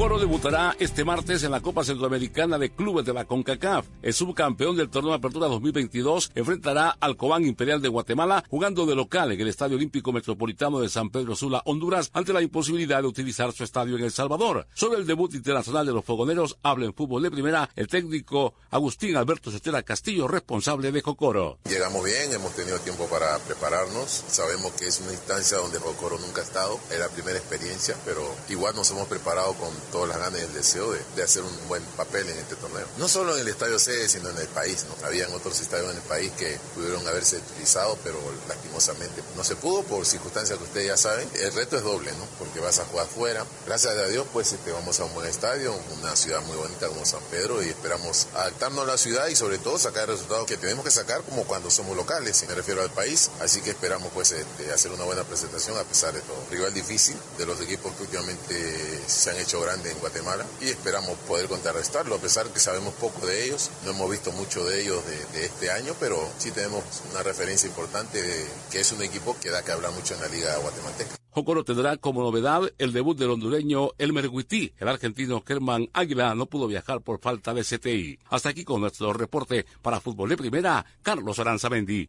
Ocoro 0.05 0.19
debutará 0.19 0.77
este 0.81 1.03
martes 1.03 1.45
en 1.45 1.51
la 1.51 1.63
Copa 1.63 1.83
Centroamericana 1.83 2.59
de 2.59 2.71
Clubes 2.71 3.07
de 3.07 3.15
la 3.15 3.25
CONCACAF. 3.25 3.87
El 4.03 4.13
subcampeón 4.13 4.77
del 4.77 4.91
torneo 4.91 5.13
de 5.13 5.17
Apertura 5.17 5.47
2022 5.47 6.33
enfrentará 6.35 6.91
al 7.01 7.17
Cobán 7.17 7.47
Imperial 7.47 7.81
de 7.81 7.89
Guatemala 7.89 8.45
jugando 8.51 8.85
de 8.85 8.95
local 8.95 9.33
en 9.33 9.41
el 9.41 9.49
Estadio 9.49 9.79
Olímpico 9.79 10.13
Metropolitano 10.13 10.81
de 10.81 10.91
San 10.91 11.09
Pedro 11.09 11.35
Sula, 11.35 11.63
Honduras, 11.65 12.11
ante 12.13 12.35
la 12.35 12.43
imposibilidad 12.43 13.01
de 13.01 13.09
utilizar 13.09 13.51
su 13.53 13.65
estadio 13.65 13.97
en 13.97 14.05
El 14.05 14.11
Salvador. 14.11 14.67
Sobre 14.75 14.99
el 14.99 15.07
debut 15.07 15.33
internacional 15.33 15.87
de 15.87 15.93
los 15.95 16.05
fogoneros 16.05 16.59
habla 16.63 16.85
en 16.85 16.93
fútbol 16.93 17.23
de 17.23 17.31
primera 17.31 17.71
el 17.75 17.89
técnico 17.89 18.53
Agustín 18.71 19.17
Alberto 19.17 19.51
Cetera 19.51 19.83
Castillo, 19.85 20.29
responsable 20.29 20.93
de 20.93 21.01
Jocoro. 21.01 21.61
Llegamos 21.67 22.05
bien, 22.05 22.31
hemos 22.31 22.55
tenido 22.55 22.79
tiempo 22.81 23.07
para 23.07 23.39
prepararnos. 23.39 24.11
Sabemos 24.29 24.73
que 24.73 24.87
es 24.87 25.01
una 25.01 25.13
instancia 25.13 25.57
donde 25.57 25.79
Jocoro 25.79 26.19
nunca 26.19 26.43
ha 26.43 26.45
estado. 26.45 26.79
Es 26.91 27.01
primera 27.15 27.39
experiencia, 27.39 27.97
pero 28.05 28.21
igual 28.51 28.77
nos 28.77 28.91
hemos 28.91 29.09
preparado 29.09 29.55
con 29.55 29.73
todas 29.95 30.09
las 30.09 30.19
ganas 30.19 30.41
y 30.41 30.43
el 30.43 30.53
deseo 30.53 30.91
de, 30.91 31.23
hacer 31.23 31.45
un 31.45 31.69
buen 31.69 31.83
papel 31.97 32.29
en 32.29 32.37
este 32.37 32.57
torneo. 32.57 32.85
No 32.99 33.07
solo 33.07 33.37
en 33.37 33.43
el 33.43 33.47
estadio 33.47 33.79
sede, 33.79 34.09
sino 34.09 34.29
en 34.29 34.39
el 34.39 34.49
país. 34.49 34.85
¿no? 34.89 35.07
Habían 35.07 35.33
otros 35.33 35.61
estadios 35.61 35.89
en 35.93 35.97
el 35.99 36.03
país 36.03 36.33
que 36.33 36.59
pudieron 36.75 37.07
haberse 37.07 37.37
utilizado, 37.37 37.97
pero 38.03 38.19
lastimosamente 38.49 39.23
no 39.37 39.45
se 39.45 39.55
pudo 39.55 39.85
por 39.85 40.05
circunstancias 40.05 40.59
que 40.59 40.65
ustedes 40.65 40.89
ya 40.89 40.97
saben. 40.97 41.29
El 41.35 41.53
reto 41.53 41.77
es 41.77 41.85
doble, 41.85 42.11
¿no? 42.11 42.27
Porque 42.41 42.59
vas 42.59 42.81
a 42.81 42.87
jugar 42.87 43.07
fuera. 43.07 43.47
Gracias 43.67 43.95
a 43.95 44.07
Dios, 44.09 44.27
pues 44.33 44.53
este, 44.53 44.73
vamos 44.73 44.99
a 44.99 45.05
un 45.05 45.15
buen 45.15 45.29
estadio, 45.29 45.73
una 45.97 46.17
ciudad 46.17 46.43
muy 46.43 46.57
bonita 46.57 46.89
como 46.89 47.07
San 47.07 47.23
Pedro 47.31 47.63
y 47.63 47.69
esperamos 47.69 48.27
adaptarnos 48.35 48.83
a 48.83 48.87
la 48.89 48.99
ciudad 48.99 49.29
y 49.29 49.37
sobre 49.37 49.59
todo 49.59 49.79
sacar 49.79 50.09
el 50.09 50.17
resultado 50.17 50.45
que 50.45 50.57
tenemos 50.57 50.85
que 50.85 50.91
sacar 50.91 51.23
como 51.23 51.45
cuando 51.45 51.71
somos 51.71 51.97
locales, 51.97 52.43
y 52.43 52.47
me 52.49 52.57
refiero 52.57 52.83
al 52.83 52.91
país. 52.91 53.31
Así 53.41 53.61
que 53.61 53.71
esperamos 53.71 54.11
pues 54.13 54.33
este, 54.33 54.73
hacer 54.73 54.91
una 54.91 55.05
buena 55.05 55.23
presentación 55.23 55.79
a 55.79 55.85
pesar 55.85 56.13
de 56.13 56.21
todo. 56.21 56.37
Rival 56.51 56.75
difícil 56.75 57.17
de 57.39 57.47
los 57.47 57.61
equipos 57.61 57.95
que 57.95 58.03
últimamente 58.03 59.01
se 59.07 59.31
han 59.31 59.37
hecho 59.37 59.61
grandes 59.61 59.84
en 59.91 59.99
Guatemala 59.99 60.47
y 60.61 60.69
esperamos 60.69 61.17
poder 61.27 61.49
contrarrestarlo 61.49 62.15
a 62.15 62.19
pesar 62.19 62.49
que 62.49 62.61
sabemos 62.61 62.95
poco 62.95 63.27
de 63.27 63.47
ellos. 63.47 63.71
No 63.85 63.91
hemos 63.91 64.11
visto 64.11 64.33
mucho 64.33 64.65
de 64.65 64.83
ellos 64.83 65.03
de, 65.07 65.45
este 65.45 65.71
año, 65.71 65.95
pero 66.01 66.17
sí 66.39 66.51
tenemos 66.51 66.83
una 67.11 67.23
referencia 67.23 67.69
importante 67.69 68.21
de 68.21 68.47
que 68.71 68.81
es 68.81 68.93
un 68.93 69.03
equipo 69.03 69.37
que 69.41 69.51
da 69.51 69.63
que 69.63 69.73
hablar 69.73 69.93
mucho 69.93 70.15
en 70.15 70.21
la 70.21 70.29
liga 70.29 70.57
guatemalteca. 70.59 71.17
Jocoro 71.31 71.65
tendrá 71.65 71.97
como 71.97 72.23
novedad 72.23 72.71
el 72.79 72.93
debut 72.93 73.19
del 73.19 73.31
hondureño 73.31 73.91
Elmer 73.99 74.29
Huití. 74.29 74.73
El 74.79 74.89
argentino 74.89 75.43
Germán 75.45 75.91
Águila 75.93 76.35
no 76.37 76.47
pudo 76.47 76.69
viajar 76.69 77.01
por 77.01 77.19
falta 77.19 77.53
de 77.53 77.65
CTI. 77.65 78.21
Hasta 78.31 78.51
aquí 78.51 78.65
con 78.65 78.81
nuestro 78.81 79.13
reporte 79.13 79.67
para 79.83 80.01
Fútbol 80.01 80.29
de 80.29 80.37
Primera, 80.37 80.87
Carlos 81.03 81.39
Aranzamendi. 81.41 82.09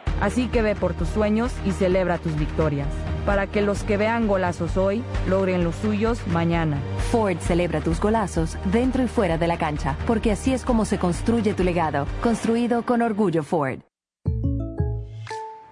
Así 0.21 0.47
que 0.47 0.61
ve 0.61 0.75
por 0.75 0.93
tus 0.93 1.09
sueños 1.09 1.51
y 1.65 1.71
celebra 1.71 2.19
tus 2.19 2.37
victorias, 2.37 2.87
para 3.25 3.47
que 3.47 3.61
los 3.61 3.83
que 3.83 3.97
vean 3.97 4.27
golazos 4.27 4.77
hoy 4.77 5.03
logren 5.27 5.63
los 5.63 5.75
suyos 5.75 6.25
mañana. 6.27 6.77
Ford 7.11 7.37
celebra 7.39 7.81
tus 7.81 7.99
golazos 7.99 8.57
dentro 8.71 9.03
y 9.03 9.07
fuera 9.07 9.37
de 9.37 9.47
la 9.47 9.57
cancha, 9.57 9.97
porque 10.07 10.31
así 10.31 10.53
es 10.53 10.63
como 10.63 10.85
se 10.85 10.99
construye 10.99 11.53
tu 11.53 11.63
legado, 11.63 12.05
construido 12.21 12.83
con 12.83 13.01
orgullo 13.01 13.43
Ford. 13.43 13.79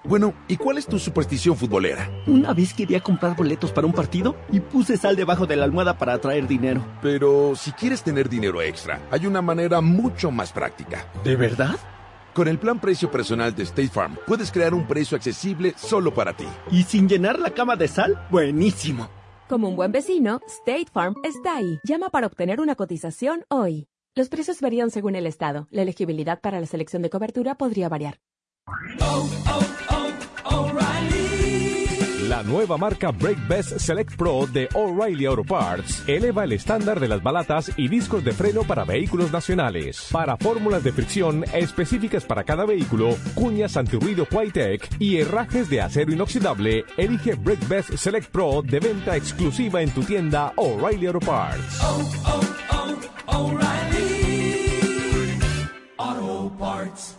Bueno, 0.09 0.33
¿y 0.47 0.57
cuál 0.57 0.79
es 0.79 0.87
tu 0.87 0.97
superstición 0.97 1.55
futbolera? 1.55 2.09
Una 2.25 2.51
vez 2.51 2.73
quería 2.73 2.99
comprar 2.99 3.35
boletos 3.35 3.71
para 3.71 3.85
un 3.85 3.93
partido 3.93 4.35
y 4.51 4.59
puse 4.59 4.97
sal 4.97 5.15
debajo 5.15 5.45
de 5.45 5.55
la 5.55 5.65
almohada 5.65 5.99
para 5.99 6.13
atraer 6.13 6.47
dinero. 6.47 6.83
Pero 6.99 7.53
si 7.55 7.71
quieres 7.73 8.01
tener 8.01 8.27
dinero 8.27 8.59
extra, 8.59 8.99
hay 9.11 9.27
una 9.27 9.43
manera 9.43 9.81
mucho 9.81 10.31
más 10.31 10.51
práctica. 10.51 11.05
¿De 11.23 11.35
verdad? 11.35 11.75
Con 12.39 12.47
el 12.47 12.57
plan 12.57 12.79
precio 12.79 13.11
personal 13.11 13.53
de 13.53 13.63
State 13.63 13.89
Farm, 13.89 14.17
puedes 14.25 14.49
crear 14.49 14.73
un 14.73 14.87
precio 14.87 15.17
accesible 15.17 15.73
solo 15.75 16.13
para 16.13 16.37
ti. 16.37 16.45
¿Y 16.71 16.83
sin 16.83 17.09
llenar 17.09 17.37
la 17.37 17.49
cama 17.49 17.75
de 17.75 17.89
sal? 17.89 18.17
Buenísimo. 18.31 19.09
Como 19.49 19.67
un 19.67 19.75
buen 19.75 19.91
vecino, 19.91 20.39
State 20.47 20.85
Farm 20.89 21.15
está 21.25 21.57
ahí. 21.57 21.79
Llama 21.83 22.07
para 22.11 22.27
obtener 22.27 22.61
una 22.61 22.75
cotización 22.75 23.43
hoy. 23.49 23.89
Los 24.15 24.29
precios 24.29 24.61
varían 24.61 24.89
según 24.89 25.17
el 25.17 25.27
estado. 25.27 25.67
La 25.69 25.81
elegibilidad 25.81 26.39
para 26.39 26.61
la 26.61 26.65
selección 26.65 27.01
de 27.01 27.09
cobertura 27.09 27.55
podría 27.55 27.89
variar. 27.89 28.21
La 32.29 32.43
nueva 32.43 32.77
marca 32.77 33.09
Break 33.09 33.47
Best 33.47 33.79
Select 33.79 34.15
Pro 34.15 34.45
de 34.45 34.69
O'Reilly 34.75 35.25
Auto 35.25 35.43
Parts 35.43 36.03
eleva 36.05 36.43
el 36.43 36.51
estándar 36.51 36.99
de 36.99 37.07
las 37.07 37.23
balatas 37.23 37.71
y 37.75 37.87
discos 37.87 38.23
de 38.23 38.33
freno 38.33 38.61
para 38.61 38.83
vehículos 38.83 39.31
nacionales. 39.31 40.09
Para 40.11 40.37
fórmulas 40.37 40.83
de 40.83 40.91
fricción 40.91 41.43
específicas 41.55 42.25
para 42.25 42.43
cada 42.43 42.65
vehículo, 42.65 43.17
cuñas 43.33 43.77
antirruido 43.77 44.27
Quitec 44.27 44.87
y 44.99 45.17
herrajes 45.17 45.71
de 45.71 45.81
acero 45.81 46.13
inoxidable, 46.13 46.85
elige 46.97 47.33
Break 47.33 47.67
Best 47.67 47.95
Select 47.95 48.29
Pro 48.29 48.61
de 48.61 48.79
venta 48.79 49.17
exclusiva 49.17 49.81
en 49.81 49.89
tu 49.89 50.03
tienda 50.03 50.53
O'Reilly 50.55 51.07
Auto 51.07 51.21
Parts. 51.21 51.81
Auto 55.97 56.55
Parts. 56.59 57.18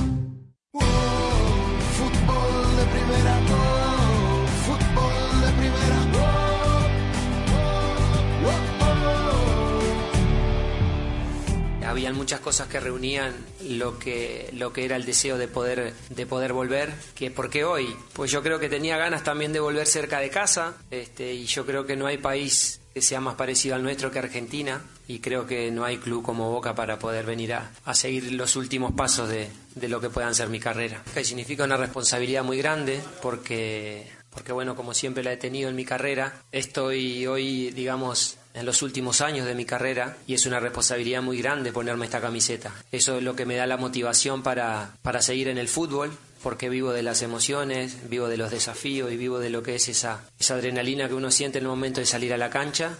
Muchas 12.21 12.39
cosas 12.39 12.67
que 12.67 12.79
reunían 12.79 13.33
lo 13.67 13.97
que, 13.97 14.47
lo 14.53 14.71
que 14.71 14.85
era 14.85 14.95
el 14.95 15.05
deseo 15.05 15.39
de 15.39 15.47
poder, 15.47 15.95
de 16.11 16.25
poder 16.27 16.53
volver. 16.53 16.93
Que 17.15 17.31
¿Por 17.31 17.49
qué 17.49 17.63
hoy? 17.63 17.95
Pues 18.13 18.29
yo 18.29 18.43
creo 18.43 18.59
que 18.59 18.69
tenía 18.69 18.95
ganas 18.95 19.23
también 19.23 19.53
de 19.53 19.59
volver 19.59 19.87
cerca 19.87 20.19
de 20.19 20.29
casa 20.29 20.75
este, 20.91 21.33
y 21.33 21.45
yo 21.45 21.65
creo 21.65 21.87
que 21.87 21.95
no 21.95 22.05
hay 22.05 22.19
país 22.19 22.79
que 22.93 23.01
sea 23.01 23.21
más 23.21 23.33
parecido 23.33 23.73
al 23.73 23.81
nuestro 23.81 24.11
que 24.11 24.19
Argentina 24.19 24.83
y 25.07 25.17
creo 25.17 25.47
que 25.47 25.71
no 25.71 25.83
hay 25.83 25.97
club 25.97 26.21
como 26.21 26.51
Boca 26.51 26.75
para 26.75 26.99
poder 26.99 27.25
venir 27.25 27.55
a, 27.55 27.71
a 27.85 27.95
seguir 27.95 28.31
los 28.33 28.55
últimos 28.55 28.91
pasos 28.91 29.27
de, 29.27 29.49
de 29.73 29.89
lo 29.89 29.99
que 29.99 30.11
puedan 30.11 30.35
ser 30.35 30.49
mi 30.49 30.59
carrera. 30.59 31.01
Que 31.15 31.23
significa 31.23 31.63
una 31.63 31.77
responsabilidad 31.77 32.43
muy 32.43 32.59
grande 32.59 33.01
porque, 33.23 34.11
porque 34.29 34.51
bueno, 34.51 34.75
como 34.75 34.93
siempre 34.93 35.23
la 35.23 35.33
he 35.33 35.37
tenido 35.37 35.71
en 35.71 35.75
mi 35.75 35.85
carrera, 35.85 36.43
estoy 36.51 37.25
hoy, 37.25 37.71
digamos, 37.71 38.37
en 38.53 38.65
los 38.65 38.81
últimos 38.81 39.21
años 39.21 39.45
de 39.45 39.55
mi 39.55 39.65
carrera 39.65 40.17
y 40.27 40.33
es 40.33 40.45
una 40.45 40.59
responsabilidad 40.59 41.21
muy 41.21 41.41
grande 41.41 41.71
ponerme 41.71 42.05
esta 42.05 42.21
camiseta. 42.21 42.73
Eso 42.91 43.17
es 43.17 43.23
lo 43.23 43.35
que 43.35 43.45
me 43.45 43.55
da 43.55 43.67
la 43.67 43.77
motivación 43.77 44.43
para, 44.43 44.91
para 45.01 45.21
seguir 45.21 45.47
en 45.47 45.57
el 45.57 45.67
fútbol, 45.67 46.11
porque 46.43 46.69
vivo 46.69 46.91
de 46.91 47.03
las 47.03 47.21
emociones, 47.21 48.09
vivo 48.09 48.27
de 48.27 48.37
los 48.37 48.51
desafíos 48.51 49.11
y 49.11 49.17
vivo 49.17 49.39
de 49.39 49.49
lo 49.49 49.63
que 49.63 49.75
es 49.75 49.87
esa, 49.87 50.23
esa 50.39 50.55
adrenalina 50.55 51.07
que 51.07 51.13
uno 51.13 51.31
siente 51.31 51.59
en 51.59 51.65
el 51.65 51.69
momento 51.69 51.99
de 51.99 52.05
salir 52.05 52.33
a 52.33 52.37
la 52.37 52.49
cancha. 52.49 52.97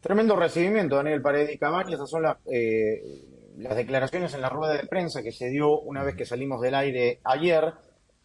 Tremendo 0.00 0.36
recibimiento, 0.36 0.96
Daniel 0.96 1.22
Paredes 1.22 1.54
y 1.54 1.58
Cavani. 1.58 1.94
Esas 1.94 2.10
son 2.10 2.22
las, 2.22 2.36
eh, 2.46 3.02
las 3.56 3.76
declaraciones 3.76 4.34
en 4.34 4.42
la 4.42 4.48
rueda 4.48 4.74
de 4.74 4.86
prensa 4.86 5.22
que 5.22 5.32
se 5.32 5.48
dio 5.48 5.80
una 5.80 6.04
vez 6.04 6.14
que 6.14 6.26
salimos 6.26 6.60
del 6.60 6.74
aire 6.74 7.20
ayer. 7.24 7.72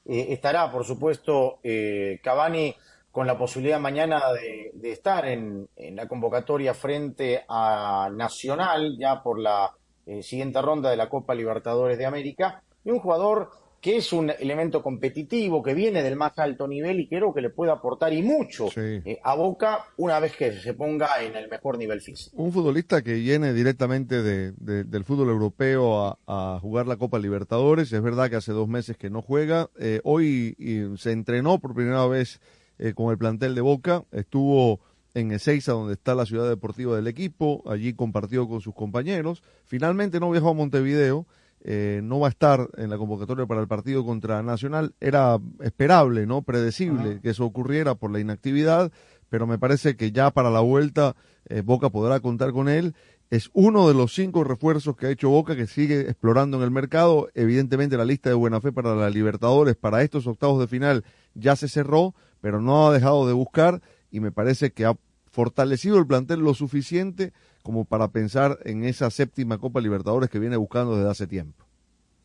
Eh, 0.05 0.27
estará, 0.29 0.71
por 0.71 0.85
supuesto, 0.85 1.59
eh, 1.63 2.19
Cavani 2.23 2.75
con 3.11 3.25
la 3.25 3.37
posibilidad 3.37 3.79
mañana 3.79 4.21
de, 4.33 4.71
de 4.73 4.91
estar 4.91 5.27
en, 5.27 5.67
en, 5.75 5.95
la 5.95 6.07
convocatoria 6.07 6.73
frente 6.73 7.43
a 7.49 8.09
Nacional, 8.13 8.97
ya 8.99 9.23
por 9.23 9.39
la 9.39 9.71
eh, 10.05 10.21
siguiente 10.21 10.61
ronda 10.61 10.89
de 10.89 10.97
la 10.97 11.09
Copa 11.09 11.33
Libertadores 11.33 11.97
de 11.97 12.05
América. 12.05 12.63
Y 12.83 12.91
un 12.91 12.99
jugador 12.99 13.49
que 13.81 13.97
es 13.97 14.11
un 14.11 14.29
elemento 14.29 14.83
competitivo, 14.83 15.63
que 15.63 15.73
viene 15.73 16.03
del 16.03 16.15
más 16.15 16.37
alto 16.37 16.67
nivel 16.67 16.99
y 16.99 17.07
creo 17.07 17.33
que 17.33 17.41
le 17.41 17.49
puede 17.49 17.71
aportar 17.71 18.11
y 18.13 18.21
mucho 18.21 18.67
sí. 18.69 19.01
eh, 19.05 19.19
a 19.23 19.35
Boca 19.35 19.85
una 19.97 20.19
vez 20.19 20.35
que 20.35 20.51
se 20.51 20.73
ponga 20.73 21.23
en 21.23 21.35
el 21.35 21.49
mejor 21.49 21.77
nivel 21.77 22.01
físico. 22.01 22.35
Un 22.41 22.51
futbolista 22.51 23.01
que 23.01 23.13
viene 23.13 23.53
directamente 23.53 24.21
de, 24.21 24.51
de, 24.57 24.83
del 24.83 25.05
fútbol 25.05 25.29
europeo 25.29 26.05
a, 26.05 26.19
a, 26.27 26.59
jugar 26.59 26.87
la 26.87 26.97
Copa 26.97 27.19
Libertadores. 27.19 27.91
Es 27.93 28.01
verdad 28.01 28.29
que 28.29 28.35
hace 28.35 28.51
dos 28.51 28.67
meses 28.67 28.97
que 28.97 29.09
no 29.09 29.21
juega. 29.21 29.69
Eh, 29.79 30.01
hoy 30.03 30.55
se 30.97 31.11
entrenó 31.11 31.59
por 31.59 31.73
primera 31.73 32.05
vez 32.07 32.41
eh, 32.79 32.93
con 32.93 33.11
el 33.11 33.17
plantel 33.17 33.53
de 33.55 33.61
Boca. 33.61 34.03
Estuvo 34.11 34.79
en 35.13 35.31
Ezeiza, 35.31 35.73
donde 35.73 35.93
está 35.93 36.15
la 36.15 36.25
ciudad 36.25 36.49
deportiva 36.49 36.95
del 36.95 37.07
equipo. 37.07 37.63
Allí 37.67 37.93
compartió 37.93 38.47
con 38.47 38.61
sus 38.61 38.73
compañeros. 38.73 39.43
Finalmente 39.65 40.19
no 40.19 40.31
viajó 40.31 40.49
a 40.49 40.53
Montevideo 40.53 41.27
eh, 41.61 41.99
no 42.03 42.19
va 42.19 42.27
a 42.27 42.29
estar 42.29 42.69
en 42.77 42.89
la 42.89 42.97
convocatoria 42.97 43.45
para 43.45 43.61
el 43.61 43.67
partido 43.67 44.05
contra 44.05 44.41
Nacional. 44.43 44.93
Era 44.99 45.39
esperable, 45.61 46.25
¿no? 46.25 46.41
Predecible 46.41 47.11
Ajá. 47.11 47.21
que 47.21 47.29
eso 47.29 47.45
ocurriera 47.45 47.95
por 47.95 48.11
la 48.11 48.19
inactividad, 48.19 48.91
pero 49.29 49.45
me 49.45 49.59
parece 49.59 49.95
que 49.97 50.11
ya 50.11 50.31
para 50.31 50.49
la 50.49 50.61
vuelta 50.61 51.15
eh, 51.49 51.61
Boca 51.61 51.89
podrá 51.89 52.19
contar 52.21 52.51
con 52.51 52.69
él. 52.69 52.95
Es 53.29 53.51
uno 53.53 53.87
de 53.87 53.93
los 53.93 54.13
cinco 54.13 54.43
refuerzos 54.43 54.95
que 54.95 55.07
ha 55.07 55.11
hecho 55.11 55.29
Boca 55.29 55.55
que 55.55 55.67
sigue 55.67 56.01
explorando 56.01 56.57
en 56.57 56.63
el 56.63 56.71
mercado. 56.71 57.29
Evidentemente 57.35 57.97
la 57.97 58.05
lista 58.05 58.29
de 58.29 58.35
buena 58.35 58.61
fe 58.61 58.71
para 58.71 58.95
la 58.95 59.09
Libertadores, 59.09 59.75
para 59.75 60.01
estos 60.01 60.25
octavos 60.27 60.59
de 60.59 60.67
final, 60.67 61.03
ya 61.33 61.55
se 61.55 61.67
cerró, 61.67 62.13
pero 62.41 62.61
no 62.61 62.87
ha 62.87 62.93
dejado 62.93 63.27
de 63.27 63.33
buscar 63.33 63.81
y 64.11 64.19
me 64.19 64.31
parece 64.31 64.71
que 64.71 64.85
ha 64.85 64.95
fortalecido 65.31 65.97
el 65.97 66.07
plantel 66.07 66.39
lo 66.39 66.53
suficiente 66.53 67.33
como 67.63 67.85
para 67.85 68.07
pensar 68.07 68.57
en 68.65 68.83
esa 68.83 69.09
séptima 69.09 69.57
Copa 69.57 69.81
Libertadores 69.81 70.29
que 70.29 70.39
viene 70.39 70.57
buscando 70.57 70.95
desde 70.95 71.11
hace 71.11 71.27
tiempo. 71.27 71.65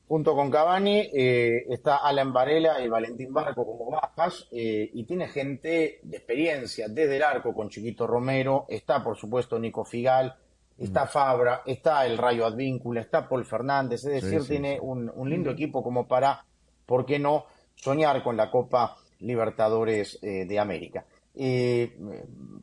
junto 0.06 0.34
con 0.34 0.50
Cavani 0.50 1.10
eh, 1.12 1.64
está 1.70 1.96
Alan 1.96 2.32
Varela 2.32 2.82
y 2.84 2.88
Valentín 2.88 3.32
Barco 3.32 3.66
como 3.66 3.90
bajas 3.90 4.46
eh, 4.52 4.90
y 4.92 5.04
tiene 5.04 5.28
gente 5.28 6.00
de 6.02 6.16
experiencia 6.16 6.88
desde 6.88 7.16
el 7.16 7.22
arco 7.22 7.54
con 7.54 7.68
Chiquito 7.68 8.06
Romero, 8.06 8.66
está 8.68 9.02
por 9.02 9.16
supuesto 9.16 9.58
Nico 9.58 9.84
Figal, 9.84 10.36
está 10.78 11.06
Fabra, 11.06 11.62
está 11.66 12.04
el 12.06 12.18
Rayo 12.18 12.46
Advíncula, 12.46 13.00
está 13.00 13.28
Paul 13.28 13.44
Fernández, 13.44 14.04
es 14.04 14.22
decir, 14.22 14.42
sí, 14.42 14.48
tiene 14.48 14.74
sí. 14.74 14.80
Un, 14.82 15.10
un 15.14 15.30
lindo 15.30 15.50
equipo 15.50 15.82
como 15.82 16.06
para, 16.06 16.44
¿por 16.86 17.06
qué 17.06 17.18
no?, 17.18 17.46
soñar 17.84 18.22
con 18.22 18.36
la 18.36 18.50
Copa 18.50 18.96
Libertadores 19.20 20.18
eh, 20.22 20.46
de 20.46 20.58
América. 20.58 21.04
Eh, 21.36 21.98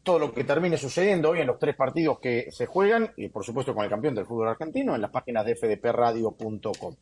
todo 0.02 0.18
lo 0.18 0.34
que 0.34 0.44
termine 0.44 0.78
sucediendo 0.78 1.30
hoy 1.30 1.42
en 1.42 1.48
los 1.48 1.60
tres 1.60 1.76
partidos 1.76 2.20
que 2.20 2.50
se 2.52 2.66
juegan, 2.66 3.12
y 3.18 3.30
por 3.30 3.46
supuesto 3.46 3.76
con 3.76 3.84
el 3.84 3.90
campeón 3.90 4.16
del 4.16 4.26
fútbol 4.26 4.50
argentino, 4.50 4.96
en 4.96 5.02
las 5.02 5.12
páginas 5.12 5.46
de 5.46 5.56
fdpradio.com. 5.56 6.96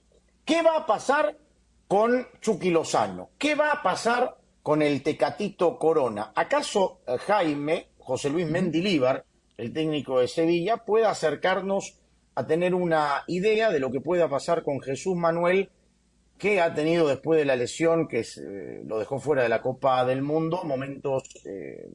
¿Qué 0.44 0.62
va 0.62 0.78
a 0.78 0.86
pasar 0.86 1.38
con 1.88 2.28
Chucky 2.42 2.72
Lozano? 2.72 3.30
¿Qué 3.38 3.56
va 3.56 3.72
a 3.72 3.82
pasar 3.82 4.36
con 4.62 4.82
el 4.82 5.02
Tecatito 5.02 5.78
Corona? 5.78 6.34
¿Acaso 6.36 7.00
eh, 7.08 7.18
Jaime, 7.20 7.88
José 8.00 8.30
Luis 8.30 8.50
Mendilíbar, 8.50 9.24
el 9.56 9.72
técnico 9.72 10.20
de 10.20 10.28
Sevilla, 10.28 10.78
pueda 10.78 11.10
acercarnos 11.10 11.96
a 12.36 12.46
tener 12.46 12.74
una 12.74 13.24
idea 13.28 13.70
de 13.70 13.80
lo 13.80 13.92
que 13.92 14.02
pueda 14.02 14.28
pasar 14.28 14.64
con 14.64 14.82
Jesús 14.82 15.16
Manuel, 15.16 15.70
que 16.40 16.60
ha 16.62 16.74
tenido 16.74 17.08
después 17.08 17.38
de 17.38 17.46
la 17.46 17.56
lesión 17.56 18.08
que 18.08 18.24
se- 18.24 18.82
lo 18.86 18.98
dejó 18.98 19.20
fuera 19.20 19.44
de 19.44 19.50
la 19.50 19.62
Copa 19.62 20.04
del 20.06 20.22
Mundo, 20.24 20.62
momentos 20.64 21.24
eh, 21.46 21.88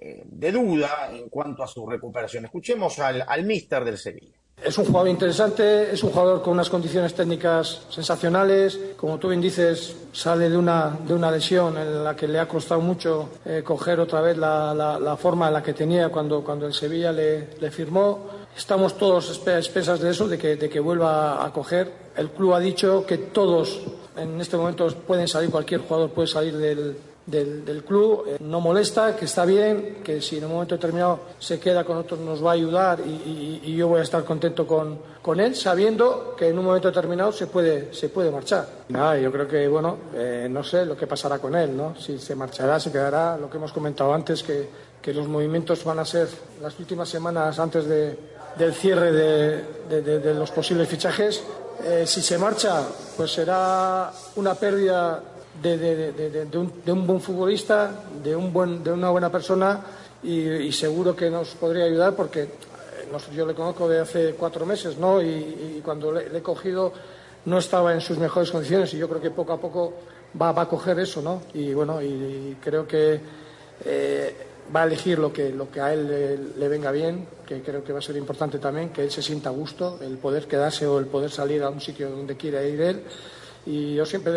eh, 0.00 0.22
de 0.24 0.52
duda 0.52 1.10
en 1.12 1.28
cuanto 1.28 1.62
a 1.62 1.66
su 1.66 1.84
recuperación? 1.86 2.44
Escuchemos 2.46 2.98
al, 3.00 3.22
al 3.26 3.44
míster 3.44 3.84
del 3.84 3.98
Sevilla. 3.98 4.36
Es 4.64 4.78
un 4.78 4.84
jugador 4.84 5.08
interesante, 5.08 5.90
es 5.92 6.04
un 6.04 6.10
jugador 6.10 6.40
con 6.40 6.52
unas 6.52 6.70
condiciones 6.70 7.14
técnicas 7.14 7.84
sensacionales. 7.90 8.78
Como 8.96 9.18
tú 9.18 9.28
bien 9.28 9.40
dices, 9.40 9.96
sale 10.12 10.48
de 10.48 10.56
una, 10.56 10.96
de 11.04 11.14
una 11.14 11.32
lesión 11.32 11.76
en 11.76 12.04
la 12.04 12.14
que 12.14 12.28
le 12.28 12.38
ha 12.38 12.46
costado 12.46 12.80
mucho 12.80 13.30
eh, 13.44 13.62
coger 13.64 13.98
otra 13.98 14.20
vez 14.20 14.36
la, 14.36 14.72
la- 14.72 15.00
la 15.00 15.16
forma 15.16 15.48
en 15.48 15.54
la 15.54 15.62
que 15.64 15.72
tenía 15.72 16.10
cuando, 16.10 16.44
cuando 16.44 16.66
el 16.66 16.74
Sevilla 16.74 17.10
le, 17.10 17.48
le 17.58 17.70
firmó. 17.72 18.41
Estamos 18.56 18.98
todos 18.98 19.30
expensas 19.30 20.00
de 20.00 20.10
eso, 20.10 20.28
de 20.28 20.36
que, 20.38 20.56
de 20.56 20.68
que 20.68 20.78
vuelva 20.80 21.44
a 21.44 21.52
coger. 21.52 21.90
El 22.16 22.30
club 22.30 22.52
ha 22.54 22.60
dicho 22.60 23.04
que 23.06 23.16
todos 23.18 23.80
en 24.16 24.40
este 24.40 24.56
momento 24.56 24.86
pueden 25.06 25.26
salir, 25.26 25.50
cualquier 25.50 25.80
jugador 25.80 26.10
puede 26.10 26.28
salir 26.28 26.56
del, 26.58 26.96
del, 27.24 27.64
del 27.64 27.82
club. 27.82 28.24
Eh, 28.28 28.36
no 28.40 28.60
molesta, 28.60 29.16
que 29.16 29.24
está 29.24 29.46
bien, 29.46 30.00
que 30.04 30.20
si 30.20 30.36
en 30.36 30.44
un 30.44 30.52
momento 30.52 30.74
determinado 30.74 31.20
se 31.38 31.58
queda 31.58 31.82
con 31.84 31.96
otros 31.96 32.20
nos 32.20 32.44
va 32.44 32.50
a 32.50 32.52
ayudar 32.52 33.00
y, 33.00 33.08
y- 33.10 33.60
y 33.64 33.74
yo 33.74 33.88
voy 33.88 34.00
a 34.00 34.02
estar 34.02 34.22
contento 34.22 34.66
con, 34.66 34.98
con 35.22 35.40
él, 35.40 35.56
sabiendo 35.56 36.34
que 36.36 36.48
en 36.48 36.58
un 36.58 36.66
momento 36.66 36.88
determinado 36.88 37.32
se 37.32 37.46
puede, 37.46 37.94
se 37.94 38.10
puede 38.10 38.30
marchar. 38.30 38.68
Nada, 38.90 39.16
yo 39.18 39.32
creo 39.32 39.48
que, 39.48 39.66
bueno, 39.66 39.96
eh, 40.14 40.46
no 40.50 40.62
sé 40.62 40.84
lo 40.84 40.94
que 40.94 41.06
pasará 41.06 41.38
con 41.38 41.54
él, 41.56 41.74
¿no? 41.74 41.96
Si 41.96 42.18
se 42.18 42.34
marchará, 42.34 42.78
se 42.78 42.92
quedará, 42.92 43.38
lo 43.38 43.48
que 43.48 43.56
hemos 43.56 43.72
comentado 43.72 44.12
antes, 44.12 44.42
que, 44.42 44.68
que 45.00 45.14
los 45.14 45.26
movimientos 45.26 45.82
van 45.84 46.00
a 46.00 46.04
ser 46.04 46.28
las 46.60 46.78
últimas 46.78 47.08
semanas 47.08 47.58
antes 47.58 47.86
de, 47.86 48.18
del 48.58 48.72
cierre 48.74 49.12
de, 49.12 50.02
de- 50.02 50.34
los 50.34 50.50
posibles 50.50 50.88
fichajes. 50.88 51.42
Eh, 51.84 52.04
si 52.06 52.20
se 52.22 52.38
marcha, 52.38 52.82
pues 53.16 53.32
será 53.32 54.12
una 54.36 54.54
pérdida 54.54 55.22
un, 55.62 56.72
de 56.84 56.92
un 56.92 57.06
buen 57.06 57.20
futbolista, 57.20 57.90
de, 58.22 58.34
un 58.34 58.52
buen, 58.52 58.82
de 58.82 58.92
una 58.92 59.10
buena 59.10 59.30
persona 59.30 59.80
y, 60.22 60.70
seguro 60.72 61.14
que 61.16 61.28
nos 61.30 61.50
podría 61.50 61.84
ayudar 61.84 62.14
porque 62.14 62.42
eh, 62.42 62.48
yo 63.34 63.44
le 63.46 63.54
conozco 63.54 63.88
de 63.88 64.00
hace 64.00 64.34
cuatro 64.34 64.64
meses 64.64 64.96
¿no? 64.98 65.20
y, 65.20 65.80
cuando 65.84 66.12
le, 66.12 66.36
he 66.36 66.42
cogido 66.42 66.92
no 67.44 67.58
estaba 67.58 67.92
en 67.92 68.00
sus 68.00 68.18
mejores 68.18 68.50
condiciones 68.50 68.94
y 68.94 68.98
yo 68.98 69.08
creo 69.08 69.20
que 69.20 69.30
poco 69.30 69.52
a 69.52 69.60
poco 69.60 69.92
va, 70.40 70.52
va 70.52 70.62
a 70.62 70.68
coger 70.68 70.98
eso 71.00 71.20
¿no? 71.20 71.42
y 71.54 71.74
bueno 71.74 72.00
y, 72.00 72.06
y 72.06 72.58
creo 72.62 72.86
que 72.86 73.20
eh, 73.84 74.36
va 74.74 74.82
a 74.82 74.86
elegir 74.86 75.18
lo 75.18 75.32
que, 75.32 75.50
lo 75.50 75.70
que 75.70 75.80
a 75.80 75.92
él 75.92 76.06
le, 76.08 76.36
le 76.58 76.68
venga 76.68 76.90
bien, 76.90 77.26
que 77.46 77.62
creo 77.62 77.82
que 77.84 77.92
va 77.92 77.98
a 77.98 78.02
ser 78.02 78.16
importante 78.16 78.58
también, 78.58 78.90
que 78.90 79.02
él 79.02 79.10
se 79.10 79.22
sienta 79.22 79.48
a 79.50 79.52
gusto, 79.52 79.98
el 80.02 80.18
poder 80.18 80.46
quedarse 80.46 80.86
o 80.86 80.98
el 80.98 81.06
poder 81.06 81.30
salir 81.30 81.62
a 81.62 81.70
un 81.70 81.80
sitio 81.80 82.10
donde 82.10 82.36
quiera 82.36 82.62
ir 82.64 82.80
él. 82.80 83.02
Y 83.66 83.94
yo 83.94 84.04
siempre 84.06 84.32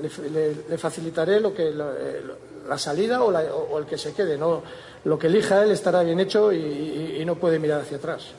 le, 0.00 0.30
le- 0.30 0.54
le- 0.68 0.78
facilitaré 0.78 1.40
lo 1.40 1.52
que, 1.54 1.70
lo- 1.70 1.92
eh, 1.92 2.22
la 2.68 2.78
salida 2.78 3.22
o, 3.22 3.30
la- 3.30 3.54
o- 3.54 3.78
el 3.78 3.86
que 3.86 3.98
se 3.98 4.12
quede. 4.14 4.38
¿no? 4.38 4.62
Lo 5.04 5.18
que 5.18 5.26
elija 5.26 5.62
él 5.64 5.72
estará 5.72 6.02
bien 6.02 6.20
hecho 6.20 6.52
y, 6.52 6.56
y- 6.56 7.16
y 7.20 7.24
no 7.24 7.34
puede 7.36 7.58
mirar 7.58 7.80
hacia 7.82 7.96
atrás. 7.98 8.32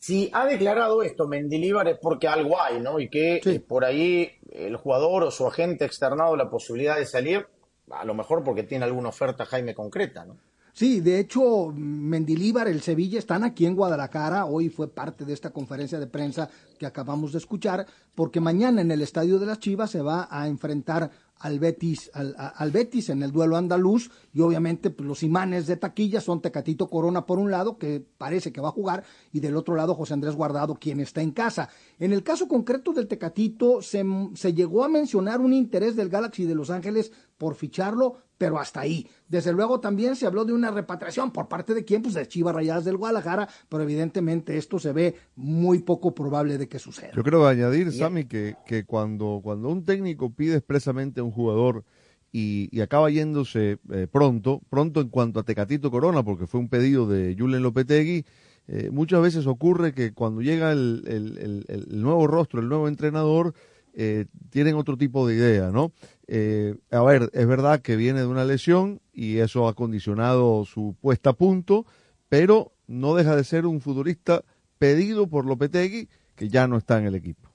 Si 0.00 0.30
ha 0.32 0.46
declarado 0.46 1.02
esto 1.02 1.26
Mendilíbar 1.26 1.88
es 1.88 1.98
porque 2.00 2.28
algo 2.28 2.60
hay, 2.60 2.80
¿no? 2.80 3.00
Y 3.00 3.08
que 3.08 3.40
eh, 3.44 3.60
por 3.60 3.84
ahí 3.84 4.30
el 4.52 4.76
jugador 4.76 5.24
o 5.24 5.30
su 5.30 5.46
agente 5.46 5.84
ha 5.84 5.86
externado 5.86 6.36
la 6.36 6.48
posibilidad 6.48 6.96
de 6.96 7.04
salir, 7.06 7.46
a 7.90 8.04
lo 8.04 8.14
mejor 8.14 8.44
porque 8.44 8.62
tiene 8.62 8.84
alguna 8.84 9.08
oferta 9.08 9.44
Jaime 9.44 9.74
concreta, 9.74 10.24
¿no? 10.24 10.36
Sí, 10.78 11.00
de 11.00 11.18
hecho, 11.18 11.72
Mendilíbar, 11.74 12.68
el 12.68 12.82
Sevilla, 12.82 13.18
están 13.18 13.42
aquí 13.42 13.66
en 13.66 13.74
Guadalajara. 13.74 14.44
Hoy 14.44 14.68
fue 14.68 14.86
parte 14.86 15.24
de 15.24 15.32
esta 15.32 15.50
conferencia 15.50 15.98
de 15.98 16.06
prensa 16.06 16.48
que 16.78 16.86
acabamos 16.86 17.32
de 17.32 17.38
escuchar, 17.38 17.84
porque 18.14 18.40
mañana 18.40 18.80
en 18.80 18.92
el 18.92 19.02
Estadio 19.02 19.40
de 19.40 19.46
las 19.46 19.58
Chivas 19.58 19.90
se 19.90 20.02
va 20.02 20.28
a 20.30 20.46
enfrentar 20.46 21.10
al 21.40 21.58
Betis, 21.58 22.10
al, 22.14 22.70
Betis 22.70 23.08
en 23.10 23.22
el 23.22 23.32
duelo 23.32 23.56
andaluz 23.56 24.10
y 24.32 24.40
obviamente 24.40 24.90
pues, 24.90 25.06
los 25.06 25.22
imanes 25.22 25.66
de 25.66 25.76
taquilla 25.76 26.20
son 26.20 26.40
Tecatito 26.40 26.88
Corona 26.88 27.26
por 27.26 27.38
un 27.38 27.50
lado, 27.50 27.78
que 27.78 28.04
parece 28.16 28.52
que 28.52 28.60
va 28.60 28.68
a 28.68 28.72
jugar, 28.72 29.04
y 29.32 29.40
del 29.40 29.56
otro 29.56 29.74
lado 29.74 29.94
José 29.94 30.14
Andrés 30.14 30.34
Guardado, 30.34 30.76
quien 30.76 31.00
está 31.00 31.22
en 31.22 31.32
casa. 31.32 31.68
En 31.98 32.12
el 32.12 32.22
caso 32.22 32.46
concreto 32.46 32.92
del 32.92 33.08
Tecatito, 33.08 33.82
se, 33.82 34.04
se 34.34 34.54
llegó 34.54 34.84
a 34.84 34.88
mencionar 34.88 35.40
un 35.40 35.52
interés 35.52 35.96
del 35.96 36.08
Galaxy 36.08 36.44
de 36.44 36.54
Los 36.54 36.70
Ángeles 36.70 37.12
por 37.38 37.54
ficharlo, 37.54 38.16
pero 38.36 38.58
hasta 38.58 38.80
ahí. 38.80 39.08
Desde 39.28 39.52
luego 39.52 39.80
también 39.80 40.14
se 40.16 40.26
habló 40.26 40.44
de 40.44 40.52
una 40.52 40.70
repatriación 40.70 41.32
por 41.32 41.48
parte 41.48 41.72
de 41.74 41.84
quién, 41.84 42.02
pues 42.02 42.14
de 42.14 42.26
Chivas 42.28 42.54
Rayadas 42.54 42.84
del 42.84 42.96
Guadalajara, 42.96 43.48
pero 43.68 43.82
evidentemente 43.82 44.56
esto 44.56 44.78
se 44.78 44.92
ve 44.92 45.14
muy 45.36 45.78
poco 45.80 46.14
probable 46.14 46.58
de 46.58 46.68
que 46.68 46.78
suceda. 46.78 47.12
Yo 47.14 47.22
creo 47.22 47.46
añadir, 47.46 47.90
Sammy, 47.92 48.24
que, 48.26 48.56
que 48.66 48.84
cuando, 48.84 49.40
cuando 49.42 49.68
un 49.68 49.84
técnico 49.84 50.30
pide 50.32 50.56
expresamente 50.56 51.20
a 51.20 51.24
un 51.24 51.30
jugador 51.32 51.84
y, 52.32 52.68
y 52.76 52.80
acaba 52.82 53.08
yéndose 53.10 53.78
eh, 53.90 54.06
pronto, 54.10 54.60
pronto 54.68 55.00
en 55.00 55.08
cuanto 55.08 55.40
a 55.40 55.44
Tecatito 55.44 55.90
Corona, 55.90 56.22
porque 56.22 56.46
fue 56.46 56.60
un 56.60 56.68
pedido 56.68 57.08
de 57.08 57.34
Julen 57.38 57.62
Lopetegui, 57.62 58.24
eh, 58.68 58.90
muchas 58.92 59.22
veces 59.22 59.46
ocurre 59.46 59.94
que 59.94 60.12
cuando 60.12 60.42
llega 60.42 60.72
el, 60.72 61.02
el- 61.06 61.38
el- 61.38 61.86
el 61.88 62.02
nuevo 62.02 62.26
rostro, 62.26 62.60
el 62.60 62.68
nuevo 62.68 62.86
entrenador, 62.86 63.54
eh, 64.00 64.26
tienen 64.50 64.76
otro 64.76 64.96
tipo 64.96 65.26
de 65.26 65.34
idea, 65.34 65.70
¿no? 65.72 65.90
Eh, 66.28 66.76
a 66.92 67.02
ver, 67.02 67.30
es 67.32 67.46
verdad 67.48 67.80
que 67.80 67.96
viene 67.96 68.20
de 68.20 68.26
una 68.26 68.44
lesión 68.44 69.00
y 69.12 69.38
eso 69.38 69.66
ha 69.66 69.74
condicionado 69.74 70.64
su 70.64 70.94
puesta 71.00 71.30
a 71.30 71.32
punto, 71.32 71.84
pero 72.28 72.70
no 72.86 73.16
deja 73.16 73.34
de 73.34 73.42
ser 73.42 73.66
un 73.66 73.80
futbolista 73.80 74.44
pedido 74.78 75.26
por 75.26 75.44
Lopetegui 75.46 76.08
que 76.36 76.48
ya 76.48 76.68
no 76.68 76.76
está 76.78 76.98
en 76.98 77.06
el 77.06 77.16
equipo. 77.16 77.50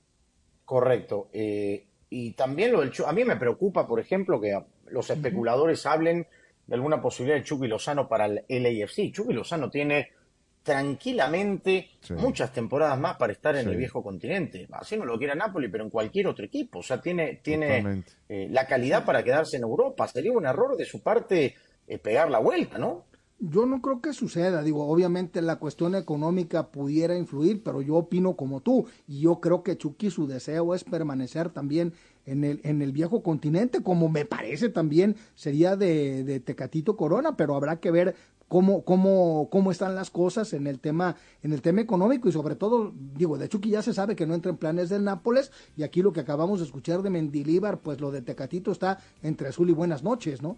Correcto. 0.65 1.29
Eh, 1.31 1.85
y 2.09 2.31
también 2.31 2.73
lo 2.73 2.81
del 2.81 2.91
Chu- 2.91 3.05
a 3.07 3.13
mí 3.13 3.23
me 3.23 3.37
preocupa, 3.37 3.87
por 3.87 4.01
ejemplo, 4.01 4.41
que 4.41 4.61
los 4.91 5.09
especuladores 5.09 5.85
hablen 5.85 6.27
de 6.67 6.75
alguna 6.75 7.01
posibilidad 7.01 7.37
de 7.37 7.45
Chucky 7.45 7.67
Lozano 7.67 8.09
para 8.09 8.25
el 8.25 8.43
LAFC. 8.49 9.11
Chucky 9.13 9.33
Lozano 9.33 9.69
tiene 9.69 10.09
tranquilamente 10.63 11.89
Sí. 12.01 12.13
muchas 12.13 12.51
temporadas 12.53 12.99
más 12.99 13.17
para 13.17 13.33
estar 13.33 13.55
en 13.55 13.65
Sí. 13.65 13.69
el 13.71 13.77
viejo 13.77 14.01
continente. 14.03 14.67
Así 14.71 14.97
no 14.97 15.05
lo 15.05 15.17
quiera 15.17 15.35
Napoli, 15.35 15.67
pero 15.69 15.83
en 15.83 15.89
cualquier 15.89 16.27
otro 16.27 16.45
equipo. 16.45 16.79
O 16.79 16.83
sea, 16.83 17.01
tiene, 17.01 17.39
tiene 17.43 18.03
eh, 18.29 18.47
la 18.49 18.65
calidad 18.67 19.05
para 19.05 19.23
quedarse 19.23 19.57
en 19.57 19.63
Europa. 19.63 20.07
Sería 20.07 20.31
un 20.31 20.45
error 20.45 20.75
de 20.77 20.85
su 20.85 21.01
parte 21.01 21.55
eh, 21.87 21.97
pegar 21.99 22.29
la 22.29 22.39
vuelta, 22.39 22.77
¿no? 22.77 23.05
Yo 23.39 23.65
no 23.65 23.81
creo 23.81 23.99
que 24.01 24.13
suceda, 24.13 24.63
digo, 24.63 24.87
obviamente 24.87 25.41
la 25.41 25.57
cuestión 25.57 25.95
económica 25.95 26.67
pudiera 26.71 27.17
influir, 27.17 27.61
pero 27.61 27.81
yo 27.81 27.95
opino 27.95 28.37
como 28.37 28.61
tú, 28.61 28.87
y 29.05 29.19
yo 29.19 29.41
creo 29.41 29.63
que 29.63 29.77
Chucky 29.77 30.09
su 30.11 30.27
deseo 30.27 30.73
es 30.73 30.85
permanecer 30.85 31.49
también 31.49 31.93
en 32.25 32.43
el, 32.43 32.61
en 32.63 32.81
el 32.81 32.91
viejo 32.91 33.21
continente, 33.21 33.83
como 33.83 34.09
me 34.09 34.25
parece 34.25 34.69
también 34.69 35.15
sería 35.35 35.75
de, 35.75 36.23
de 36.23 36.39
Tecatito 36.39 36.95
Corona, 36.95 37.35
pero 37.35 37.55
habrá 37.55 37.77
que 37.77 37.91
ver 37.91 38.15
cómo, 38.47 38.83
cómo, 38.83 39.49
cómo 39.49 39.71
están 39.71 39.95
las 39.95 40.09
cosas 40.09 40.53
en 40.53 40.67
el 40.67 40.79
tema, 40.79 41.15
en 41.41 41.53
el 41.53 41.61
tema 41.61 41.81
económico, 41.81 42.29
y 42.29 42.31
sobre 42.31 42.55
todo, 42.55 42.93
digo, 43.15 43.37
de 43.37 43.49
Chucky 43.49 43.71
ya 43.71 43.81
se 43.81 43.93
sabe 43.93 44.15
que 44.15 44.27
no 44.27 44.35
entra 44.35 44.51
en 44.51 44.57
planes 44.57 44.89
del 44.89 45.03
Nápoles, 45.03 45.51
y 45.75 45.83
aquí 45.83 46.01
lo 46.01 46.13
que 46.13 46.19
acabamos 46.19 46.59
de 46.59 46.65
escuchar 46.65 47.01
de 47.01 47.09
Mendilíbar, 47.09 47.79
pues 47.79 47.99
lo 47.99 48.11
de 48.11 48.21
Tecatito 48.21 48.71
está 48.71 48.99
entre 49.21 49.47
azul 49.47 49.69
y 49.69 49.73
buenas 49.73 50.03
noches, 50.03 50.41
¿no? 50.41 50.57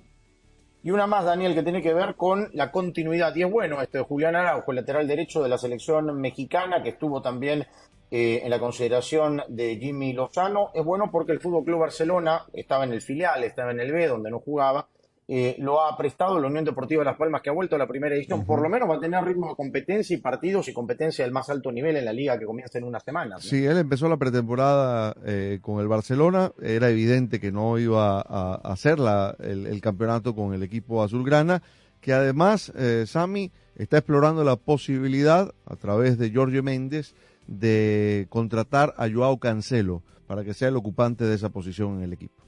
Y 0.84 0.92
una 0.92 1.08
más, 1.08 1.26
Daniel, 1.26 1.56
que 1.56 1.64
tiene 1.64 1.82
que 1.82 1.96
ver 1.96 2.14
con 2.14 2.50
la 2.54 2.72
continuidad. 2.72 3.36
Y 3.36 3.42
es 3.42 3.52
bueno 3.52 3.82
este 3.82 4.02
Julián 4.02 4.36
Araujo, 4.36 4.72
el 4.72 4.76
lateral 4.76 5.08
derecho 5.08 5.42
de 5.42 5.50
la 5.50 5.58
selección 5.58 6.22
mexicana, 6.22 6.84
que 6.84 6.90
estuvo 6.90 7.24
también 7.24 7.66
eh, 8.12 8.42
en 8.44 8.50
la 8.50 8.60
consideración 8.60 9.42
de 9.48 9.78
Jimmy 9.78 10.14
Lozano. 10.14 10.70
Es 10.74 10.84
bueno 10.84 11.10
porque 11.12 11.32
el 11.32 11.40
Fútbol 11.40 11.64
Club 11.64 11.80
Barcelona 11.80 12.44
estaba 12.54 12.84
en 12.84 12.94
el 12.94 13.02
filial, 13.02 13.44
estaba 13.44 13.72
en 13.72 13.80
el 13.80 13.92
B, 13.92 14.08
donde 14.08 14.30
no 14.32 14.40
jugaba, 14.40 14.88
eh, 15.28 15.56
lo 15.58 15.82
ha 15.82 15.98
prestado 15.98 16.40
la 16.40 16.48
Unión 16.48 16.66
Deportiva 16.66 17.02
de 17.02 17.06
Las 17.06 17.18
Palmas, 17.18 17.42
que 17.42 17.50
ha 17.50 17.54
vuelto 17.54 17.76
a 17.76 17.80
la 17.80 17.88
primera 17.88 18.16
edición. 18.16 18.46
Por 18.46 18.62
lo 18.62 18.70
menos 18.70 18.88
va 18.88 18.98
a 18.98 19.00
tener 19.00 19.24
ritmo 19.24 19.50
de 19.50 19.56
competencia 19.56 20.16
y 20.16 20.20
partidos 20.20 20.68
y 20.68 20.74
competencia 20.74 21.26
del 21.26 21.34
más 21.34 21.50
alto 21.50 21.72
nivel 21.72 21.96
en 21.98 22.06
la 22.06 22.14
liga 22.14 22.38
que 22.38 22.46
comienza 22.46 22.78
en 22.78 22.84
unas 22.84 23.04
semanas. 23.04 23.44
¿no? 23.44 23.50
Sí, 23.50 23.66
él 23.66 23.78
empezó 23.78 24.08
la 24.08 24.18
pretemporada 24.18 25.16
eh, 25.26 25.58
con 25.64 25.80
el 25.80 25.88
Barcelona. 25.88 26.52
Era 26.62 26.90
evidente 26.92 27.40
que 27.40 27.52
no 27.52 27.80
iba 27.80 28.20
a, 28.22 28.22
a 28.64 28.72
hacer 28.72 29.00
la, 29.00 29.36
el, 29.40 29.66
el 29.66 29.82
campeonato 29.82 30.36
con 30.36 30.54
el 30.54 30.62
equipo 30.62 31.02
azulgrana, 31.02 31.64
que 32.02 32.14
además, 32.14 32.72
eh, 32.78 33.06
Sami, 33.08 33.52
está 33.76 33.98
explorando 33.98 34.44
la 34.44 34.58
posibilidad, 34.58 35.56
a 35.66 35.76
través 35.76 36.20
de 36.20 36.30
Giorgio 36.30 36.62
Méndez, 36.62 37.16
de 37.48 38.28
contratar 38.30 38.94
a 38.98 39.10
Joao 39.10 39.40
Cancelo 39.40 40.04
para 40.28 40.44
que 40.44 40.54
sea 40.54 40.70
el 40.70 40.76
ocupante 40.76 41.26
de 41.26 41.36
esa 41.36 41.50
posición 41.50 41.98
en 41.98 42.04
el 42.04 42.14
equipo. 42.14 42.44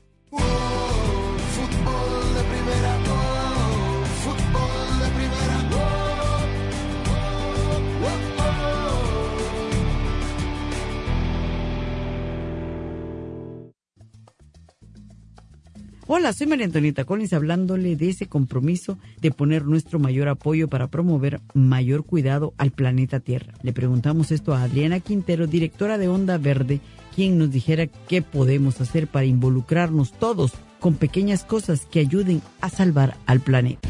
Hola, 16.10 16.32
soy 16.32 16.47
María 16.47 16.66
Antonieta 16.66 17.03
Collins 17.03 17.34
hablándole 17.34 17.97
de 17.97 18.08
ese 18.08 18.28
compromiso 18.28 18.97
de 19.20 19.30
poner 19.30 19.66
nuestro 19.66 19.99
mayor 19.99 20.30
apoyo 20.30 20.70
para 20.70 20.88
promover 20.88 21.41
mayor 21.53 22.05
cuidado 22.05 22.53
al 22.58 22.72
planeta 22.72 23.20
Tierra. 23.20 23.53
Le 23.62 23.74
preguntamos 23.74 24.32
esto 24.32 24.53
a 24.53 24.64
Adriana 24.64 25.01
Quintero, 25.01 25.47
directora 25.47 25.97
de 25.97 26.08
Onda 26.08 26.38
Verde, 26.38 26.80
quien 27.14 27.38
nos 27.38 27.51
dijera 27.51 27.88
qué 27.88 28.22
podemos 28.22 28.80
hacer 28.80 29.08
para 29.08 29.26
involucrarnos 29.26 30.14
todos 30.14 30.53
con 30.80 30.95
pequeñas 30.95 31.43
cosas 31.43 31.86
que 31.91 31.99
ayuden 31.99 32.41
a 32.62 32.70
salvar 32.70 33.18
al 33.26 33.41
planeta. 33.41 33.89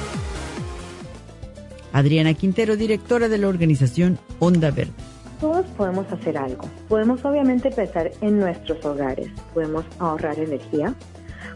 Adriana 1.93 2.33
Quintero, 2.33 2.75
directora 2.75 3.29
de 3.29 3.37
la 3.37 3.47
organización 3.47 4.17
Onda 4.39 4.71
Verde. 4.71 4.93
Todos 5.39 5.65
podemos 5.77 6.11
hacer 6.11 6.37
algo. 6.37 6.69
Podemos 6.87 7.25
obviamente 7.25 7.69
empezar 7.69 8.11
en 8.21 8.39
nuestros 8.39 8.85
hogares. 8.85 9.27
Podemos 9.53 9.85
ahorrar 9.99 10.37
energía. 10.37 10.93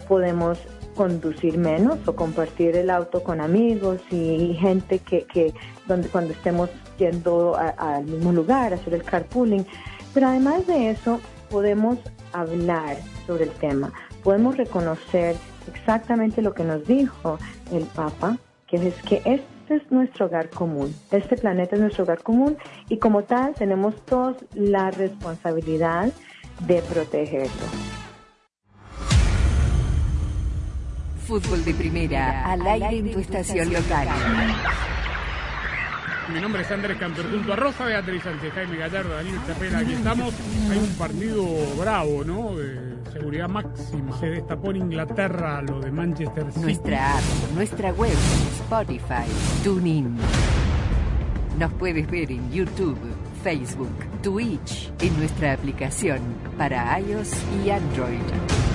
Podemos 0.08 0.58
conducir 0.96 1.58
menos 1.58 2.00
o 2.08 2.16
compartir 2.16 2.76
el 2.76 2.90
auto 2.90 3.22
con 3.22 3.42
amigos 3.42 4.02
y 4.12 4.54
gente 4.60 5.00
que, 5.00 5.54
donde 5.88 6.08
cuando 6.10 6.34
estemos 6.34 6.70
yendo 6.98 7.56
al 7.56 8.06
mismo 8.06 8.32
lugar, 8.32 8.74
hacer 8.74 8.94
el 8.94 9.04
carpooling. 9.04 9.66
Pero 10.14 10.28
además 10.28 10.66
de 10.66 10.90
eso, 10.90 11.20
podemos 11.50 12.00
hablar 12.34 12.98
sobre 13.28 13.44
el 13.44 13.52
tema. 13.52 13.94
Podemos 14.24 14.58
reconocer 14.58 15.36
exactamente 15.72 16.42
lo 16.42 16.54
que 16.54 16.64
nos 16.64 16.88
dijo 16.88 17.38
el 17.72 17.84
Papa, 17.84 18.38
que 18.68 18.78
es 18.78 18.96
que 19.04 19.22
este 19.26 19.55
es 19.74 19.92
nuestro 19.92 20.28
hogar 20.28 20.50
común. 20.50 20.94
Este 21.12 21.36
planeta 21.36 21.76
es 21.76 21.82
nuestro 21.82 22.04
hogar 22.04 22.22
común 22.22 22.58
y 22.90 22.98
como 22.98 23.24
tal 23.24 23.54
tenemos 23.56 23.96
todos 24.06 24.38
la 24.54 24.92
responsabilidad 24.92 26.12
de 26.68 26.82
protegerlo. 26.82 27.96
Fútbol 31.26 31.66
de 31.66 31.74
Primera, 31.74 32.46
al 32.52 32.62
aire 32.68 32.98
en 33.00 33.12
tu 33.12 33.20
estación 33.20 33.74
local. 33.74 34.08
Mi 36.34 36.42
nombre 36.42 36.64
es 36.64 36.72
Andrés 36.72 36.98
Cantor, 36.98 37.30
junto 37.30 37.54
a 37.54 37.56
Rosa 37.56 37.86
Beatriz 37.86 38.24
Sánchez, 38.24 38.52
Jaime 38.54 38.78
Gallardo, 38.78 39.14
Daniel 39.14 39.38
Chapela, 39.46 39.80
aquí 39.80 39.94
estamos. 39.94 40.34
Hay 40.72 40.78
un 40.80 40.96
partido 40.98 41.46
bravo, 41.80 42.24
¿no? 42.24 42.56
De 42.56 42.96
seguridad 43.14 43.48
máxima. 43.48 44.18
Se 44.20 44.28
destapó 44.28 44.72
en 44.72 44.78
Inglaterra 44.78 45.62
lo 45.62 45.80
de 45.80 45.92
Manchester 45.92 46.52
City. 46.52 46.62
Nuestra 46.62 47.18
app, 47.18 47.24
nuestra 47.54 47.92
web, 47.94 48.18
Spotify, 48.64 49.30
TuneIn. 49.64 50.18
Nos 51.60 51.72
puedes 51.74 52.10
ver 52.10 52.32
en 52.32 52.52
YouTube, 52.52 52.98
Facebook, 53.44 53.94
Twitch, 54.24 54.92
en 55.02 55.18
nuestra 55.20 55.54
aplicación 55.54 56.20
para 56.58 57.00
iOS 57.00 57.34
y 57.64 57.70
Android. 57.70 58.75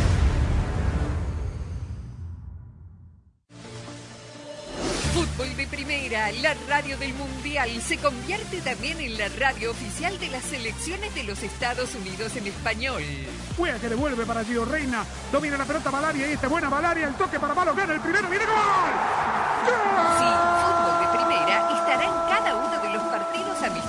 La 6.39 6.55
radio 6.69 6.97
del 6.97 7.13
Mundial, 7.13 7.69
se 7.81 7.97
convierte 7.97 8.61
también 8.61 8.99
en 9.01 9.17
la 9.17 9.27
radio 9.37 9.71
oficial 9.71 10.17
de 10.17 10.29
las 10.29 10.43
selecciones 10.43 11.13
de 11.13 11.23
los 11.23 11.43
Estados 11.43 11.93
Unidos 11.93 12.35
en 12.37 12.47
español. 12.47 13.03
Juega 13.57 13.77
que 13.79 13.89
devuelve 13.89 14.25
para 14.25 14.45
Gio 14.45 14.63
Reina. 14.63 15.03
Domina 15.31 15.57
la 15.57 15.65
pelota 15.65 15.91
Valaria 15.91 16.29
y 16.29 16.33
esta 16.33 16.47
es 16.47 16.51
buena 16.51 16.69
Valaria. 16.69 17.07
El 17.07 17.15
toque 17.15 17.37
para 17.39 17.53
Malo 17.53 17.75
gana 17.75 17.93
el 17.93 17.99
primero. 17.99 18.29
¡Viene 18.29 18.45
gol! 18.45 18.55
Sí, 19.65 20.25
Fútbol 20.63 20.99
de 21.01 21.17
Primera 21.17 21.55
estará 21.77 22.03
en 22.03 22.29
cada 22.29 22.55
uno 22.55 22.81
de 22.81 22.93
los 22.93 23.03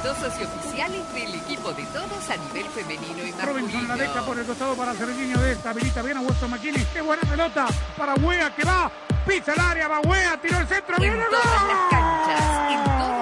amistosos 0.03 0.41
y 0.41 0.45
oficiales 0.45 1.15
del 1.15 1.35
equipo 1.35 1.73
de 1.73 1.85
todos 1.87 2.31
a 2.31 2.37
nivel 2.37 2.67
femenino 2.71 3.23
y 3.25 3.33
Robinson 3.33 3.89
la 3.89 3.95
deja 3.97 4.15
masculino. 4.15 4.27
por 4.27 4.39
el 4.39 4.47
costado 4.47 4.75
para 4.75 4.95
Serginho 4.95 5.39
de 5.41 5.53
esta. 5.53 5.71
Habilita 5.71 6.03
bien 6.03 6.17
a 6.17 6.21
Weston 6.21 6.51
McKinney. 6.51 6.85
¡Qué 6.93 7.01
buena 7.01 7.23
pelota! 7.23 7.67
Para 7.97 8.15
Wea 8.15 8.55
que 8.55 8.65
va. 8.65 8.91
Pisa 9.27 9.53
el 9.53 9.61
área. 9.61 9.89
Va 9.89 10.01
Wea. 10.01 10.37
Tiró 10.41 10.59
el 10.59 10.67
centro. 10.67 10.97
En 10.97 11.03
¡Viene 11.03 11.25
todas 11.31 11.45
gol! 11.45 11.69
las 11.69 11.91
canchas, 11.91 12.73
en 12.73 13.22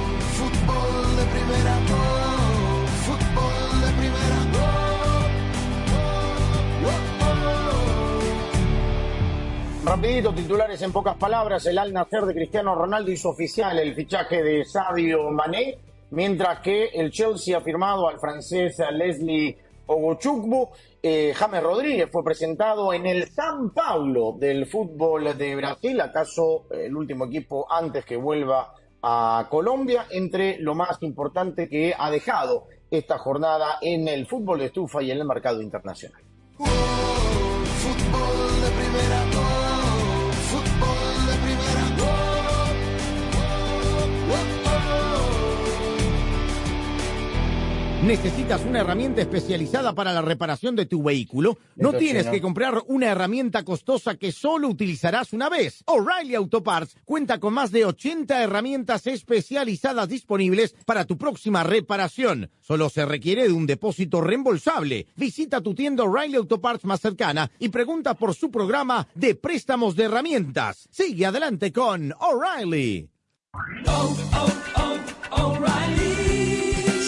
Fútbol 0.41 1.15
de 1.17 1.25
primera, 1.25 1.75
fútbol 3.05 3.81
de 3.81 3.91
primera, 3.99 4.39
Rapidito, 9.85 10.33
titulares 10.33 10.81
en 10.81 10.91
pocas 10.91 11.15
palabras. 11.17 11.63
El 11.67 11.77
Al 11.77 11.93
Nacer 11.93 12.23
de 12.23 12.33
Cristiano 12.33 12.73
Ronaldo 12.73 13.11
hizo 13.11 13.29
oficial 13.29 13.77
el 13.77 13.93
fichaje 13.93 14.41
de 14.41 14.65
Sadio 14.65 15.29
Mané, 15.29 15.77
mientras 16.09 16.61
que 16.61 16.85
el 16.85 17.11
Chelsea 17.11 17.55
ha 17.55 17.61
firmado 17.61 18.07
al 18.07 18.19
francés 18.19 18.81
Leslie 18.93 19.55
Ogochukwu. 19.85 20.69
Eh, 21.03 21.33
James 21.35 21.61
Rodríguez 21.61 22.09
fue 22.11 22.23
presentado 22.23 22.91
en 22.93 23.05
el 23.05 23.29
San 23.29 23.69
Paulo 23.69 24.35
del 24.39 24.65
fútbol 24.65 25.37
de 25.37 25.55
Brasil, 25.55 26.01
acaso 26.01 26.65
el 26.71 26.95
último 26.95 27.25
equipo 27.25 27.71
antes 27.71 28.03
que 28.05 28.17
vuelva 28.17 28.73
a 29.01 29.47
Colombia, 29.49 30.05
entre 30.11 30.59
lo 30.59 30.75
más 30.75 30.97
importante 31.01 31.67
que 31.67 31.93
ha 31.97 32.09
dejado 32.11 32.67
esta 32.89 33.17
jornada 33.17 33.77
en 33.81 34.07
el 34.07 34.27
fútbol 34.27 34.59
de 34.59 34.65
estufa 34.65 35.01
y 35.01 35.11
en 35.11 35.19
el 35.19 35.25
mercado 35.25 35.61
internacional. 35.61 36.21
Fútbol 36.57 38.50
¿Necesitas 48.03 48.65
una 48.65 48.79
herramienta 48.79 49.21
especializada 49.21 49.93
para 49.93 50.11
la 50.11 50.23
reparación 50.23 50.75
de 50.75 50.87
tu 50.87 51.03
vehículo? 51.03 51.59
No 51.75 51.89
Esto 51.89 51.99
tienes 51.99 52.23
chino. 52.23 52.31
que 52.33 52.41
comprar 52.41 52.81
una 52.87 53.05
herramienta 53.11 53.63
costosa 53.63 54.15
que 54.15 54.31
solo 54.31 54.69
utilizarás 54.69 55.33
una 55.33 55.49
vez. 55.49 55.83
O'Reilly 55.85 56.33
Auto 56.33 56.63
Parts 56.63 56.95
cuenta 57.05 57.39
con 57.39 57.53
más 57.53 57.71
de 57.71 57.85
80 57.85 58.41
herramientas 58.41 59.05
especializadas 59.05 60.09
disponibles 60.09 60.75
para 60.85 61.05
tu 61.05 61.15
próxima 61.15 61.63
reparación. 61.63 62.49
Solo 62.59 62.89
se 62.89 63.05
requiere 63.05 63.43
de 63.43 63.53
un 63.53 63.67
depósito 63.67 64.19
reembolsable. 64.19 65.05
Visita 65.15 65.61
tu 65.61 65.75
tienda 65.75 66.03
O'Reilly 66.03 66.37
Auto 66.37 66.59
Parts 66.59 66.85
más 66.85 67.01
cercana 67.01 67.51
y 67.59 67.69
pregunta 67.69 68.15
por 68.15 68.33
su 68.33 68.49
programa 68.49 69.07
de 69.13 69.35
préstamos 69.35 69.95
de 69.95 70.05
herramientas. 70.05 70.89
Sigue 70.89 71.27
adelante 71.27 71.71
con 71.71 72.13
O'Reilly. 72.19 73.11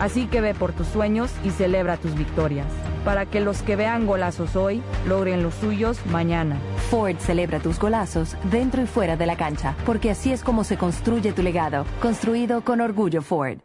Así 0.00 0.26
que 0.26 0.40
ve 0.40 0.54
por 0.54 0.72
tus 0.72 0.86
sueños 0.88 1.30
y 1.44 1.50
celebra 1.50 1.98
tus 1.98 2.14
victorias, 2.14 2.66
para 3.04 3.26
que 3.26 3.40
los 3.40 3.62
que 3.62 3.76
vean 3.76 4.06
golazos 4.06 4.56
hoy 4.56 4.82
logren 5.06 5.42
los 5.42 5.54
suyos 5.54 6.04
mañana. 6.06 6.56
Ford 6.90 7.16
celebra 7.18 7.60
tus 7.60 7.78
golazos 7.78 8.36
dentro 8.50 8.82
y 8.82 8.86
fuera 8.86 9.16
de 9.16 9.26
la 9.26 9.36
cancha, 9.36 9.76
porque 9.84 10.10
así 10.10 10.32
es 10.32 10.42
como 10.42 10.64
se 10.64 10.78
construye 10.78 11.32
tu 11.32 11.42
legado, 11.42 11.84
construido 12.00 12.62
con 12.62 12.80
orgullo 12.80 13.20
Ford. 13.20 13.58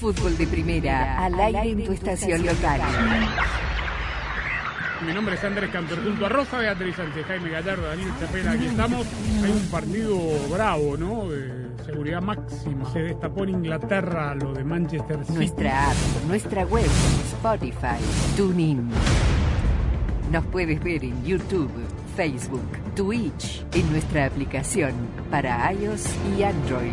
Fútbol 0.00 0.36
de 0.36 0.46
primera, 0.46 1.24
al 1.24 1.38
aire 1.38 1.70
en 1.70 1.84
tu 1.84 1.92
estación 1.92 2.44
local. 2.44 2.80
Mi 5.06 5.14
nombre 5.14 5.36
es 5.36 5.44
Andrés 5.44 5.70
Cantor, 5.70 6.02
junto 6.02 6.26
a 6.26 6.28
Rosa 6.28 6.58
Beatriz 6.58 6.96
Sánchez, 6.96 7.24
Jaime 7.26 7.50
Gallardo, 7.50 7.86
Daniel 7.86 8.10
Chapela, 8.18 8.52
aquí 8.52 8.66
estamos. 8.66 9.06
Hay 9.44 9.50
un 9.52 9.66
partido 9.70 10.18
bravo, 10.50 10.96
¿no? 10.96 11.28
De 11.28 11.68
seguridad 11.84 12.20
máxima. 12.20 12.84
Se 12.92 13.00
destapó 13.00 13.44
en 13.44 13.50
Inglaterra 13.50 14.34
lo 14.34 14.52
de 14.52 14.64
Manchester 14.64 15.24
City. 15.24 15.34
Nuestra 15.34 15.90
app, 15.90 15.96
nuestra 16.26 16.64
web, 16.64 16.90
Spotify, 17.32 18.02
TuneIn. 18.36 18.90
Nos 20.32 20.44
puedes 20.46 20.82
ver 20.82 21.04
en 21.04 21.24
YouTube, 21.24 21.70
Facebook, 22.16 22.68
Twitch, 22.96 23.64
en 23.74 23.90
nuestra 23.92 24.26
aplicación 24.26 24.92
para 25.30 25.72
iOS 25.72 26.06
y 26.36 26.42
Android. 26.42 26.92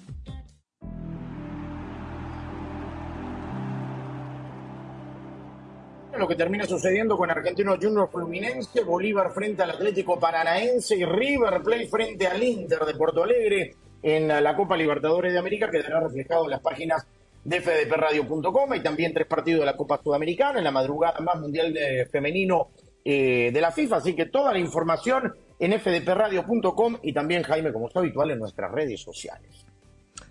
Lo 6.17 6.27
que 6.27 6.35
termina 6.35 6.65
sucediendo 6.65 7.17
con 7.17 7.31
Argentino 7.31 7.75
Junior 7.81 8.09
Fluminense, 8.11 8.83
Bolívar 8.83 9.31
frente 9.31 9.63
al 9.63 9.71
Atlético 9.71 10.19
Paranaense 10.19 10.95
y 10.97 11.05
River 11.05 11.61
Plate 11.63 11.87
frente 11.87 12.27
al 12.27 12.43
Inter 12.43 12.79
de 12.85 12.93
Porto 12.95 13.23
Alegre 13.23 13.75
en 14.03 14.27
la 14.27 14.55
Copa 14.55 14.75
Libertadores 14.75 15.31
de 15.31 15.39
América 15.39 15.69
quedará 15.69 15.99
reflejado 16.01 16.45
en 16.45 16.51
las 16.51 16.61
páginas 16.61 17.05
de 17.43 17.61
fdpradio.com 17.61 18.73
y 18.73 18.83
también 18.83 19.13
tres 19.13 19.27
partidos 19.27 19.61
de 19.61 19.65
la 19.65 19.75
Copa 19.77 19.99
Sudamericana 20.03 20.59
en 20.59 20.63
la 20.63 20.71
madrugada 20.71 21.19
más 21.21 21.39
mundial 21.39 21.73
de 21.73 22.07
femenino 22.11 22.69
eh, 23.03 23.51
de 23.53 23.61
la 23.61 23.71
FIFA. 23.71 23.97
Así 23.97 24.15
que 24.15 24.25
toda 24.25 24.51
la 24.53 24.59
información 24.59 25.33
en 25.59 25.79
fdpradio.com 25.79 26.97
y 27.03 27.13
también, 27.13 27.43
Jaime, 27.43 27.71
como 27.71 27.87
es 27.87 27.95
habitual, 27.95 28.31
en 28.31 28.39
nuestras 28.39 28.71
redes 28.71 29.01
sociales. 29.01 29.65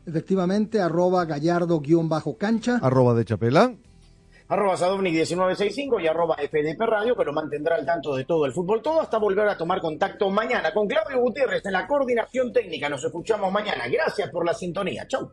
Efectivamente, 0.07 0.81
arroba 0.81 1.25
gallardo-cancha. 1.25 2.79
Arroba 2.83 3.15
de 3.15 3.25
Chapela. 3.25 3.75
Arroba 4.51 4.75
Sadovnik1965 4.75 6.03
y 6.03 6.09
arroba 6.09 6.35
FDP 6.35 6.81
Radio, 6.81 7.15
que 7.15 7.25
lo 7.25 7.33
mantendrá 7.33 7.77
al 7.77 7.87
tanto 7.87 8.17
de 8.17 8.25
todo 8.25 8.47
el 8.47 8.53
fútbol 8.53 8.83
todo 8.83 9.01
hasta 9.01 9.17
volver 9.17 9.49
a 9.49 9.57
tomar 9.57 9.81
contacto 9.81 10.29
mañana 10.29 10.75
con 10.75 10.89
Claudio 10.89 11.21
Gutiérrez 11.21 11.65
en 11.67 11.73
la 11.73 11.87
coordinación 11.87 12.53
técnica. 12.53 12.89
Nos 12.89 13.05
escuchamos 13.05 13.53
mañana. 13.53 13.85
Gracias 13.87 14.29
por 14.29 14.45
la 14.45 14.53
sintonía. 14.53 15.07
Chau. 15.07 15.31